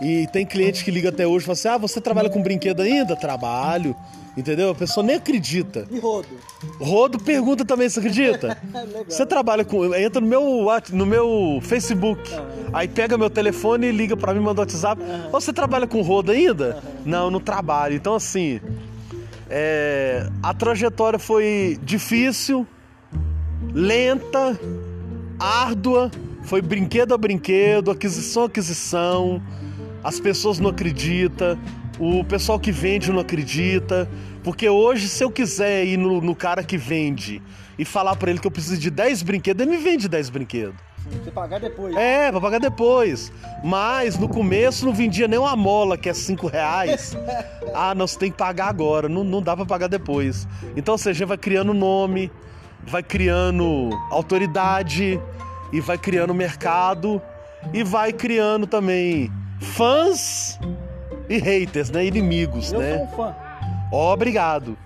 E 0.00 0.26
tem 0.32 0.44
cliente 0.44 0.84
que 0.84 0.90
liga 0.90 1.08
até 1.08 1.26
hoje 1.26 1.44
e 1.44 1.46
fala 1.46 1.54
assim: 1.54 1.68
Ah, 1.68 1.78
você 1.78 2.00
trabalha 2.00 2.28
com 2.28 2.42
brinquedo 2.42 2.80
ainda? 2.82 3.16
Trabalho. 3.16 3.96
Entendeu? 4.36 4.68
A 4.68 4.74
pessoa 4.74 5.04
nem 5.04 5.16
acredita. 5.16 5.86
E 5.90 5.98
rodo. 5.98 6.28
Rodo 6.78 7.18
pergunta 7.18 7.64
também, 7.64 7.88
você 7.88 8.00
acredita? 8.00 8.58
Legal. 8.70 9.04
Você 9.08 9.24
trabalha 9.24 9.64
com. 9.64 9.94
Entra 9.94 10.20
no 10.20 10.26
meu, 10.26 10.66
no 10.92 11.06
meu 11.06 11.58
Facebook. 11.62 12.30
Aí 12.70 12.86
pega 12.86 13.16
meu 13.16 13.30
telefone 13.30 13.86
e 13.86 13.92
liga 13.92 14.14
pra 14.14 14.34
mim, 14.34 14.40
manda 14.40 14.60
WhatsApp. 14.60 15.00
Ô, 15.32 15.40
você 15.40 15.54
trabalha 15.54 15.86
com 15.86 16.02
rodo 16.02 16.32
ainda? 16.32 16.82
Não, 17.04 17.30
não 17.30 17.40
trabalho. 17.40 17.94
Então, 17.94 18.14
assim. 18.14 18.60
é, 19.48 20.28
a 20.42 20.52
trajetória 20.52 21.18
foi 21.18 21.78
difícil, 21.82 22.66
lenta, 23.72 24.58
árdua. 25.38 26.10
Foi 26.42 26.62
brinquedo 26.62 27.14
a 27.14 27.18
brinquedo, 27.18 27.90
aquisição 27.90 28.44
a 28.44 28.46
aquisição. 28.46 29.42
As 30.02 30.20
pessoas 30.20 30.58
não 30.58 30.70
acreditam. 30.70 31.58
O 31.98 32.24
pessoal 32.24 32.60
que 32.60 32.70
vende 32.70 33.10
não 33.10 33.20
acredita. 33.20 34.08
Porque 34.44 34.68
hoje, 34.68 35.08
se 35.08 35.24
eu 35.24 35.30
quiser 35.30 35.84
ir 35.84 35.96
no, 35.96 36.20
no 36.20 36.34
cara 36.34 36.62
que 36.62 36.76
vende 36.76 37.42
e 37.78 37.84
falar 37.84 38.14
pra 38.16 38.30
ele 38.30 38.38
que 38.38 38.46
eu 38.46 38.50
preciso 38.50 38.78
de 38.78 38.90
10 38.90 39.22
brinquedos, 39.22 39.66
ele 39.66 39.76
me 39.76 39.82
vende 39.82 40.08
10 40.08 40.30
brinquedos. 40.30 40.76
Você 41.10 41.30
pagar 41.30 41.60
depois. 41.60 41.94
É, 41.96 42.30
pra 42.30 42.40
pagar 42.40 42.58
depois. 42.58 43.32
Mas 43.62 44.18
no 44.18 44.28
começo 44.28 44.84
não 44.84 44.92
vendia 44.92 45.28
nem 45.28 45.38
uma 45.38 45.54
mola, 45.54 45.96
que 45.96 46.08
é 46.08 46.14
5 46.14 46.46
reais. 46.46 47.16
Ah, 47.78 47.94
não, 47.94 48.06
você 48.06 48.18
tem 48.18 48.30
que 48.30 48.38
pagar 48.38 48.68
agora. 48.68 49.06
Não, 49.06 49.22
não 49.22 49.42
dá 49.42 49.54
pra 49.54 49.66
pagar 49.66 49.86
depois. 49.86 50.48
Então, 50.74 50.94
ou 50.94 50.98
seja, 50.98 51.26
vai 51.26 51.36
criando 51.36 51.74
nome, 51.74 52.32
vai 52.86 53.02
criando 53.02 53.90
autoridade, 54.10 55.20
e 55.72 55.80
vai 55.80 55.98
criando 55.98 56.32
mercado, 56.32 57.20
e 57.72 57.82
vai 57.82 58.12
criando 58.12 58.66
também 58.66 59.30
fãs 59.60 60.58
e 61.28 61.38
haters, 61.38 61.90
né? 61.90 62.04
Inimigos, 62.04 62.72
Eu 62.72 62.80
né? 62.80 62.98
sou 62.98 63.04
um 63.04 63.08
fã. 63.08 63.34
Obrigado. 63.92 64.76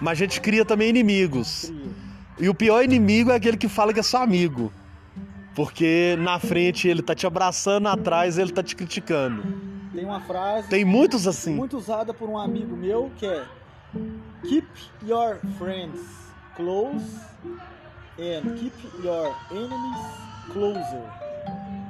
Mas 0.00 0.12
a 0.12 0.24
gente 0.24 0.40
cria 0.40 0.64
também 0.64 0.90
inimigos. 0.90 1.72
E 2.38 2.48
o 2.48 2.54
pior 2.54 2.84
inimigo 2.84 3.30
é 3.30 3.36
aquele 3.36 3.56
que 3.56 3.68
fala 3.68 3.94
que 3.94 4.00
é 4.00 4.02
seu 4.02 4.20
amigo. 4.20 4.70
Porque 5.54 6.16
na 6.18 6.38
frente 6.38 6.86
ele 6.86 7.00
tá 7.00 7.14
te 7.14 7.26
abraçando, 7.26 7.88
atrás 7.88 8.36
ele 8.36 8.52
tá 8.52 8.62
te 8.62 8.76
criticando. 8.76 9.42
Tem 9.94 10.04
uma 10.04 10.20
frase 10.20 10.68
Tem 10.68 10.84
muitos 10.84 11.26
assim. 11.26 11.54
muito 11.54 11.78
usada 11.78 12.12
por 12.12 12.28
um 12.28 12.36
amigo 12.36 12.76
meu 12.76 13.10
que 13.16 13.24
é 13.24 13.44
Keep 14.46 14.66
your 15.06 15.38
friends 15.56 16.25
close 16.56 17.20
and 18.18 18.56
keep 18.58 18.72
your 19.04 19.36
enemies 19.50 20.26
closer. 20.52 21.04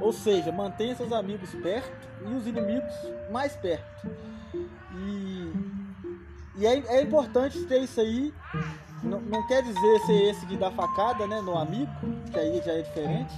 Ou 0.01 0.13
seja, 0.13 0.53
mantenha 0.53 0.95
seus 0.95 1.13
amigos 1.13 1.55
perto 1.55 2.07
e 2.27 2.35
os 2.35 2.47
inimigos 2.47 2.93
mais 3.31 3.57
perto. 3.57 4.11
E, 4.95 5.53
e 6.57 6.67
é, 6.67 6.79
é 6.99 7.03
importante 7.03 7.65
ter 7.65 7.81
isso 7.81 8.01
aí. 8.01 8.35
Não, 9.03 9.21
não 9.21 9.47
quer 9.47 9.63
dizer 9.63 10.01
ser 10.01 10.31
esse 10.31 10.47
que 10.47 10.57
dá 10.57 10.71
facada 10.71 11.27
né, 11.27 11.41
no 11.41 11.57
amigo, 11.57 11.91
que 12.31 12.39
aí 12.39 12.61
já 12.65 12.73
é 12.73 12.83
diferente. 12.83 13.35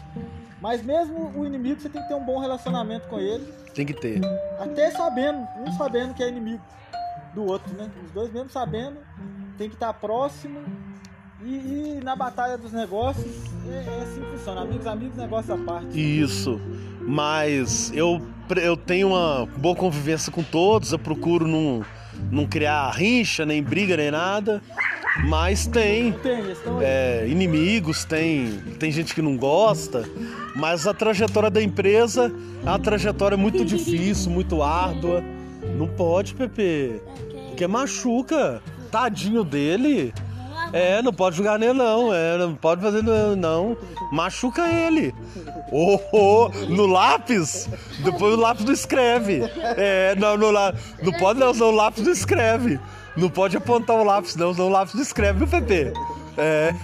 Mas 0.60 0.82
mesmo 0.82 1.32
o 1.36 1.46
inimigo 1.46 1.80
você 1.80 1.88
tem 1.88 2.02
que 2.02 2.08
ter 2.08 2.14
um 2.14 2.24
bom 2.24 2.38
relacionamento 2.38 3.06
com 3.08 3.20
ele. 3.20 3.44
Tem 3.74 3.86
que 3.86 3.94
ter. 3.94 4.20
Até 4.58 4.90
sabendo, 4.90 5.46
um 5.58 5.72
sabendo 5.72 6.14
que 6.14 6.22
é 6.22 6.28
inimigo 6.28 6.62
do 7.34 7.44
outro, 7.44 7.72
né? 7.74 7.88
Os 8.04 8.10
dois 8.10 8.32
mesmo 8.32 8.50
sabendo, 8.50 8.98
tem 9.56 9.68
que 9.68 9.76
estar 9.76 9.92
próximo. 9.92 10.60
E, 11.44 11.98
e 11.98 12.00
na 12.02 12.16
batalha 12.16 12.58
dos 12.58 12.72
negócios, 12.72 13.26
é, 13.70 13.76
é 13.76 14.02
assim 14.02 14.20
que 14.20 14.36
funciona. 14.36 14.62
Amigos, 14.62 14.86
amigos, 14.86 15.16
negócio 15.16 15.54
à 15.54 15.58
parte. 15.58 16.20
Isso. 16.20 16.60
Mas 17.00 17.92
eu, 17.94 18.20
eu 18.56 18.76
tenho 18.76 19.08
uma 19.08 19.46
boa 19.56 19.74
convivência 19.74 20.32
com 20.32 20.42
todos, 20.42 20.92
eu 20.92 20.98
procuro 20.98 21.46
não, 21.46 21.84
não 22.30 22.46
criar 22.46 22.90
rincha, 22.90 23.46
nem 23.46 23.62
briga, 23.62 23.96
nem 23.96 24.10
nada. 24.10 24.60
Mas 25.24 25.66
tem. 25.66 26.12
Tem, 26.12 26.42
é, 26.80 27.26
inimigos, 27.28 28.04
tem, 28.04 28.58
tem 28.78 28.90
gente 28.90 29.14
que 29.14 29.22
não 29.22 29.36
gosta, 29.36 30.04
mas 30.54 30.86
a 30.86 30.94
trajetória 30.94 31.50
da 31.50 31.62
empresa 31.62 32.32
é 32.64 32.68
uma 32.68 32.78
trajetória 32.78 33.36
muito 33.36 33.64
difícil, 33.64 34.30
muito 34.30 34.62
árdua. 34.62 35.22
Não 35.76 35.86
pode, 35.86 36.34
Pepe, 36.34 37.00
porque 37.48 37.66
machuca. 37.66 38.60
Tadinho 38.90 39.44
dele. 39.44 40.14
É, 40.72 41.00
não 41.02 41.12
pode 41.12 41.36
jogar 41.36 41.58
nele 41.58 41.72
não, 41.72 42.12
é, 42.12 42.36
não 42.36 42.54
pode 42.54 42.82
fazer 42.82 43.02
não, 43.02 43.76
machuca 44.12 44.66
ele. 44.68 45.14
Oh, 45.72 45.98
oh, 46.12 46.48
no 46.68 46.86
lápis, 46.86 47.68
depois 48.04 48.34
o 48.34 48.40
lápis 48.40 48.64
não 48.64 48.72
escreve. 48.72 49.42
É, 49.76 50.14
não, 50.16 50.36
no, 50.36 50.52
não 50.52 51.12
pode 51.18 51.40
não, 51.40 51.52
senão 51.52 51.68
o 51.68 51.74
lápis 51.74 52.04
não 52.04 52.12
escreve. 52.12 52.80
Não 53.16 53.28
pode 53.28 53.56
apontar 53.56 53.96
o 53.96 54.04
lápis 54.04 54.36
não, 54.36 54.52
senão 54.52 54.68
o 54.68 54.70
lápis 54.70 54.94
não 54.94 55.02
escreve, 55.02 55.38
viu, 55.38 55.48
Pepe? 55.48 55.92
É. 56.36 56.74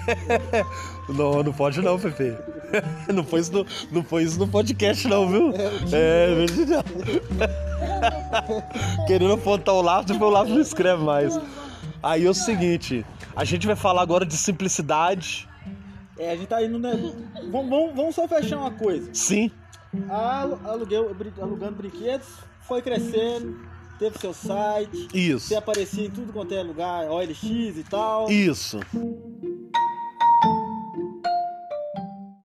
Não, 1.06 1.42
não 1.42 1.52
pode 1.52 1.82
não, 1.82 1.98
Pepe. 1.98 2.34
Não 3.12 3.22
foi 3.22 3.40
isso 3.40 3.52
no, 3.52 3.66
não 3.92 4.02
foi 4.02 4.22
isso 4.24 4.38
no 4.38 4.48
podcast, 4.48 5.06
não, 5.06 5.28
viu? 5.28 5.52
É, 5.92 6.34
verdade. 6.34 7.22
Querendo 9.06 9.34
apontar 9.34 9.74
o 9.74 9.82
lápis, 9.82 10.06
depois 10.06 10.30
o 10.30 10.34
lápis 10.34 10.52
não 10.52 10.60
escreve 10.60 11.04
mais. 11.04 11.38
Aí 12.04 12.26
é 12.26 12.30
o 12.30 12.34
seguinte, 12.34 13.04
a 13.34 13.44
gente 13.44 13.66
vai 13.66 13.74
falar 13.76 14.02
agora 14.02 14.26
de 14.26 14.36
simplicidade. 14.36 15.48
É, 16.18 16.32
a 16.32 16.36
gente 16.36 16.46
tá 16.48 16.62
indo, 16.62 16.78
né? 16.78 16.92
Vamos, 17.50 17.70
vamos, 17.70 17.96
vamos 17.96 18.14
só 18.14 18.28
fechar 18.28 18.58
uma 18.58 18.70
coisa. 18.70 19.08
Sim, 19.14 19.50
A 20.10 20.40
alu- 20.42 20.60
aluguel, 20.64 21.10
alugando 21.40 21.76
brinquedos, 21.76 22.26
foi 22.60 22.82
crescendo, 22.82 23.58
teve 23.98 24.18
seu 24.18 24.34
site, 24.34 25.08
isso. 25.14 25.48
você 25.48 25.56
aparecia 25.56 26.06
em 26.06 26.10
tudo 26.10 26.32
quanto 26.32 26.52
é 26.54 26.62
lugar, 26.62 27.08
OLX 27.10 27.42
e 27.42 27.84
tal. 27.88 28.30
Isso. 28.30 28.80